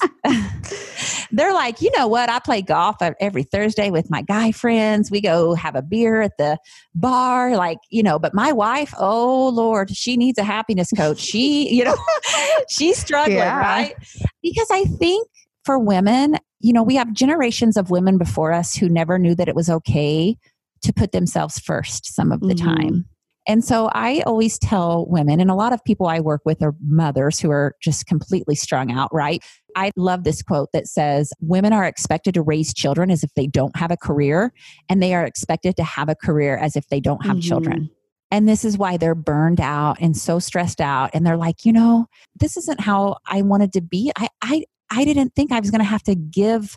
They're 1.31 1.53
like, 1.53 1.83
you 1.83 1.91
know 1.97 2.07
what? 2.07 2.31
I 2.31 2.39
play 2.39 2.63
golf 2.63 2.97
every 3.21 3.43
Thursday 3.43 3.91
with 3.91 4.11
my 4.11 4.23
guy 4.23 4.53
friends. 4.53 5.11
We 5.11 5.21
go 5.21 5.55
have 5.55 5.77
a 5.77 5.83
beer 5.83 6.23
at 6.23 6.39
the 6.39 6.59
bar, 6.95 7.57
like, 7.57 7.79
you 7.91 8.03
know, 8.03 8.19
but 8.19 8.33
my 8.33 8.53
wife, 8.53 8.95
oh 8.99 9.49
Lord, 9.51 9.95
she 9.95 10.17
needs 10.17 10.39
a 10.39 10.45
happiness 10.45 10.91
coach. 10.97 11.19
She, 11.19 11.69
you 11.75 11.85
know, 11.85 11.97
she's 12.71 12.97
struggling, 12.97 13.39
yeah. 13.39 13.59
right? 13.59 13.95
Because 14.43 14.69
I 14.71 14.85
think 14.85 15.29
for 15.65 15.79
women, 15.79 16.39
you 16.61 16.73
know, 16.73 16.83
we 16.83 16.97
have 16.97 17.13
generations 17.13 17.77
of 17.77 17.91
women 17.91 18.17
before 18.19 18.53
us 18.53 18.75
who 18.75 18.89
never 18.89 19.19
knew 19.19 19.35
that 19.35 19.49
it 19.49 19.55
was 19.55 19.69
okay 19.69 20.39
to 20.87 20.93
put 20.93 21.13
themselves 21.13 21.59
first 21.59 22.15
some 22.15 22.33
of 22.33 22.41
the 22.41 22.55
mm-hmm. 22.55 22.67
time. 22.67 23.05
And 23.49 23.65
so 23.65 23.89
I 23.93 24.23
always 24.23 24.59
tell 24.59 25.07
women, 25.09 25.39
and 25.39 25.51
a 25.51 25.55
lot 25.55 25.73
of 25.73 25.85
people 25.85 26.09
I 26.09 26.19
work 26.19 26.43
with 26.45 26.63
are 26.63 26.75
mothers 26.85 27.39
who 27.39 27.51
are 27.51 27.77
just 27.81 28.07
completely 28.07 28.57
strung 28.57 28.91
out, 28.91 29.09
right? 29.15 29.45
I 29.77 29.93
love 29.97 30.25
this 30.25 30.43
quote 30.43 30.71
that 30.73 30.89
says, 30.89 31.33
Women 31.41 31.73
are 31.73 31.85
expected 31.85 32.35
to 32.35 32.43
raise 32.43 32.75
children 32.75 33.09
as 33.09 33.23
if 33.23 33.33
they 33.35 33.47
don't 33.47 33.77
have 33.77 33.93
a 33.93 33.97
career, 33.97 34.53
and 34.89 35.01
they 35.01 35.15
are 35.15 35.25
expected 35.25 35.77
to 35.77 35.85
have 35.85 36.09
a 36.09 36.17
career 36.17 36.57
as 36.57 36.75
if 36.75 36.89
they 36.89 36.99
don't 36.99 37.25
have 37.25 37.37
mm-hmm. 37.37 37.49
children. 37.49 37.91
And 38.33 38.49
this 38.49 38.65
is 38.65 38.77
why 38.77 38.97
they're 38.97 39.15
burned 39.15 39.61
out 39.61 39.99
and 40.01 40.17
so 40.17 40.41
stressed 40.41 40.81
out. 40.81 41.11
And 41.15 41.25
they're 41.25 41.37
like, 41.37 41.65
you 41.65 41.73
know, 41.73 42.07
this 42.35 42.57
isn't 42.57 42.81
how 42.81 43.19
I 43.27 43.43
wanted 43.43 43.73
to 43.75 43.81
be. 43.81 44.11
I, 44.19 44.29
I, 44.43 44.65
I 44.91 45.05
didn't 45.05 45.37
think 45.37 45.53
I 45.53 45.61
was 45.61 45.71
going 45.71 45.81
to 45.81 45.85
have 45.85 46.03
to 46.05 46.17
give 46.17 46.77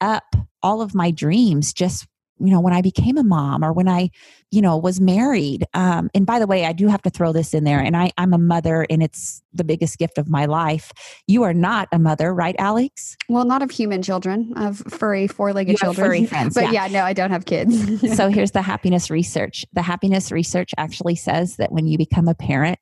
up 0.00 0.24
all 0.60 0.82
of 0.82 0.96
my 0.96 1.12
dreams 1.12 1.72
just 1.72 2.06
you 2.40 2.50
know 2.50 2.60
when 2.60 2.72
i 2.72 2.80
became 2.80 3.16
a 3.16 3.24
mom 3.24 3.64
or 3.64 3.72
when 3.72 3.88
i 3.88 4.10
you 4.50 4.62
know 4.62 4.76
was 4.76 5.00
married 5.00 5.66
um, 5.74 6.10
and 6.14 6.26
by 6.26 6.38
the 6.38 6.46
way 6.46 6.64
i 6.64 6.72
do 6.72 6.86
have 6.88 7.02
to 7.02 7.10
throw 7.10 7.32
this 7.32 7.54
in 7.54 7.64
there 7.64 7.80
and 7.80 7.96
I, 7.96 8.12
i'm 8.16 8.32
a 8.32 8.38
mother 8.38 8.86
and 8.88 9.02
it's 9.02 9.42
the 9.52 9.64
biggest 9.64 9.98
gift 9.98 10.18
of 10.18 10.28
my 10.28 10.46
life. 10.46 10.92
You 11.26 11.42
are 11.42 11.54
not 11.54 11.88
a 11.90 11.98
mother 11.98 12.32
right 12.32 12.54
alex? 12.58 13.16
Well 13.28 13.44
not 13.44 13.62
of 13.62 13.70
human 13.70 14.02
children 14.02 14.52
of 14.56 14.78
furry 14.88 15.26
four-legged 15.26 15.76
children 15.76 16.06
furry 16.06 16.26
friends, 16.26 16.54
but 16.56 16.72
yeah. 16.72 16.86
yeah 16.86 16.92
no 16.92 17.04
i 17.04 17.12
don't 17.12 17.30
have 17.30 17.44
kids. 17.44 17.76
So 18.18 18.28
here's 18.28 18.52
the 18.52 18.62
happiness 18.72 19.10
research. 19.10 19.64
The 19.72 19.82
happiness 19.82 20.32
research 20.32 20.70
actually 20.76 21.16
says 21.16 21.56
that 21.56 21.72
when 21.72 21.86
you 21.86 21.98
become 21.98 22.28
a 22.28 22.34
parent 22.34 22.78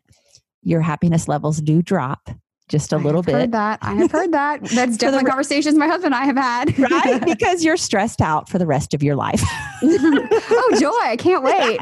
your 0.63 0.81
happiness 0.81 1.29
levels 1.29 1.61
do 1.61 1.81
drop 1.81 2.31
just 2.69 2.93
a 2.93 2.97
I 2.97 2.99
little 2.99 3.23
bit. 3.23 3.35
Heard 3.35 3.53
that 3.53 3.79
I 3.83 3.95
have 3.95 4.11
heard 4.11 4.33
that. 4.33 4.61
That's 4.75 4.97
definitely 4.97 5.25
the, 5.25 5.31
conversations 5.31 5.77
my 5.77 5.87
husband 5.87 6.15
and 6.15 6.23
I 6.23 6.27
have 6.27 6.37
had. 6.37 6.79
right, 6.79 7.25
because 7.25 7.65
you're 7.65 7.77
stressed 7.77 8.21
out 8.21 8.49
for 8.49 8.59
the 8.59 8.67
rest 8.67 8.95
of 8.95 9.03
your 9.03 9.17
life. 9.17 9.43
oh 9.83 10.77
joy! 10.81 10.91
I 11.03 11.17
can't 11.17 11.43
wait. 11.45 11.79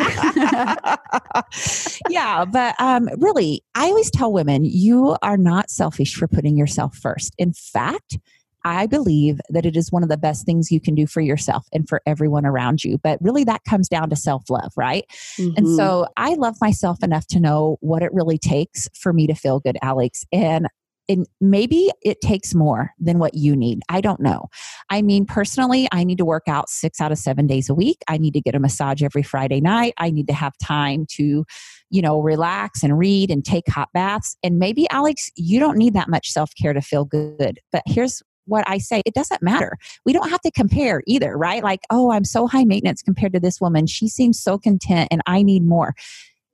yeah, 2.11 2.45
but 2.45 2.79
um, 2.81 3.09
really, 3.19 3.63
I 3.75 3.87
always 3.87 4.11
tell 4.11 4.33
women 4.33 4.65
you 4.65 5.17
are 5.23 5.37
not 5.37 5.71
selfish 5.71 6.15
for 6.15 6.29
putting 6.29 6.57
yourself 6.57 6.97
first. 6.97 7.35
In 7.39 7.53
fact. 7.53 8.19
I 8.65 8.87
believe 8.87 9.41
that 9.51 9.67
it 9.67 9.77
is 9.77 9.93
one 9.93 10.03
of 10.03 10.09
the 10.09 10.17
best 10.17 10.47
things 10.47 10.73
you 10.73 10.81
can 10.81 10.95
do 10.95 11.07
for 11.07 11.21
yourself 11.21 11.67
and 11.73 11.89
for 11.89 12.01
everyone 12.07 12.47
around 12.47 12.83
you. 12.85 12.99
But 12.99 13.19
really, 13.21 13.45
that 13.45 13.63
comes 13.69 13.89
down 13.89 14.11
to 14.11 14.17
self 14.17 14.49
love, 14.49 14.73
right? 14.77 15.05
Mm-hmm. 15.39 15.57
And 15.57 15.77
so 15.77 16.07
I 16.17 16.35
love 16.35 16.57
myself 16.61 17.03
enough 17.03 17.27
to 17.29 17.41
know 17.41 17.77
what 17.81 18.03
it 18.03 18.13
really 18.13 18.39
takes 18.39 18.89
for 18.99 19.13
me 19.13 19.27
to 19.27 19.35
feel 19.35 19.61
good, 19.61 19.77
Alex. 19.83 20.25
And 20.33 20.69
and 21.09 21.27
maybe 21.41 21.91
it 22.03 22.21
takes 22.21 22.55
more 22.55 22.93
than 22.99 23.19
what 23.19 23.35
you 23.35 23.55
need. 23.55 23.81
I 23.89 24.01
don't 24.01 24.21
know. 24.21 24.47
I 24.91 25.03
mean, 25.03 25.27
personally, 25.27 25.87
I 25.93 26.05
need 26.05 26.19
to 26.19 26.25
work 26.25 26.45
out 26.47 26.71
six 26.71 27.01
out 27.01 27.13
of 27.13 27.19
seven 27.19 27.47
days 27.47 27.69
a 27.69 27.75
week. 27.75 27.99
I 28.09 28.17
need 28.17 28.33
to 28.35 28.41
get 28.41 28.55
a 28.55 28.59
massage 28.59 29.03
every 29.03 29.23
Friday 29.23 29.61
night. 29.61 29.95
I 29.99 30.11
need 30.11 30.29
to 30.29 30.33
have 30.33 30.57
time 30.63 31.07
to, 31.11 31.45
you 31.91 32.03
know, 32.03 32.21
relax 32.21 32.83
and 32.83 32.99
read 32.99 33.31
and 33.31 33.45
take 33.45 33.69
hot 33.69 33.91
baths. 33.93 34.37
And 34.43 34.59
maybe, 34.59 34.89
Alex, 34.91 35.31
you 35.37 35.61
don't 35.61 35.77
need 35.77 35.95
that 35.95 36.09
much 36.09 36.31
self 36.31 36.53
care 36.61 36.73
to 36.73 36.81
feel 36.81 37.05
good. 37.05 37.61
But 37.71 37.83
here's 37.87 38.23
what 38.47 38.65
I 38.69 38.79
say, 38.79 39.03
it 39.07 39.15
doesn't 39.15 39.43
matter. 39.43 39.77
We 40.05 40.13
don't 40.13 40.31
have 40.31 40.41
to 40.43 40.51
compare 40.51 41.03
either, 41.07 41.37
right? 41.37 41.63
Like, 41.63 41.81
oh, 41.91 42.11
I'm 42.11 42.25
so 42.25 42.47
high 42.47 42.65
maintenance 42.65 43.03
compared 43.03 43.33
to 43.35 43.41
this 43.41 43.61
woman. 43.61 43.87
She 43.87 44.09
seems 44.09 44.41
so 44.41 44.59
content 44.59 45.09
and 45.11 45.23
I 45.27 45.43
need 45.43 45.65
more. 45.65 45.95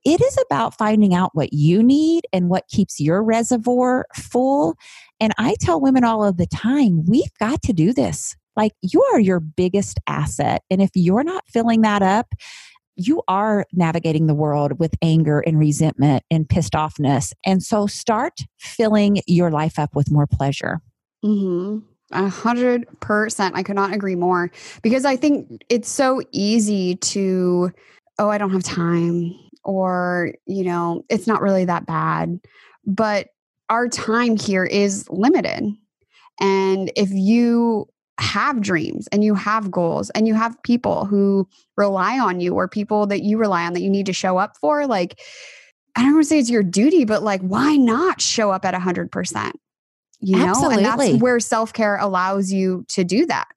It 0.03 0.19
is 0.19 0.37
about 0.45 0.77
finding 0.77 1.13
out 1.13 1.31
what 1.33 1.53
you 1.53 1.83
need 1.83 2.25
and 2.33 2.49
what 2.49 2.67
keeps 2.67 2.99
your 2.99 3.23
reservoir 3.23 4.05
full. 4.15 4.75
And 5.19 5.31
I 5.37 5.55
tell 5.59 5.79
women 5.79 6.03
all 6.03 6.23
of 6.23 6.37
the 6.37 6.47
time, 6.47 7.05
we've 7.05 7.33
got 7.39 7.61
to 7.63 7.73
do 7.73 7.93
this. 7.93 8.35
Like, 8.55 8.73
you 8.81 9.03
are 9.13 9.19
your 9.19 9.39
biggest 9.39 9.99
asset. 10.07 10.63
And 10.69 10.81
if 10.81 10.89
you're 10.95 11.23
not 11.23 11.47
filling 11.47 11.81
that 11.81 12.01
up, 12.01 12.33
you 12.95 13.21
are 13.27 13.65
navigating 13.71 14.27
the 14.27 14.35
world 14.35 14.79
with 14.79 14.95
anger 15.01 15.39
and 15.39 15.57
resentment 15.57 16.23
and 16.29 16.49
pissed 16.49 16.73
offness. 16.73 17.33
And 17.45 17.63
so 17.63 17.87
start 17.87 18.41
filling 18.59 19.21
your 19.27 19.51
life 19.51 19.79
up 19.79 19.95
with 19.95 20.11
more 20.11 20.27
pleasure. 20.27 20.81
Mm-hmm. 21.23 21.79
A 22.13 22.29
hundred 22.29 22.87
percent. 22.99 23.55
I 23.55 23.63
could 23.63 23.75
not 23.75 23.93
agree 23.93 24.15
more 24.15 24.51
because 24.81 25.05
I 25.05 25.15
think 25.15 25.63
it's 25.69 25.89
so 25.89 26.21
easy 26.31 26.95
to, 26.97 27.71
oh, 28.19 28.29
I 28.29 28.37
don't 28.37 28.51
have 28.51 28.63
time, 28.63 29.33
or, 29.63 30.33
you 30.45 30.63
know, 30.63 31.05
it's 31.09 31.27
not 31.27 31.41
really 31.41 31.65
that 31.65 31.85
bad. 31.85 32.39
But 32.85 33.27
our 33.69 33.87
time 33.87 34.35
here 34.35 34.65
is 34.65 35.07
limited. 35.09 35.63
And 36.41 36.91
if 36.97 37.09
you 37.11 37.87
have 38.19 38.61
dreams 38.61 39.07
and 39.11 39.23
you 39.23 39.33
have 39.35 39.71
goals 39.71 40.09
and 40.11 40.27
you 40.27 40.33
have 40.33 40.61
people 40.63 41.05
who 41.05 41.47
rely 41.77 42.19
on 42.19 42.41
you 42.41 42.55
or 42.55 42.67
people 42.67 43.07
that 43.07 43.23
you 43.23 43.37
rely 43.37 43.65
on 43.65 43.73
that 43.73 43.81
you 43.81 43.89
need 43.89 44.07
to 44.07 44.13
show 44.13 44.37
up 44.37 44.57
for, 44.59 44.85
like, 44.85 45.19
I 45.95 46.01
don't 46.01 46.13
want 46.13 46.25
to 46.25 46.29
say 46.29 46.39
it's 46.39 46.49
your 46.49 46.63
duty, 46.63 47.05
but 47.05 47.23
like, 47.23 47.41
why 47.41 47.75
not 47.77 48.21
show 48.21 48.51
up 48.51 48.65
at 48.65 48.73
a 48.73 48.79
100%? 48.79 49.51
You 50.21 50.37
know, 50.37 50.47
Absolutely. 50.47 50.85
and 50.85 50.99
that's 50.99 51.21
where 51.21 51.39
self 51.39 51.73
care 51.73 51.97
allows 51.97 52.51
you 52.51 52.85
to 52.89 53.03
do 53.03 53.25
that. 53.25 53.47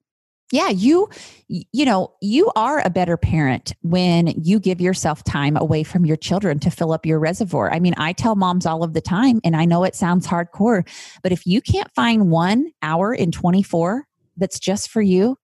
Yeah, 0.51 0.69
you 0.69 1.09
you 1.49 1.85
know, 1.85 2.13
you 2.21 2.51
are 2.55 2.81
a 2.85 2.91
better 2.91 3.17
parent 3.17 3.75
when 3.83 4.29
you 4.29 4.59
give 4.59 4.81
yourself 4.81 5.25
time 5.25 5.57
away 5.57 5.83
from 5.83 6.07
your 6.07 6.17
children 6.17 6.59
to 6.61 6.71
fill 6.71 6.93
up 6.93 7.05
your 7.05 7.19
reservoir. 7.19 7.73
I 7.73 7.81
mean, 7.81 7.95
I 7.97 8.13
tell 8.13 8.35
moms 8.35 8.65
all 8.67 8.83
of 8.83 8.93
the 8.93 9.01
time 9.01 9.41
and 9.43 9.57
I 9.57 9.65
know 9.65 9.85
it 9.85 9.95
sounds 9.95 10.27
hardcore, 10.27 10.87
but 11.23 11.33
if 11.33 11.47
you 11.47 11.61
can't 11.61 11.91
find 11.95 12.31
1 12.31 12.71
hour 12.83 13.13
in 13.13 13.31
24 13.31 14.05
that's 14.37 14.59
just 14.59 14.91
for 14.91 15.03
you, 15.03 15.37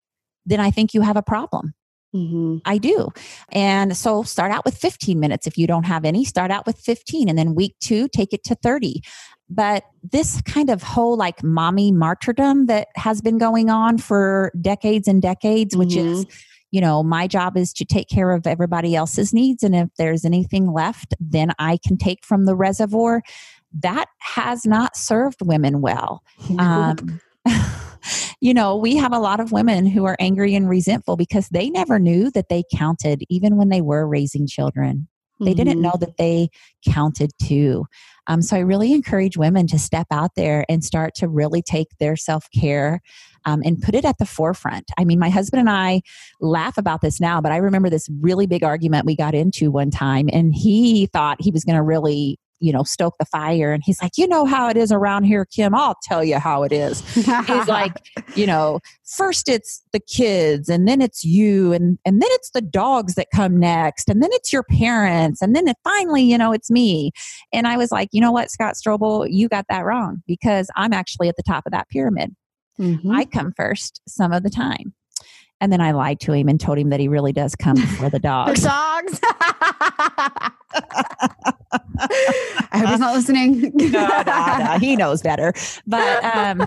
then 0.47 0.61
I 0.61 0.71
think 0.71 0.95
you 0.95 1.01
have 1.03 1.17
a 1.17 1.23
problem. 1.23 1.75
Mm-hmm. 2.15 2.59
I 2.65 2.79
do. 2.79 3.09
And 3.51 3.97
so 3.97 4.23
start 4.23 4.51
out 4.53 4.65
with 4.65 4.77
15 4.77 5.21
minutes. 5.21 5.47
If 5.47 5.57
you 5.57 5.67
don't 5.67 5.85
have 5.85 6.05
any, 6.05 6.25
start 6.25 6.51
out 6.51 6.67
with 6.67 6.79
15. 6.79 7.29
And 7.29 7.39
then 7.39 7.55
week 7.55 7.77
two, 7.81 8.09
take 8.09 8.33
it 8.33 8.43
to 8.45 8.55
30. 8.57 9.03
But 9.51 9.85
this 10.03 10.41
kind 10.43 10.71
of 10.71 10.83
whole 10.83 11.17
like 11.17 11.43
mommy 11.43 11.91
martyrdom 11.91 12.67
that 12.67 12.89
has 12.95 13.21
been 13.21 13.37
going 13.37 13.69
on 13.69 13.99
for 13.99 14.53
decades 14.61 15.09
and 15.09 15.21
decades, 15.21 15.77
which 15.77 15.97
is, 15.97 16.25
you 16.71 16.81
know, 16.81 17.03
my 17.03 17.27
job 17.27 17.57
is 17.57 17.73
to 17.75 17.85
take 17.85 18.09
care 18.09 18.31
of 18.31 18.47
everybody 18.47 18.95
else's 18.95 19.35
needs. 19.35 19.65
And 19.65 19.75
if 19.75 19.89
there's 19.99 20.25
anything 20.25 20.73
left, 20.73 21.15
then 21.19 21.51
I 21.59 21.79
can 21.85 21.99
take 21.99 22.25
from 22.25 22.45
the 22.45 22.55
reservoir. 22.55 23.23
That 23.83 24.07
has 24.21 24.65
not 24.65 24.97
served 24.97 25.43
women 25.43 25.81
well. 25.81 26.23
Um, 26.59 27.21
you 28.41 28.55
know, 28.55 28.77
we 28.77 28.97
have 28.97 29.13
a 29.13 29.19
lot 29.19 29.41
of 29.41 29.53
women 29.53 29.85
who 29.87 30.05
are 30.05 30.17
angry 30.21 30.55
and 30.55 30.69
resentful 30.69 31.17
because 31.17 31.49
they 31.49 31.71
never 31.71 31.99
knew 31.99 32.31
that 32.31 32.49
they 32.49 32.63
counted, 32.73 33.25
even 33.29 33.57
when 33.57 33.69
they 33.69 33.81
were 33.81 34.07
raising 34.07 34.47
children. 34.47 35.09
They 35.41 35.55
didn't 35.55 35.79
Mhm. 35.79 35.83
know 35.83 35.95
that 36.01 36.17
they 36.17 36.49
counted 36.87 37.31
too. 37.43 37.87
Um, 38.27 38.43
so 38.43 38.57
I 38.57 38.61
really 38.61 38.93
encourage 38.93 39.37
women 39.37 39.67
to 39.69 39.79
step 39.79 40.07
out 40.11 40.35
there 40.37 40.65
and 40.69 40.85
start 40.85 41.15
to 41.17 41.29
really 41.29 41.63
take 41.63 41.89
their 41.99 42.17
self 42.17 42.47
care 42.55 43.01
um, 43.47 43.63
and 43.65 43.81
put 43.81 43.95
it 43.95 44.05
at 44.05 44.19
the 44.19 44.27
forefront. 44.27 44.91
I 44.99 45.05
mean, 45.05 45.19
my 45.19 45.31
husband 45.31 45.61
and 45.61 45.71
I 45.71 46.03
laugh 46.41 46.77
about 46.77 47.01
this 47.01 47.21
now, 47.21 47.41
but 47.41 47.53
I 47.53 47.57
remember 47.57 47.89
this 47.91 48.09
really 48.21 48.47
big 48.47 48.63
argument 48.63 49.07
we 49.07 49.17
got 49.17 49.35
into 49.35 49.71
one 49.71 49.91
time, 49.91 50.29
and 50.33 50.55
he 50.55 51.07
thought 51.07 51.41
he 51.41 51.51
was 51.51 51.65
going 51.65 51.77
to 51.77 51.83
really 51.83 52.39
you 52.61 52.73
know 52.73 52.83
stoke 52.83 53.15
the 53.19 53.25
fire. 53.25 53.73
And 53.73 53.83
he's 53.85 54.01
like 54.01 54.13
you 54.17 54.27
know 54.29 54.45
how 54.45 54.69
it 54.69 54.77
is 54.77 54.93
around 54.93 55.25
here 55.25 55.45
kim. 55.45 55.75
I'll 55.75 55.97
tell 56.03 56.23
you 56.23 56.39
how 56.39 56.63
it 56.63 56.73
is. 56.73 57.01
He's 57.15 57.27
like 57.69 57.93
you 58.35 58.47
know 58.47 58.81
first 59.05 59.49
it's 59.49 59.83
the 59.93 60.01
kids 60.01 60.69
and 60.69 60.87
then 60.87 61.01
it's 61.01 61.25
you 61.25 61.73
and 61.73 61.99
and 62.05 62.23
then 62.23 62.29
it's 62.33 62.51
the 62.51 62.61
dogs 62.61 63.15
that 63.17 63.27
come 63.35 63.59
next 63.59 64.09
and 64.09 64.23
then 64.23 64.31
it's 64.33 64.53
your 64.53 64.63
parents 64.63 65.43
and 65.43 65.57
then 65.57 65.67
it 65.67 65.77
finally 65.85 66.23
you 66.23 66.39
know 66.39 66.53
it's 66.53 66.71
me. 66.71 67.11
And 67.53 67.67
i 67.67 67.77
was 67.77 67.91
like 67.91 68.09
you 68.13 68.21
know 68.21 68.33
what 68.33 68.51
scott 68.51 68.75
strobel? 68.75 69.27
You 69.31 69.49
got 69.49 69.67
that 69.69 69.85
wrong 69.85 70.23
because 70.27 70.69
i'm 70.77 70.93
actually 70.93 71.29
at 71.29 71.37
the 71.37 71.43
top 71.43 71.65
of 71.67 71.73
that 71.73 71.89
pyramid. 71.89 72.35
Mhm. 72.79 73.15
i 73.15 73.25
come 73.25 73.53
first 73.57 74.01
some 74.09 74.33
of 74.33 74.43
the 74.43 74.51
time 74.51 74.95
and 75.61 75.73
then 75.73 75.81
i 75.81 75.91
lied 75.93 76.19
to 76.21 76.33
him 76.33 76.49
and 76.49 76.61
told 76.61 76.79
him 76.79 76.89
that 76.91 77.01
he 77.01 77.09
really 77.09 77.33
does 77.33 77.55
come 77.55 77.75
before 77.77 78.09
the 78.11 78.19
The 78.19 78.21
dogs 78.21 78.63
dogs. 78.63 79.21
I 82.73 82.79
hope 82.79 82.89
he's 82.91 83.01
not 83.01 83.15
listening. 83.15 83.73
no, 83.77 84.23
no, 84.27 84.59
no, 84.59 84.79
he 84.81 84.97
knows 84.97 85.23
better. 85.23 85.53
But 85.87 86.25
um, 86.25 86.59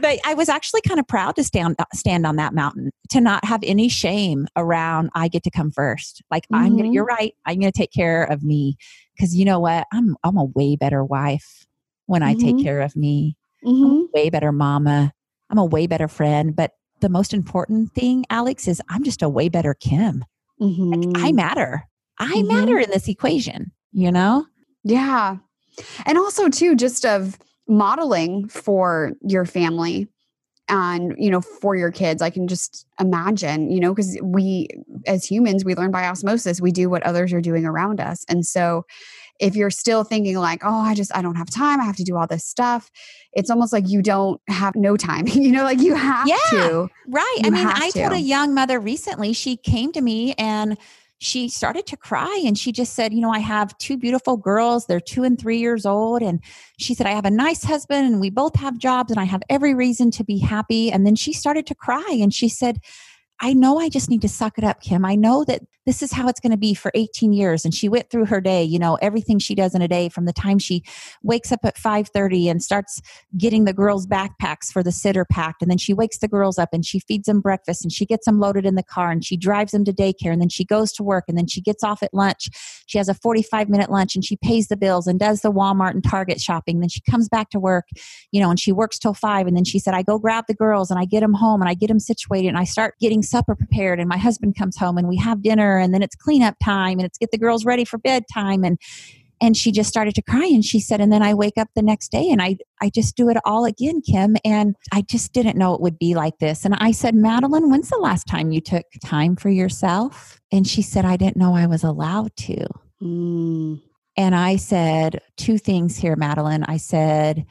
but 0.00 0.18
I 0.24 0.34
was 0.34 0.48
actually 0.48 0.80
kind 0.82 0.98
of 1.00 1.06
proud 1.06 1.36
to 1.36 1.44
stand 1.44 1.76
stand 1.94 2.26
on 2.26 2.36
that 2.36 2.54
mountain 2.54 2.90
to 3.10 3.20
not 3.20 3.44
have 3.44 3.60
any 3.62 3.88
shame 3.88 4.46
around. 4.56 5.10
I 5.14 5.28
get 5.28 5.42
to 5.44 5.50
come 5.50 5.70
first. 5.70 6.22
Like 6.30 6.46
I'm 6.52 6.76
gonna. 6.76 6.88
Mhm. 6.90 6.94
You're 6.94 7.04
right. 7.04 7.34
I'm 7.46 7.58
gonna 7.60 7.72
take 7.72 7.92
care 7.92 8.24
of 8.24 8.42
me 8.42 8.76
because 9.16 9.34
you 9.36 9.44
know 9.44 9.60
what? 9.60 9.86
I'm 9.92 10.16
I'm 10.24 10.36
a 10.36 10.44
way 10.44 10.76
better 10.76 11.04
wife 11.04 11.66
when 12.06 12.22
I 12.22 12.34
take 12.34 12.56
Mhm. 12.56 12.62
care 12.62 12.80
of 12.80 12.96
me. 12.96 13.36
Mhm. 13.64 13.84
I'm 13.84 13.90
a 13.92 14.06
way 14.14 14.30
better 14.30 14.52
mama. 14.52 15.12
I'm 15.50 15.58
a 15.58 15.64
way 15.64 15.86
better 15.86 16.08
friend. 16.08 16.54
But 16.56 16.72
the 17.02 17.10
most 17.10 17.34
important 17.34 17.92
thing, 17.92 18.24
Alex, 18.30 18.66
is 18.66 18.80
I'm 18.88 19.04
just 19.04 19.20
a 19.22 19.28
way 19.28 19.50
better 19.50 19.74
Kim. 19.74 20.24
Like, 20.58 20.70
Mhm. 21.00 21.12
I 21.16 21.32
matter. 21.32 21.82
I 22.18 22.32
Mhm. 22.32 22.48
matter 22.48 22.78
in 22.78 22.90
this 22.90 23.08
equation. 23.08 23.70
You 23.92 24.10
know. 24.10 24.46
Yeah. 24.84 25.36
And 26.06 26.16
also 26.16 26.48
too 26.48 26.74
just 26.74 27.04
of 27.04 27.38
modeling 27.68 28.48
for 28.48 29.12
your 29.22 29.44
family 29.44 30.08
and 30.68 31.14
you 31.18 31.30
know 31.30 31.40
for 31.40 31.74
your 31.74 31.90
kids 31.90 32.22
i 32.22 32.30
can 32.30 32.46
just 32.46 32.86
imagine 33.00 33.70
you 33.70 33.80
know 33.80 33.92
because 33.92 34.16
we 34.22 34.68
as 35.06 35.24
humans 35.24 35.64
we 35.64 35.74
learn 35.74 35.90
by 35.90 36.06
osmosis 36.06 36.60
we 36.60 36.70
do 36.70 36.88
what 36.88 37.02
others 37.04 37.32
are 37.32 37.40
doing 37.40 37.64
around 37.64 38.00
us 38.00 38.24
and 38.28 38.46
so 38.46 38.84
if 39.42 39.56
you're 39.56 39.70
still 39.70 40.04
thinking 40.04 40.38
like 40.38 40.62
oh 40.64 40.80
i 40.80 40.94
just 40.94 41.14
i 41.14 41.20
don't 41.20 41.34
have 41.34 41.50
time 41.50 41.80
i 41.80 41.84
have 41.84 41.96
to 41.96 42.04
do 42.04 42.16
all 42.16 42.26
this 42.26 42.44
stuff 42.44 42.90
it's 43.32 43.50
almost 43.50 43.72
like 43.72 43.88
you 43.88 44.00
don't 44.00 44.40
have 44.48 44.74
no 44.74 44.96
time 44.96 45.26
you 45.28 45.52
know 45.52 45.64
like 45.64 45.80
you 45.80 45.94
have 45.94 46.26
Yeah. 46.28 46.36
to 46.50 46.88
Right. 47.08 47.40
I 47.44 47.50
mean, 47.50 47.66
I 47.66 47.90
told 47.90 48.12
a 48.12 48.20
young 48.20 48.54
mother 48.54 48.78
recently, 48.78 49.32
she 49.32 49.56
came 49.56 49.92
to 49.92 50.00
me 50.00 50.34
and 50.38 50.78
she 51.18 51.48
started 51.48 51.86
to 51.88 51.96
cry 51.96 52.42
and 52.44 52.56
she 52.56 52.72
just 52.72 52.94
said, 52.94 53.12
You 53.12 53.20
know, 53.20 53.30
I 53.30 53.40
have 53.40 53.76
two 53.78 53.96
beautiful 53.96 54.36
girls. 54.36 54.86
They're 54.86 55.00
two 55.00 55.22
and 55.24 55.38
three 55.38 55.58
years 55.58 55.84
old. 55.84 56.22
And 56.22 56.40
she 56.78 56.94
said, 56.94 57.06
I 57.06 57.10
have 57.12 57.24
a 57.24 57.30
nice 57.30 57.64
husband 57.64 58.06
and 58.06 58.20
we 58.20 58.30
both 58.30 58.56
have 58.56 58.78
jobs 58.78 59.10
and 59.10 59.20
I 59.20 59.24
have 59.24 59.42
every 59.50 59.74
reason 59.74 60.10
to 60.12 60.24
be 60.24 60.38
happy. 60.38 60.90
And 60.90 61.06
then 61.06 61.14
she 61.16 61.32
started 61.32 61.66
to 61.66 61.74
cry 61.74 62.16
and 62.20 62.32
she 62.32 62.48
said, 62.48 62.78
I 63.40 63.52
know 63.52 63.78
I 63.78 63.88
just 63.88 64.08
need 64.08 64.22
to 64.22 64.28
suck 64.28 64.58
it 64.58 64.64
up, 64.64 64.80
Kim. 64.80 65.04
I 65.04 65.16
know 65.16 65.44
that 65.44 65.62
this 65.86 66.02
is 66.02 66.12
how 66.12 66.28
it's 66.28 66.40
going 66.40 66.52
to 66.52 66.56
be 66.56 66.74
for 66.74 66.92
18 66.94 67.32
years. 67.32 67.64
And 67.64 67.74
she 67.74 67.88
went 67.88 68.08
through 68.08 68.26
her 68.26 68.40
day, 68.40 68.62
you 68.62 68.78
know, 68.78 68.96
everything 69.02 69.38
she 69.38 69.54
does 69.54 69.74
in 69.74 69.82
a 69.82 69.88
day 69.88 70.08
from 70.08 70.26
the 70.26 70.32
time 70.32 70.58
she 70.58 70.84
wakes 71.22 71.50
up 71.50 71.60
at 71.64 71.76
5:30 71.76 72.50
and 72.50 72.62
starts 72.62 73.00
getting 73.36 73.64
the 73.64 73.72
girls 73.72 74.06
backpacks 74.06 74.72
for 74.72 74.82
the 74.82 74.92
sitter 74.92 75.24
packed. 75.24 75.62
And 75.62 75.70
then 75.70 75.78
she 75.78 75.92
wakes 75.92 76.18
the 76.18 76.28
girls 76.28 76.58
up 76.58 76.70
and 76.72 76.84
she 76.84 77.00
feeds 77.00 77.26
them 77.26 77.40
breakfast 77.40 77.84
and 77.84 77.92
she 77.92 78.06
gets 78.06 78.26
them 78.26 78.38
loaded 78.38 78.64
in 78.64 78.76
the 78.76 78.82
car 78.82 79.10
and 79.10 79.24
she 79.24 79.36
drives 79.36 79.72
them 79.72 79.84
to 79.84 79.92
daycare 79.92 80.32
and 80.32 80.40
then 80.40 80.48
she 80.48 80.64
goes 80.64 80.92
to 80.92 81.02
work 81.02 81.24
and 81.28 81.36
then 81.36 81.46
she 81.46 81.60
gets 81.60 81.82
off 81.82 82.02
at 82.02 82.14
lunch. 82.14 82.48
She 82.86 82.98
has 82.98 83.08
a 83.08 83.14
45 83.14 83.68
minute 83.68 83.90
lunch 83.90 84.14
and 84.14 84.24
she 84.24 84.36
pays 84.36 84.68
the 84.68 84.76
bills 84.76 85.06
and 85.06 85.18
does 85.18 85.40
the 85.40 85.52
Walmart 85.52 85.92
and 85.92 86.04
Target 86.04 86.40
shopping. 86.40 86.80
Then 86.80 86.88
she 86.88 87.00
comes 87.00 87.28
back 87.28 87.50
to 87.50 87.60
work, 87.60 87.88
you 88.30 88.40
know, 88.40 88.50
and 88.50 88.60
she 88.60 88.72
works 88.72 88.98
till 88.98 89.14
five. 89.14 89.46
And 89.46 89.56
then 89.56 89.64
she 89.64 89.78
said, 89.78 89.94
I 89.94 90.02
go 90.02 90.18
grab 90.18 90.44
the 90.46 90.54
girls 90.54 90.90
and 90.90 91.00
I 91.00 91.04
get 91.06 91.20
them 91.20 91.34
home 91.34 91.60
and 91.60 91.68
I 91.68 91.74
get 91.74 91.88
them 91.88 92.00
situated 92.00 92.48
and 92.48 92.58
I 92.58 92.64
start 92.64 92.94
getting 93.00 93.22
supper 93.22 93.56
prepared. 93.56 93.98
And 93.98 94.08
my 94.08 94.18
husband 94.18 94.56
comes 94.56 94.76
home 94.76 94.98
and 94.98 95.08
we 95.08 95.16
have 95.16 95.42
dinner 95.42 95.71
and 95.78 95.92
then 95.94 96.02
it's 96.02 96.16
cleanup 96.16 96.56
time 96.62 96.98
and 96.98 97.02
it's 97.06 97.18
get 97.18 97.30
the 97.30 97.38
girls 97.38 97.64
ready 97.64 97.84
for 97.84 97.98
bedtime. 97.98 98.64
And 98.64 98.78
and 99.42 99.56
she 99.56 99.72
just 99.72 99.88
started 99.88 100.14
to 100.14 100.22
cry 100.22 100.46
and 100.46 100.64
she 100.64 100.78
said 100.78 101.00
and 101.00 101.12
then 101.12 101.22
i 101.22 101.34
wake 101.34 101.58
up 101.58 101.68
the 101.74 101.82
next 101.82 102.10
day 102.12 102.28
and 102.30 102.40
i 102.40 102.56
i 102.80 102.88
just 102.88 103.16
do 103.16 103.28
it 103.28 103.36
all 103.44 103.64
again 103.64 104.00
kim 104.00 104.36
and 104.44 104.76
i 104.92 105.02
just 105.02 105.32
didn't 105.32 105.58
know 105.58 105.74
it 105.74 105.80
would 105.80 105.98
be 105.98 106.14
like 106.14 106.38
this 106.38 106.64
and 106.64 106.74
i 106.76 106.92
said 106.92 107.14
madeline 107.14 107.68
when's 107.68 107.90
the 107.90 107.98
last 107.98 108.26
time 108.28 108.52
you 108.52 108.60
took 108.60 108.86
time 109.04 109.34
for 109.36 109.50
yourself 109.50 110.40
and 110.52 110.66
she 110.66 110.80
said 110.80 111.04
i 111.04 111.16
didn't 111.16 111.36
know 111.36 111.54
i 111.54 111.66
was 111.66 111.82
allowed 111.82 112.34
to 112.36 112.64
Mm. 113.02 113.80
and 114.16 114.34
i 114.36 114.54
said 114.54 115.20
two 115.36 115.58
things 115.58 115.96
here 115.96 116.14
madeline 116.14 116.62
i 116.68 116.76
said 116.76 117.44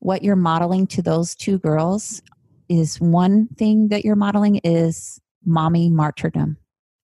what 0.00 0.22
you're 0.22 0.36
modeling 0.36 0.86
to 0.88 1.00
those 1.00 1.34
two 1.34 1.58
girls 1.58 2.20
is 2.68 3.00
one 3.00 3.48
thing 3.56 3.88
that 3.88 4.04
you're 4.04 4.16
modeling 4.16 4.56
is 4.64 5.18
mommy 5.46 5.88
martyrdom 5.88 6.58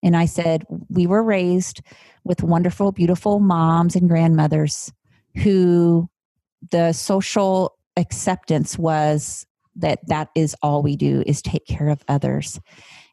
and 0.03 0.17
i 0.17 0.25
said 0.25 0.65
we 0.89 1.07
were 1.07 1.23
raised 1.23 1.81
with 2.25 2.43
wonderful, 2.43 2.93
beautiful 2.93 3.41
moms 3.41 3.97
and 3.97 4.09
grandmothers 4.09 4.93
who 5.43 6.09
the 6.71 6.93
social 6.93 7.77
acceptance 7.97 8.79
was 8.79 9.47
that 9.75 9.99
that 10.07 10.29
is 10.35 10.55
all 10.63 10.83
we 10.83 10.97
do 10.97 11.23
is 11.27 11.43
take 11.43 11.67
care 11.67 11.89
of 11.89 12.05
others. 12.09 12.61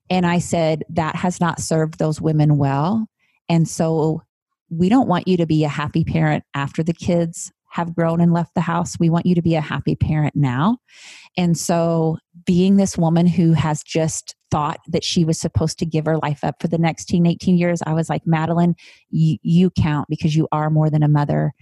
And 0.10 0.26
I 0.26 0.40
said, 0.40 0.84
that 0.90 1.16
has 1.16 1.40
not 1.40 1.60
served 1.60 1.98
those 1.98 2.22
women 2.22 2.58
well. 2.58 3.08
And 3.48 3.68
so 3.68 4.22
we 4.70 4.90
don't 4.90 5.08
want 5.08 5.28
you 5.28 5.38
to 5.38 5.46
be 5.46 5.64
a 5.64 5.70
happy 5.70 6.04
parent 6.04 6.44
after 6.54 6.84
the 6.84 6.94
kids 6.94 7.52
have 7.72 7.96
grown 7.96 8.20
and 8.20 8.34
left 8.34 8.56
the 8.56 8.62
house. 8.62 9.00
We 9.00 9.10
want 9.10 9.26
you 9.26 9.36
to 9.36 9.42
be 9.42 9.56
a 9.56 9.62
happy 9.62 9.96
parent 9.96 10.36
now. 10.36 10.78
And 11.38 11.58
so, 11.58 12.18
being 12.46 12.78
this 12.78 12.98
woman 12.98 13.28
who 13.28 13.54
has 13.54 13.84
just 13.84 14.36
thought 14.52 14.80
that 14.88 15.04
she 15.04 15.26
was 15.26 15.40
supposed 15.40 15.80
to 15.80 15.86
give 15.86 16.06
her 16.06 16.18
life 16.18 16.44
up 16.44 16.56
for 16.62 16.68
the 16.68 16.78
next 16.78 17.06
10, 17.06 17.26
18 17.26 17.58
years, 17.58 17.82
I 17.86 17.94
was 17.94 18.10
like, 18.10 18.26
Madeline, 18.26 18.76
you, 19.10 19.38
you 19.42 19.70
count 19.70 20.08
because 20.10 20.36
you 20.36 20.48
are 20.52 20.70
more 20.70 20.90
than 20.90 21.04
a 21.04 21.08
mother. 21.08 21.54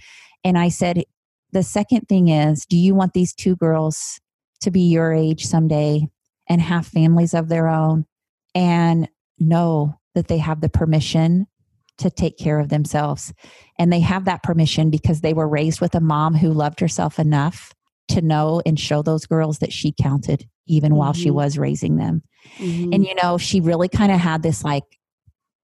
And 0.43 0.57
I 0.57 0.69
said, 0.69 1.03
the 1.51 1.63
second 1.63 2.07
thing 2.07 2.27
is, 2.27 2.65
do 2.65 2.77
you 2.77 2.93
want 2.93 3.13
these 3.13 3.33
two 3.33 3.55
girls 3.55 4.19
to 4.61 4.71
be 4.71 4.81
your 4.81 5.13
age 5.13 5.45
someday 5.45 6.07
and 6.49 6.61
have 6.61 6.88
families 6.88 7.33
of 7.33 7.49
their 7.49 7.67
own 7.67 8.05
and 8.55 9.09
know 9.39 9.99
that 10.15 10.27
they 10.27 10.38
have 10.38 10.61
the 10.61 10.69
permission 10.69 11.47
to 11.97 12.09
take 12.09 12.38
care 12.38 12.59
of 12.59 12.69
themselves. 12.69 13.33
And 13.79 13.91
they 13.91 13.99
have 14.01 14.25
that 14.25 14.43
permission 14.43 14.89
because 14.89 15.21
they 15.21 15.33
were 15.33 15.47
raised 15.47 15.81
with 15.81 15.95
a 15.95 15.99
mom 15.99 16.35
who 16.35 16.51
loved 16.51 16.79
herself 16.79 17.19
enough 17.19 17.73
to 18.09 18.21
know 18.21 18.61
and 18.65 18.79
show 18.79 19.01
those 19.01 19.25
girls 19.25 19.59
that 19.59 19.73
she 19.73 19.93
counted 19.99 20.47
even 20.68 20.91
mm-hmm. 20.91 20.99
while 20.99 21.13
she 21.13 21.28
mm-hmm. 21.28 21.36
was 21.36 21.57
raising 21.57 21.97
them. 21.97 22.22
Mm-hmm. 22.57 22.93
And, 22.93 23.05
you 23.05 23.15
know, 23.22 23.38
she 23.38 23.61
really 23.61 23.89
kind 23.89 24.11
of 24.11 24.20
had 24.20 24.43
this 24.43 24.63
like, 24.63 24.84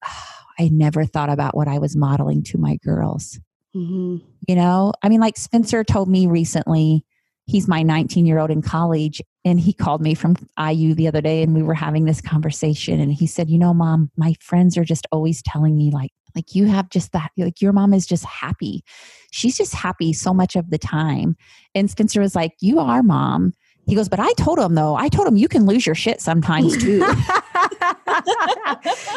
oh, 0.05 0.23
I 0.59 0.69
never 0.71 1.03
thought 1.03 1.31
about 1.31 1.57
what 1.57 1.67
I 1.67 1.79
was 1.79 1.95
modeling 1.95 2.43
to 2.43 2.59
my 2.59 2.77
girls. 2.83 3.39
Mm-hmm. 3.75 4.17
You 4.47 4.55
know, 4.55 4.93
I 5.01 5.09
mean, 5.09 5.19
like 5.19 5.35
Spencer 5.35 5.83
told 5.83 6.07
me 6.07 6.27
recently, 6.27 7.03
he's 7.45 7.67
my 7.67 7.83
19 7.83 8.25
year 8.25 8.39
old 8.39 8.51
in 8.51 8.61
college 8.61 9.21
and 9.43 9.59
he 9.59 9.73
called 9.73 10.01
me 10.01 10.13
from 10.13 10.35
IU 10.59 10.93
the 10.93 11.07
other 11.07 11.21
day 11.21 11.41
and 11.41 11.53
we 11.53 11.63
were 11.63 11.73
having 11.73 12.05
this 12.05 12.21
conversation 12.21 12.99
and 12.99 13.11
he 13.11 13.27
said, 13.27 13.49
"You 13.49 13.57
know, 13.57 13.73
mom, 13.73 14.11
my 14.15 14.35
friends 14.39 14.77
are 14.77 14.85
just 14.85 15.07
always 15.11 15.41
telling 15.41 15.75
me 15.75 15.91
like 15.91 16.11
like 16.35 16.55
you 16.55 16.65
have 16.65 16.89
just 16.89 17.11
that 17.11 17.31
like 17.37 17.61
your 17.61 17.73
mom 17.73 17.93
is 17.93 18.07
just 18.07 18.25
happy. 18.25 18.83
She's 19.31 19.57
just 19.57 19.73
happy 19.73 20.13
so 20.13 20.33
much 20.33 20.55
of 20.55 20.69
the 20.69 20.77
time." 20.77 21.35
And 21.75 21.89
Spencer 21.89 22.21
was 22.21 22.35
like, 22.35 22.53
"You 22.61 22.79
are, 22.79 23.03
mom." 23.03 23.53
He 23.85 23.95
goes, 23.95 24.09
"But 24.09 24.19
I 24.19 24.31
told 24.33 24.59
him 24.59 24.75
though. 24.75 24.95
I 24.95 25.09
told 25.09 25.27
him 25.27 25.37
you 25.37 25.47
can 25.47 25.65
lose 25.65 25.85
your 25.85 25.95
shit 25.95 26.21
sometimes 26.21 26.77
too." 26.77 27.01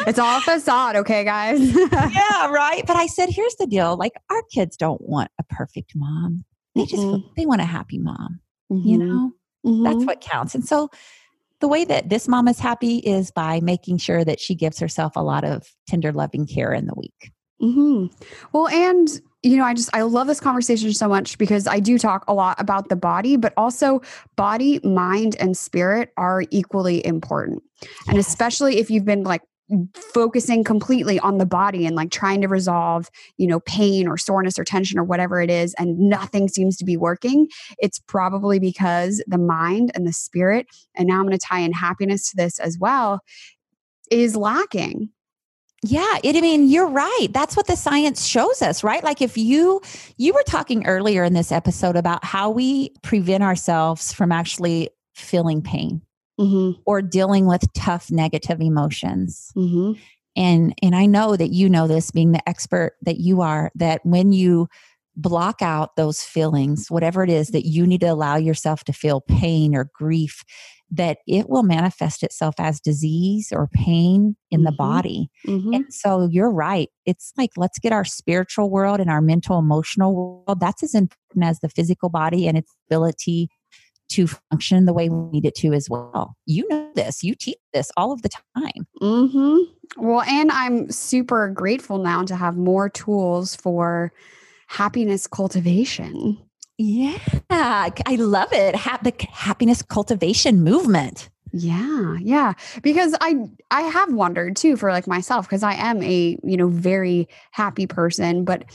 it's 0.07 0.19
all 0.19 0.41
facade, 0.41 0.95
okay, 0.97 1.23
guys? 1.23 1.59
yeah, 1.75 2.49
right. 2.49 2.83
But 2.85 2.95
I 2.95 3.07
said, 3.07 3.29
"Here's 3.29 3.55
the 3.55 3.67
deal. 3.67 3.97
Like 3.97 4.13
our 4.29 4.43
kids 4.51 4.77
don't 4.77 5.01
want 5.01 5.31
a 5.39 5.43
perfect 5.43 5.93
mom. 5.95 6.43
They 6.75 6.85
just 6.85 7.01
mm-hmm. 7.03 7.27
they 7.35 7.45
want 7.45 7.61
a 7.61 7.65
happy 7.65 7.99
mom." 7.99 8.39
Mm-hmm. 8.71 8.87
You 8.87 8.97
know? 8.97 9.31
Mm-hmm. 9.65 9.83
That's 9.83 10.05
what 10.05 10.21
counts. 10.21 10.55
And 10.55 10.65
so 10.65 10.89
the 11.59 11.67
way 11.67 11.85
that 11.85 12.09
this 12.09 12.27
mom 12.27 12.47
is 12.47 12.59
happy 12.59 12.97
is 12.97 13.31
by 13.31 13.59
making 13.61 13.97
sure 13.97 14.23
that 14.23 14.39
she 14.39 14.55
gives 14.55 14.79
herself 14.79 15.15
a 15.15 15.23
lot 15.23 15.43
of 15.43 15.67
tender, 15.87 16.11
loving 16.11 16.45
care 16.45 16.73
in 16.73 16.85
the 16.85 16.93
week. 16.95 17.31
Mm-hmm. 17.61 18.15
Well, 18.53 18.67
and 18.67 19.07
you 19.43 19.57
know, 19.57 19.63
I 19.63 19.73
just 19.73 19.89
I 19.93 20.01
love 20.01 20.27
this 20.27 20.39
conversation 20.39 20.93
so 20.93 21.07
much 21.07 21.37
because 21.37 21.67
I 21.67 21.79
do 21.79 21.97
talk 21.97 22.23
a 22.27 22.33
lot 22.33 22.59
about 22.59 22.89
the 22.89 22.95
body, 22.95 23.37
but 23.37 23.53
also 23.55 24.01
body, 24.35 24.79
mind, 24.83 25.35
and 25.39 25.55
spirit 25.55 26.11
are 26.17 26.43
equally 26.49 27.05
important. 27.05 27.63
Yes. 27.81 27.91
And 28.07 28.17
especially 28.17 28.79
if 28.79 28.89
you've 28.89 29.05
been 29.05 29.23
like 29.23 29.41
focusing 29.95 30.63
completely 30.63 31.19
on 31.19 31.37
the 31.37 31.45
body 31.45 31.85
and 31.85 31.95
like 31.95 32.09
trying 32.09 32.39
to 32.39 32.47
resolve 32.47 33.09
you 33.37 33.45
know 33.45 33.59
pain 33.61 34.07
or 34.07 34.17
soreness 34.17 34.57
or 34.57 34.63
tension 34.63 34.97
or 34.97 35.03
whatever 35.03 35.41
it 35.41 35.49
is 35.49 35.73
and 35.73 35.99
nothing 35.99 36.47
seems 36.47 36.77
to 36.77 36.85
be 36.85 36.95
working 36.95 37.49
it's 37.77 37.99
probably 37.99 38.59
because 38.59 39.21
the 39.27 39.37
mind 39.37 39.91
and 39.93 40.07
the 40.07 40.13
spirit 40.13 40.67
and 40.95 41.09
now 41.09 41.15
i'm 41.15 41.25
going 41.25 41.37
to 41.37 41.45
tie 41.45 41.59
in 41.59 41.73
happiness 41.73 42.29
to 42.29 42.37
this 42.37 42.59
as 42.59 42.77
well 42.79 43.19
is 44.09 44.37
lacking 44.37 45.09
yeah, 45.83 46.17
it 46.23 46.35
I 46.35 46.41
mean 46.41 46.67
you're 46.67 46.87
right. 46.87 47.27
That's 47.31 47.55
what 47.55 47.67
the 47.67 47.75
science 47.75 48.25
shows 48.25 48.61
us, 48.61 48.83
right? 48.83 49.03
Like 49.03 49.21
if 49.21 49.37
you 49.37 49.81
you 50.17 50.33
were 50.33 50.43
talking 50.43 50.85
earlier 50.87 51.23
in 51.23 51.33
this 51.33 51.51
episode 51.51 51.95
about 51.95 52.25
how 52.25 52.49
we 52.49 52.89
prevent 53.03 53.43
ourselves 53.43 54.11
from 54.11 54.31
actually 54.31 54.89
feeling 55.13 55.61
pain 55.61 56.01
mm-hmm. 56.39 56.79
or 56.85 57.01
dealing 57.01 57.45
with 57.45 57.71
tough 57.73 58.11
negative 58.11 58.59
emotions. 58.61 59.51
Mm-hmm. 59.55 59.93
And 60.35 60.73
and 60.81 60.95
I 60.95 61.05
know 61.05 61.35
that 61.35 61.51
you 61.51 61.69
know 61.69 61.87
this 61.87 62.11
being 62.11 62.31
the 62.31 62.47
expert 62.49 62.95
that 63.03 63.17
you 63.17 63.41
are 63.41 63.71
that 63.75 64.05
when 64.05 64.31
you 64.31 64.69
block 65.17 65.61
out 65.61 65.95
those 65.95 66.21
feelings 66.21 66.91
whatever 66.91 67.23
it 67.23 67.29
is 67.29 67.49
that 67.49 67.65
you 67.65 67.87
need 67.87 68.01
to 68.01 68.07
allow 68.07 68.37
yourself 68.37 68.83
to 68.83 68.93
feel 68.93 69.19
pain 69.19 69.75
or 69.75 69.89
grief 69.93 70.43
that 70.89 71.17
it 71.27 71.49
will 71.49 71.63
manifest 71.63 72.23
itself 72.23 72.55
as 72.59 72.79
disease 72.79 73.51
or 73.51 73.67
pain 73.67 74.37
in 74.51 74.59
mm-hmm. 74.59 74.65
the 74.65 74.71
body. 74.71 75.29
Mm-hmm. 75.45 75.73
And 75.73 75.93
so 75.93 76.29
you're 76.31 76.51
right. 76.51 76.89
It's 77.05 77.33
like, 77.37 77.51
let's 77.57 77.79
get 77.79 77.91
our 77.91 78.05
spiritual 78.05 78.69
world 78.69 78.99
and 78.99 79.09
our 79.09 79.21
mental, 79.21 79.59
emotional 79.59 80.15
world. 80.15 80.59
That's 80.59 80.83
as 80.83 80.95
important 80.95 81.43
as 81.43 81.59
the 81.59 81.69
physical 81.69 82.09
body 82.09 82.47
and 82.47 82.57
its 82.57 82.73
ability 82.89 83.49
to 84.09 84.27
function 84.27 84.85
the 84.85 84.93
way 84.93 85.09
we 85.09 85.29
need 85.31 85.45
it 85.45 85.55
to 85.55 85.73
as 85.73 85.89
well. 85.89 86.35
You 86.45 86.65
know 86.69 86.89
this, 86.95 87.23
you 87.23 87.35
teach 87.35 87.57
this 87.73 87.91
all 87.97 88.13
of 88.13 88.21
the 88.21 88.29
time. 88.55 88.87
Mm-hmm. 89.01 90.05
Well, 90.05 90.21
and 90.21 90.49
I'm 90.51 90.89
super 90.89 91.49
grateful 91.49 91.97
now 91.97 92.23
to 92.23 92.35
have 92.35 92.55
more 92.55 92.87
tools 92.87 93.55
for 93.57 94.13
happiness 94.67 95.27
cultivation. 95.27 96.37
Yeah, 96.77 97.17
I 97.49 98.15
love 98.17 98.53
it. 98.53 98.75
Ha- 98.75 98.99
the 99.01 99.13
happiness 99.31 99.81
cultivation 99.81 100.63
movement. 100.63 101.29
Yeah, 101.51 102.17
yeah. 102.21 102.53
Because 102.83 103.15
I 103.19 103.35
I 103.71 103.81
have 103.81 104.13
wondered 104.13 104.55
too 104.55 104.77
for 104.77 104.91
like 104.91 105.07
myself 105.07 105.47
because 105.47 105.63
I 105.63 105.73
am 105.73 106.03
a, 106.03 106.37
you 106.43 106.57
know, 106.57 106.67
very 106.67 107.27
happy 107.51 107.87
person, 107.87 108.43
but 108.43 108.65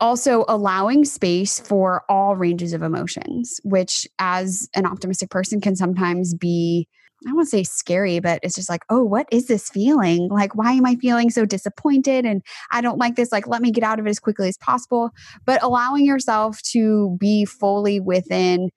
also 0.00 0.44
allowing 0.48 1.04
space 1.04 1.60
for 1.60 2.04
all 2.08 2.36
ranges 2.36 2.72
of 2.72 2.82
emotions, 2.82 3.60
which 3.64 4.06
as 4.18 4.68
an 4.74 4.84
optimistic 4.84 5.30
person 5.30 5.60
can 5.60 5.76
sometimes 5.76 6.34
be 6.34 6.88
I 7.28 7.32
won't 7.32 7.48
say 7.48 7.62
scary, 7.62 8.20
but 8.20 8.40
it's 8.42 8.54
just 8.54 8.68
like, 8.68 8.82
oh, 8.90 9.02
what 9.02 9.26
is 9.30 9.46
this 9.46 9.68
feeling? 9.68 10.28
Like, 10.28 10.54
why 10.54 10.72
am 10.72 10.86
I 10.86 10.96
feeling 10.96 11.30
so 11.30 11.44
disappointed? 11.44 12.24
And 12.24 12.42
I 12.72 12.80
don't 12.80 12.98
like 12.98 13.16
this. 13.16 13.32
Like, 13.32 13.46
let 13.46 13.62
me 13.62 13.70
get 13.70 13.84
out 13.84 13.98
of 13.98 14.06
it 14.06 14.10
as 14.10 14.18
quickly 14.18 14.48
as 14.48 14.56
possible. 14.58 15.10
But 15.44 15.62
allowing 15.62 16.04
yourself 16.04 16.60
to 16.72 17.16
be 17.20 17.44
fully 17.44 18.00
within 18.00 18.70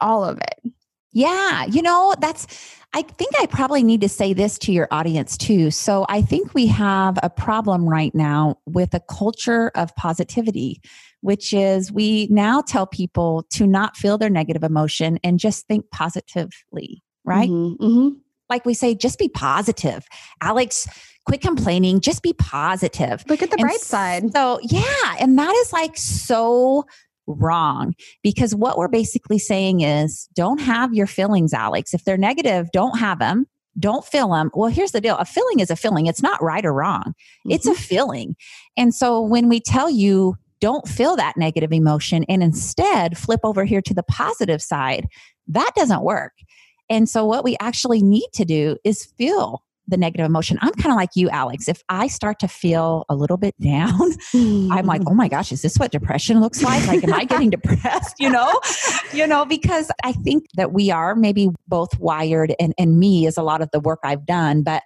all 0.00 0.24
of 0.24 0.38
it. 0.38 0.72
Yeah. 1.12 1.64
You 1.64 1.82
know, 1.82 2.14
that's, 2.20 2.46
I 2.92 3.02
think 3.02 3.32
I 3.40 3.46
probably 3.46 3.82
need 3.82 4.00
to 4.02 4.08
say 4.08 4.32
this 4.32 4.58
to 4.60 4.72
your 4.72 4.88
audience 4.90 5.36
too. 5.36 5.70
So 5.70 6.06
I 6.08 6.22
think 6.22 6.54
we 6.54 6.66
have 6.68 7.18
a 7.22 7.30
problem 7.30 7.88
right 7.88 8.14
now 8.14 8.56
with 8.66 8.94
a 8.94 9.00
culture 9.00 9.72
of 9.74 9.94
positivity, 9.96 10.80
which 11.20 11.52
is 11.52 11.90
we 11.90 12.28
now 12.30 12.60
tell 12.60 12.86
people 12.86 13.46
to 13.54 13.66
not 13.66 13.96
feel 13.96 14.18
their 14.18 14.30
negative 14.30 14.62
emotion 14.62 15.18
and 15.24 15.40
just 15.40 15.66
think 15.66 15.90
positively 15.90 17.02
right? 17.28 17.48
Mm-hmm, 17.48 17.84
mm-hmm. 17.84 18.08
Like 18.50 18.64
we 18.64 18.74
say, 18.74 18.94
just 18.94 19.18
be 19.18 19.28
positive. 19.28 20.06
Alex, 20.40 20.88
quit 21.26 21.40
complaining, 21.42 22.00
just 22.00 22.22
be 22.22 22.32
positive. 22.32 23.24
Look 23.28 23.42
at 23.42 23.50
the 23.50 23.56
and 23.56 23.62
bright 23.62 23.80
side. 23.80 24.32
So, 24.32 24.58
yeah. 24.62 25.16
And 25.20 25.38
that 25.38 25.54
is 25.54 25.72
like 25.72 25.96
so 25.96 26.86
wrong 27.26 27.94
because 28.22 28.54
what 28.54 28.78
we're 28.78 28.88
basically 28.88 29.38
saying 29.38 29.82
is 29.82 30.28
don't 30.34 30.60
have 30.60 30.94
your 30.94 31.06
feelings, 31.06 31.52
Alex. 31.52 31.92
If 31.92 32.04
they're 32.04 32.16
negative, 32.16 32.68
don't 32.72 32.98
have 32.98 33.18
them. 33.18 33.46
Don't 33.78 34.04
feel 34.04 34.32
them. 34.32 34.50
Well, 34.54 34.70
here's 34.70 34.92
the 34.92 35.00
deal 35.00 35.16
a 35.18 35.24
feeling 35.24 35.60
is 35.60 35.70
a 35.70 35.76
feeling. 35.76 36.06
It's 36.06 36.22
not 36.22 36.42
right 36.42 36.64
or 36.64 36.72
wrong, 36.72 37.02
mm-hmm. 37.04 37.50
it's 37.50 37.66
a 37.66 37.70
mm-hmm. 37.70 37.80
feeling. 37.80 38.36
And 38.76 38.94
so 38.94 39.20
when 39.20 39.48
we 39.48 39.60
tell 39.60 39.90
you, 39.90 40.36
don't 40.60 40.88
feel 40.88 41.14
that 41.16 41.36
negative 41.36 41.72
emotion 41.72 42.24
and 42.28 42.42
instead 42.42 43.16
flip 43.16 43.40
over 43.44 43.64
here 43.64 43.82
to 43.82 43.94
the 43.94 44.02
positive 44.02 44.60
side, 44.60 45.06
that 45.46 45.70
doesn't 45.76 46.02
work. 46.02 46.32
And 46.90 47.08
so, 47.08 47.24
what 47.24 47.44
we 47.44 47.56
actually 47.60 48.02
need 48.02 48.28
to 48.34 48.44
do 48.44 48.76
is 48.84 49.04
feel 49.04 49.62
the 49.88 49.96
negative 49.96 50.26
emotion. 50.26 50.58
I'm 50.60 50.74
kind 50.74 50.92
of 50.92 50.96
like 50.96 51.10
you, 51.14 51.30
Alex. 51.30 51.66
If 51.66 51.82
I 51.88 52.08
start 52.08 52.38
to 52.40 52.48
feel 52.48 53.06
a 53.08 53.16
little 53.16 53.38
bit 53.38 53.54
down, 53.60 54.12
mm. 54.34 54.68
I'm 54.70 54.86
like, 54.86 55.02
oh 55.06 55.14
my 55.14 55.28
gosh, 55.28 55.50
is 55.50 55.62
this 55.62 55.76
what 55.76 55.90
depression 55.90 56.40
looks 56.40 56.62
like? 56.62 56.86
Like, 56.86 57.02
am 57.02 57.14
I 57.14 57.24
getting 57.24 57.50
depressed? 57.50 58.16
You 58.18 58.30
know, 58.30 58.60
you 59.12 59.26
know, 59.26 59.44
because 59.44 59.90
I 60.04 60.12
think 60.12 60.44
that 60.54 60.72
we 60.72 60.90
are 60.90 61.14
maybe 61.14 61.48
both 61.66 61.98
wired, 61.98 62.54
and 62.60 62.74
and 62.78 62.98
me 63.00 63.26
is 63.26 63.36
a 63.36 63.42
lot 63.42 63.62
of 63.62 63.70
the 63.72 63.80
work 63.80 64.00
I've 64.04 64.26
done, 64.26 64.62
but 64.62 64.82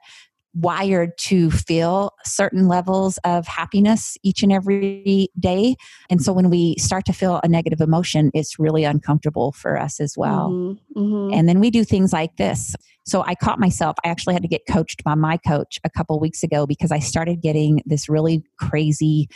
wired 0.54 1.16
to 1.16 1.50
feel 1.50 2.12
certain 2.24 2.68
levels 2.68 3.18
of 3.24 3.46
happiness 3.46 4.18
each 4.22 4.42
and 4.42 4.52
every 4.52 5.28
day. 5.38 5.76
And 6.10 6.22
so 6.22 6.32
when 6.32 6.50
we 6.50 6.76
start 6.78 7.06
to 7.06 7.12
feel 7.12 7.40
a 7.42 7.48
negative 7.48 7.80
emotion, 7.80 8.30
it's 8.34 8.58
really 8.58 8.84
uncomfortable 8.84 9.52
for 9.52 9.78
us 9.78 10.00
as 10.00 10.14
well. 10.16 10.50
Mm-hmm, 10.50 11.00
mm-hmm. 11.00 11.34
And 11.34 11.48
then 11.48 11.60
we 11.60 11.70
do 11.70 11.84
things 11.84 12.12
like 12.12 12.36
this. 12.36 12.74
So 13.04 13.24
I 13.26 13.34
caught 13.34 13.58
myself, 13.58 13.96
I 14.04 14.08
actually 14.08 14.34
had 14.34 14.42
to 14.42 14.48
get 14.48 14.62
coached 14.68 15.02
by 15.02 15.14
my 15.14 15.36
coach 15.38 15.80
a 15.84 15.90
couple 15.90 16.20
weeks 16.20 16.42
ago 16.42 16.66
because 16.66 16.92
I 16.92 16.98
started 16.98 17.40
getting 17.40 17.82
this 17.86 18.08
really 18.08 18.44
crazy 18.58 19.28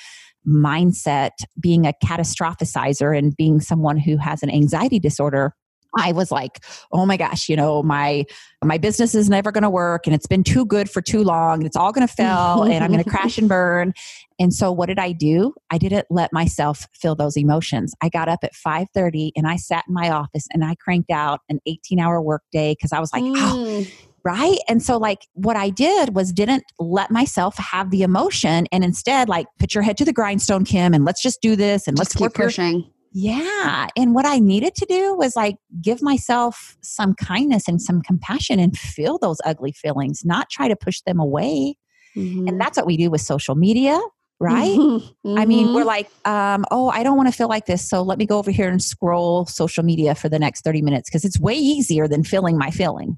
mindset 0.46 1.30
being 1.58 1.86
a 1.86 1.92
catastrophizer 2.04 3.16
and 3.16 3.36
being 3.36 3.60
someone 3.60 3.98
who 3.98 4.16
has 4.16 4.42
an 4.42 4.50
anxiety 4.50 5.00
disorder 5.00 5.52
I 5.96 6.12
was 6.12 6.30
like, 6.30 6.64
oh 6.92 7.06
my 7.06 7.16
gosh, 7.16 7.48
you 7.48 7.56
know, 7.56 7.82
my 7.82 8.24
my 8.64 8.78
business 8.78 9.14
is 9.14 9.28
never 9.28 9.52
going 9.52 9.62
to 9.62 9.70
work 9.70 10.06
and 10.06 10.14
it's 10.14 10.26
been 10.26 10.42
too 10.42 10.64
good 10.64 10.90
for 10.90 11.00
too 11.00 11.22
long 11.22 11.58
and 11.58 11.66
it's 11.66 11.76
all 11.76 11.92
going 11.92 12.06
to 12.06 12.12
fail 12.12 12.64
and 12.64 12.82
I'm 12.82 12.90
going 12.90 13.02
to 13.04 13.08
crash 13.08 13.38
and 13.38 13.48
burn. 13.48 13.92
And 14.38 14.52
so 14.52 14.72
what 14.72 14.86
did 14.86 14.98
I 14.98 15.12
do? 15.12 15.54
I 15.70 15.78
didn't 15.78 16.06
let 16.10 16.32
myself 16.32 16.86
feel 16.94 17.14
those 17.14 17.36
emotions. 17.36 17.94
I 18.02 18.08
got 18.08 18.28
up 18.28 18.40
at 18.42 18.52
5:30 18.54 19.32
and 19.36 19.46
I 19.46 19.56
sat 19.56 19.84
in 19.88 19.94
my 19.94 20.10
office 20.10 20.46
and 20.52 20.64
I 20.64 20.74
cranked 20.74 21.10
out 21.10 21.40
an 21.48 21.60
18-hour 21.68 22.20
workday 22.20 22.74
cuz 22.80 22.92
I 22.92 23.00
was 23.00 23.12
like, 23.12 23.22
mm. 23.22 23.34
oh, 23.36 23.86
right? 24.26 24.58
And 24.68 24.82
so 24.82 24.96
like 24.96 25.28
what 25.34 25.56
I 25.56 25.70
did 25.70 26.14
was 26.14 26.32
didn't 26.32 26.64
let 26.80 27.12
myself 27.12 27.56
have 27.58 27.90
the 27.90 28.02
emotion 28.02 28.66
and 28.72 28.82
instead 28.82 29.28
like 29.28 29.46
put 29.60 29.72
your 29.72 29.84
head 29.84 29.96
to 29.98 30.04
the 30.04 30.12
grindstone 30.12 30.64
Kim 30.64 30.92
and 30.92 31.04
let's 31.04 31.22
just 31.22 31.40
do 31.40 31.54
this 31.54 31.86
and 31.86 31.96
just 31.96 32.10
let's 32.10 32.14
keep 32.14 32.22
work 32.22 32.34
pushing. 32.34 32.80
Your, 32.80 32.90
yeah. 33.18 33.86
And 33.96 34.14
what 34.14 34.26
I 34.26 34.38
needed 34.38 34.74
to 34.74 34.84
do 34.84 35.14
was 35.14 35.36
like 35.36 35.56
give 35.80 36.02
myself 36.02 36.76
some 36.82 37.14
kindness 37.14 37.66
and 37.66 37.80
some 37.80 38.02
compassion 38.02 38.58
and 38.58 38.76
feel 38.76 39.16
those 39.16 39.38
ugly 39.42 39.72
feelings, 39.72 40.22
not 40.22 40.50
try 40.50 40.68
to 40.68 40.76
push 40.76 41.00
them 41.00 41.18
away. 41.18 41.78
Mm-hmm. 42.14 42.46
And 42.46 42.60
that's 42.60 42.76
what 42.76 42.84
we 42.84 42.98
do 42.98 43.08
with 43.08 43.22
social 43.22 43.54
media, 43.54 43.98
right? 44.38 44.76
Mm-hmm. 44.78 45.38
I 45.38 45.46
mean, 45.46 45.72
we're 45.72 45.80
mm-hmm. 45.80 45.86
like, 45.86 46.10
um, 46.26 46.66
oh, 46.70 46.90
I 46.90 47.02
don't 47.02 47.16
want 47.16 47.30
to 47.30 47.34
feel 47.34 47.48
like 47.48 47.64
this. 47.64 47.88
So 47.88 48.02
let 48.02 48.18
me 48.18 48.26
go 48.26 48.38
over 48.38 48.50
here 48.50 48.68
and 48.68 48.82
scroll 48.82 49.46
social 49.46 49.82
media 49.82 50.14
for 50.14 50.28
the 50.28 50.38
next 50.38 50.62
30 50.62 50.82
minutes 50.82 51.08
because 51.08 51.24
it's 51.24 51.40
way 51.40 51.54
easier 51.54 52.06
than 52.06 52.22
feeling 52.22 52.58
my 52.58 52.70
feeling. 52.70 53.16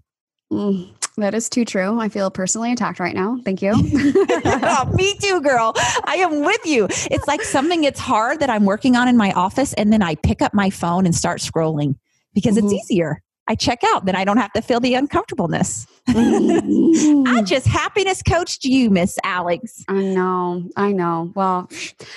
Mm, 0.53 0.94
that 1.18 1.34
is 1.34 1.48
too 1.48 1.64
true. 1.64 2.00
I 2.00 2.08
feel 2.08 2.30
personally 2.30 2.72
attacked 2.72 3.00
right 3.00 3.14
now. 3.14 3.38
Thank 3.44 3.62
you. 3.62 3.72
oh, 3.74 4.90
me 4.94 5.14
too, 5.20 5.40
girl. 5.40 5.72
I 6.04 6.16
am 6.16 6.40
with 6.40 6.64
you. 6.64 6.86
It's 7.10 7.26
like 7.26 7.42
something 7.42 7.84
it's 7.84 8.00
hard 8.00 8.40
that 8.40 8.50
I'm 8.50 8.64
working 8.64 8.96
on 8.96 9.08
in 9.08 9.16
my 9.16 9.32
office, 9.32 9.72
and 9.74 9.92
then 9.92 10.02
I 10.02 10.14
pick 10.16 10.42
up 10.42 10.54
my 10.54 10.70
phone 10.70 11.06
and 11.06 11.14
start 11.14 11.40
scrolling 11.40 11.96
because 12.34 12.56
mm-hmm. 12.56 12.66
it's 12.66 12.90
easier. 12.90 13.22
I 13.50 13.54
check 13.54 13.80
out, 13.82 14.04
then 14.04 14.14
I 14.14 14.24
don't 14.24 14.36
have 14.36 14.52
to 14.52 14.60
feel 14.60 14.78
the 14.78 14.94
uncomfortableness. 14.94 15.86
Mm-hmm. 16.10 17.26
I 17.34 17.40
just 17.40 17.66
happiness 17.66 18.22
coached 18.22 18.64
you, 18.64 18.90
Miss 18.90 19.18
Alex. 19.24 19.82
I 19.88 20.02
know. 20.02 20.68
I 20.76 20.92
know. 20.92 21.32
Well, 21.34 21.70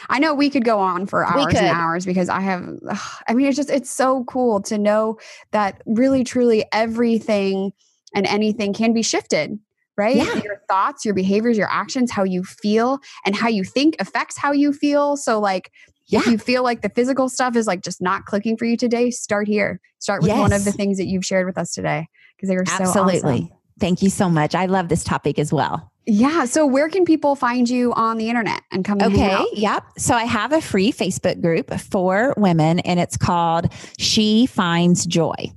I 0.10 0.20
know 0.20 0.34
we 0.34 0.50
could 0.50 0.66
go 0.66 0.80
on 0.80 1.06
for 1.06 1.26
hours 1.26 1.56
and 1.56 1.68
hours 1.68 2.06
because 2.06 2.28
I 2.28 2.42
have, 2.42 2.68
I 3.30 3.34
mean, 3.34 3.48
it's 3.48 3.56
just, 3.56 3.70
it's 3.70 3.90
so 3.90 4.26
cool 4.26 4.62
to 4.64 4.78
know 4.78 5.20
that 5.52 5.82
really, 5.86 6.26
truly 6.26 6.66
everything 6.74 7.72
and 8.16 8.26
anything 8.28 8.74
can 8.74 8.94
be 8.94 9.02
shifted 9.02 9.60
right? 9.98 10.16
Yeah. 10.16 10.42
Your 10.44 10.62
thoughts, 10.68 11.06
your 11.06 11.14
behaviors, 11.14 11.58
your 11.58 11.70
actions, 11.70 12.12
how 12.12 12.24
you 12.24 12.44
feel, 12.44 13.00
and 13.26 13.36
how 13.36 13.50
you 13.50 13.64
think 13.64 13.96
affects 14.00 14.38
how 14.38 14.52
you 14.52 14.74
feel. 14.74 15.18
So, 15.18 15.40
like, 15.40 15.72
yeah. 16.08 16.20
if 16.20 16.28
you 16.28 16.38
feel 16.38 16.64
like 16.64 16.82
the 16.82 16.90
physical 16.90 17.30
stuff 17.30 17.56
is 17.56 17.68
like 17.68 17.82
just 17.82 18.02
not 18.02 18.26
clicking 18.26 18.58
for 18.58 18.66
you 18.66 18.78
today, 18.78 19.12
start 19.12 19.48
here. 19.48 19.80
Start 20.00 20.22
with 20.22 20.30
yes. 20.30 20.40
one 20.40 20.54
of 20.54 20.66
the 20.66 20.72
things 20.72 20.98
that 20.98 21.06
you've 21.06 21.26
shared 21.26 21.46
with 21.46 21.58
us 21.58 21.72
today 21.72 22.08
because 22.36 22.50
they 22.50 22.56
were 22.56 22.66
Absolutely. 22.68 23.20
so 23.20 23.28
awesome. 23.28 23.50
Thank 23.80 24.02
you 24.02 24.10
so 24.10 24.30
much. 24.30 24.56
I 24.56 24.66
love 24.66 24.90
this 24.90 25.04
topic 25.04 25.40
as 25.40 25.52
well. 25.52 25.92
Yeah. 26.06 26.46
So, 26.46 26.66
where 26.66 26.90
can 26.90 27.06
people 27.06 27.36
find 27.36 27.70
you 27.70 27.94
on 27.94 28.18
the 28.18 28.28
internet 28.28 28.62
and 28.72 28.84
come? 28.84 29.02
Okay. 29.02 29.46
Yep. 29.54 29.84
So, 30.00 30.16
I 30.16 30.24
have 30.24 30.52
a 30.52 30.62
free 30.62 30.92
Facebook 30.92 31.42
group 31.42 31.72
for 31.80 32.34
women, 32.38 32.80
and 32.80 33.00
it's 33.00 33.18
called 33.18 33.72
She 34.00 34.48
Finds 34.48 35.06
Joy. 35.06 35.52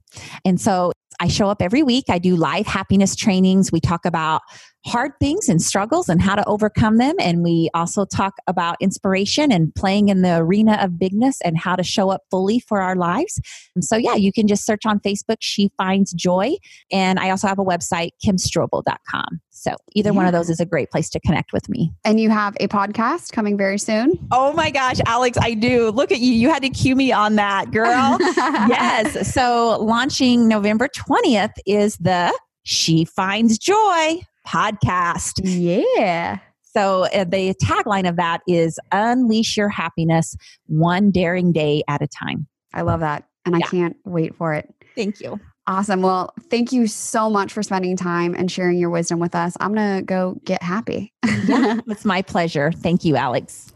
And 0.45 0.61
so, 0.61 0.93
I 1.21 1.29
show 1.29 1.49
up 1.49 1.62
every 1.62 1.83
week. 1.83 2.05
I 2.09 2.19
do 2.19 2.37
live 2.37 2.67
happiness 2.67 3.15
trainings. 3.15 3.73
We 3.73 3.81
talk 3.81 4.05
about 4.05 4.43
hard 4.87 5.12
things 5.19 5.49
and 5.49 5.62
struggles 5.62 6.09
and 6.09 6.21
how 6.21 6.35
to 6.35 6.47
overcome 6.47 6.99
them. 6.99 7.15
And 7.19 7.43
we 7.43 7.71
also 7.75 8.05
talk 8.05 8.35
about 8.47 8.77
inspiration 8.81 9.51
and 9.51 9.75
playing 9.75 10.11
in 10.11 10.23
the 10.23 10.37
arena 10.37 10.79
of 10.81 10.99
bigness 10.99 11.41
and 11.43 11.57
how 11.57 11.75
to 11.77 11.83
show 11.83 12.11
up 12.11 12.23
fully 12.31 12.61
for 12.61 12.81
our 12.81 12.95
lives. 12.95 13.41
so, 13.81 13.97
yeah, 13.97 14.15
you 14.15 14.33
can 14.33 14.47
just 14.47 14.67
search 14.67 14.85
on 14.85 15.01
Facebook, 15.01 15.39
She 15.41 15.71
Finds 15.79 16.12
Joy. 16.12 16.57
And 16.93 17.19
I 17.19 17.31
also 17.31 17.49
have 17.49 17.59
a 17.59 17.65
website, 17.65 18.11
kimstrobel.com. 18.25 19.41
So, 19.65 19.77
either 19.95 20.11
yeah. 20.11 20.17
one 20.17 20.27
of 20.27 20.33
those 20.33 20.51
is 20.51 20.61
a 20.61 20.67
great 20.67 20.91
place 20.91 21.09
to 21.09 21.21
connect 21.21 21.55
with 21.55 21.71
me. 21.71 21.91
And 22.05 22.21
you 22.21 22.29
have 22.29 22.55
a 22.61 22.69
podcast 22.69 23.33
coming 23.33 23.57
very 23.57 23.79
soon. 23.79 24.19
Oh 24.31 24.53
my 24.53 24.71
gosh, 24.71 25.01
Alex, 25.07 25.39
I 25.41 25.55
do. 25.55 25.89
Look 25.91 26.12
at 26.12 26.21
you. 26.21 26.35
You 26.35 26.51
had 26.51 26.61
to 26.65 26.69
cue 26.69 26.95
me 26.95 27.12
on 27.12 27.37
that, 27.37 27.71
girl. 27.71 28.19
yes. 28.21 29.33
So, 29.33 29.79
launching 29.81 30.49
November 30.49 30.87
20th 30.89 31.55
is 31.65 31.97
the 31.97 32.39
She 32.65 33.07
Finds 33.07 33.57
Joy 33.57 34.21
podcast. 34.47 35.41
Yeah. 35.43 36.41
So 36.62 37.05
uh, 37.05 37.25
the 37.25 37.55
tagline 37.62 38.07
of 38.07 38.17
that 38.17 38.43
is 38.47 38.79
unleash 38.93 39.57
your 39.57 39.71
happiness 39.71 40.37
one 40.67 41.11
daring 41.11 41.53
day 41.53 41.85
at 41.89 42.03
a 42.03 42.09
time. 42.09 42.47
I 42.75 42.83
love 42.83 43.01
that. 43.01 43.25
And 43.47 43.59
yeah. 43.59 43.65
I 43.65 43.71
can't 43.71 43.97
wait 44.05 44.35
for 44.35 44.53
it. 44.53 44.69
Thank 44.95 45.21
you. 45.21 45.41
Awesome. 45.67 46.03
Well, 46.03 46.35
thank 46.51 46.73
you 46.73 46.87
so 46.87 47.31
much 47.31 47.53
for 47.53 47.62
spending 47.62 47.97
time 47.97 48.35
and 48.35 48.51
sharing 48.51 48.79
your 48.79 48.91
wisdom 48.91 49.19
with 49.19 49.35
us. 49.35 49.57
I'm 49.61 49.75
going 49.75 49.99
to 49.99 50.03
go 50.03 50.39
get 50.45 50.62
happy. 50.62 51.12
yeah, 51.47 51.81
it's 51.87 52.05
my 52.05 52.21
pleasure. 52.21 52.71
Thank 52.71 53.05
you, 53.05 53.17
Alex 53.17 53.73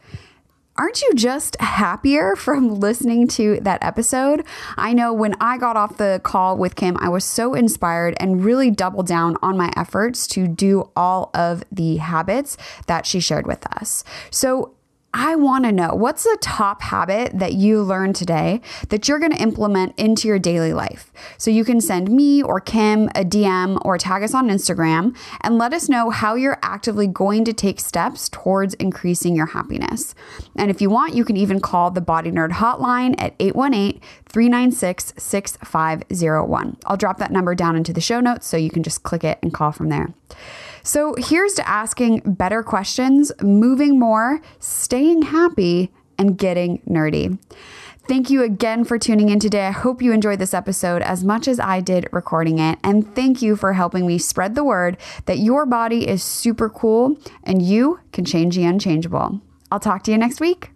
aren't 0.78 1.02
you 1.02 1.12
just 1.14 1.60
happier 1.60 2.36
from 2.36 2.76
listening 2.76 3.26
to 3.26 3.58
that 3.62 3.82
episode? 3.82 4.44
I 4.76 4.92
know 4.92 5.12
when 5.12 5.34
I 5.40 5.58
got 5.58 5.76
off 5.76 5.96
the 5.96 6.20
call 6.22 6.56
with 6.56 6.76
Kim, 6.76 6.96
I 6.98 7.08
was 7.08 7.24
so 7.24 7.54
inspired 7.54 8.14
and 8.20 8.44
really 8.44 8.70
doubled 8.70 9.08
down 9.08 9.36
on 9.42 9.56
my 9.56 9.72
efforts 9.76 10.26
to 10.28 10.46
do 10.46 10.90
all 10.96 11.30
of 11.34 11.64
the 11.72 11.96
habits 11.96 12.56
that 12.86 13.04
she 13.04 13.18
shared 13.18 13.46
with 13.46 13.66
us. 13.66 14.04
So, 14.30 14.74
I 15.14 15.36
want 15.36 15.64
to 15.64 15.72
know 15.72 15.94
what's 15.94 16.24
the 16.24 16.36
top 16.42 16.82
habit 16.82 17.38
that 17.38 17.54
you 17.54 17.82
learned 17.82 18.14
today 18.14 18.60
that 18.90 19.08
you're 19.08 19.18
going 19.18 19.32
to 19.32 19.42
implement 19.42 19.98
into 19.98 20.28
your 20.28 20.38
daily 20.38 20.74
life. 20.74 21.10
So 21.38 21.50
you 21.50 21.64
can 21.64 21.80
send 21.80 22.10
me 22.10 22.42
or 22.42 22.60
Kim 22.60 23.08
a 23.14 23.24
DM 23.24 23.80
or 23.86 23.96
tag 23.96 24.22
us 24.22 24.34
on 24.34 24.48
Instagram 24.48 25.16
and 25.42 25.56
let 25.56 25.72
us 25.72 25.88
know 25.88 26.10
how 26.10 26.34
you're 26.34 26.58
actively 26.62 27.06
going 27.06 27.46
to 27.46 27.54
take 27.54 27.80
steps 27.80 28.28
towards 28.28 28.74
increasing 28.74 29.34
your 29.34 29.46
happiness. 29.46 30.14
And 30.56 30.70
if 30.70 30.82
you 30.82 30.90
want, 30.90 31.14
you 31.14 31.24
can 31.24 31.38
even 31.38 31.60
call 31.60 31.90
the 31.90 32.02
Body 32.02 32.30
Nerd 32.30 32.52
hotline 32.52 33.14
at 33.18 33.34
818 33.40 34.02
396 34.28 35.14
6501. 35.16 36.76
I'll 36.84 36.98
drop 36.98 37.16
that 37.18 37.32
number 37.32 37.54
down 37.54 37.76
into 37.76 37.94
the 37.94 38.02
show 38.02 38.20
notes 38.20 38.46
so 38.46 38.58
you 38.58 38.70
can 38.70 38.82
just 38.82 39.04
click 39.04 39.24
it 39.24 39.38
and 39.42 39.54
call 39.54 39.72
from 39.72 39.88
there. 39.88 40.12
So 40.88 41.14
here's 41.18 41.52
to 41.56 41.68
asking 41.68 42.20
better 42.20 42.62
questions, 42.62 43.30
moving 43.42 43.98
more, 43.98 44.40
staying 44.58 45.20
happy, 45.20 45.92
and 46.16 46.38
getting 46.38 46.80
nerdy. 46.88 47.38
Thank 48.08 48.30
you 48.30 48.42
again 48.42 48.84
for 48.84 48.98
tuning 48.98 49.28
in 49.28 49.38
today. 49.38 49.66
I 49.66 49.70
hope 49.70 50.00
you 50.00 50.12
enjoyed 50.12 50.38
this 50.38 50.54
episode 50.54 51.02
as 51.02 51.22
much 51.22 51.46
as 51.46 51.60
I 51.60 51.82
did 51.82 52.08
recording 52.10 52.58
it. 52.58 52.78
And 52.82 53.14
thank 53.14 53.42
you 53.42 53.54
for 53.54 53.74
helping 53.74 54.06
me 54.06 54.16
spread 54.16 54.54
the 54.54 54.64
word 54.64 54.96
that 55.26 55.40
your 55.40 55.66
body 55.66 56.08
is 56.08 56.22
super 56.22 56.70
cool 56.70 57.18
and 57.44 57.60
you 57.60 58.00
can 58.12 58.24
change 58.24 58.56
the 58.56 58.64
unchangeable. 58.64 59.42
I'll 59.70 59.80
talk 59.80 60.04
to 60.04 60.10
you 60.10 60.16
next 60.16 60.40
week. 60.40 60.70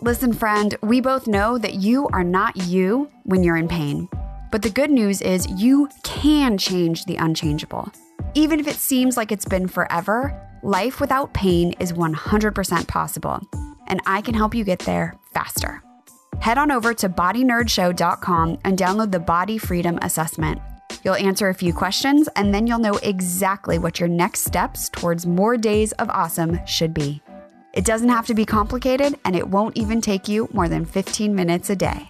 Listen, 0.00 0.32
friend, 0.32 0.78
we 0.80 1.02
both 1.02 1.26
know 1.26 1.58
that 1.58 1.74
you 1.74 2.08
are 2.14 2.24
not 2.24 2.56
you 2.56 3.10
when 3.24 3.42
you're 3.42 3.56
in 3.58 3.68
pain. 3.68 4.08
But 4.54 4.62
the 4.62 4.70
good 4.70 4.92
news 4.92 5.20
is 5.20 5.48
you 5.50 5.88
can 6.04 6.56
change 6.58 7.06
the 7.06 7.16
unchangeable. 7.16 7.92
Even 8.34 8.60
if 8.60 8.68
it 8.68 8.76
seems 8.76 9.16
like 9.16 9.32
it's 9.32 9.44
been 9.44 9.66
forever, 9.66 10.32
life 10.62 11.00
without 11.00 11.34
pain 11.34 11.72
is 11.80 11.92
100% 11.92 12.86
possible. 12.86 13.40
And 13.88 14.00
I 14.06 14.20
can 14.20 14.32
help 14.32 14.54
you 14.54 14.62
get 14.62 14.78
there 14.78 15.18
faster. 15.32 15.82
Head 16.38 16.56
on 16.56 16.70
over 16.70 16.94
to 16.94 17.08
bodynerdshow.com 17.08 18.58
and 18.64 18.78
download 18.78 19.10
the 19.10 19.18
Body 19.18 19.58
Freedom 19.58 19.98
Assessment. 20.02 20.60
You'll 21.04 21.16
answer 21.16 21.48
a 21.48 21.54
few 21.54 21.72
questions, 21.72 22.28
and 22.36 22.54
then 22.54 22.68
you'll 22.68 22.78
know 22.78 23.00
exactly 23.02 23.80
what 23.80 23.98
your 23.98 24.08
next 24.08 24.44
steps 24.44 24.88
towards 24.88 25.26
more 25.26 25.56
days 25.56 25.90
of 25.94 26.08
awesome 26.10 26.64
should 26.64 26.94
be. 26.94 27.20
It 27.72 27.84
doesn't 27.84 28.08
have 28.08 28.28
to 28.28 28.34
be 28.34 28.44
complicated, 28.44 29.18
and 29.24 29.34
it 29.34 29.48
won't 29.48 29.76
even 29.76 30.00
take 30.00 30.28
you 30.28 30.48
more 30.52 30.68
than 30.68 30.84
15 30.84 31.34
minutes 31.34 31.70
a 31.70 31.74
day. 31.74 32.08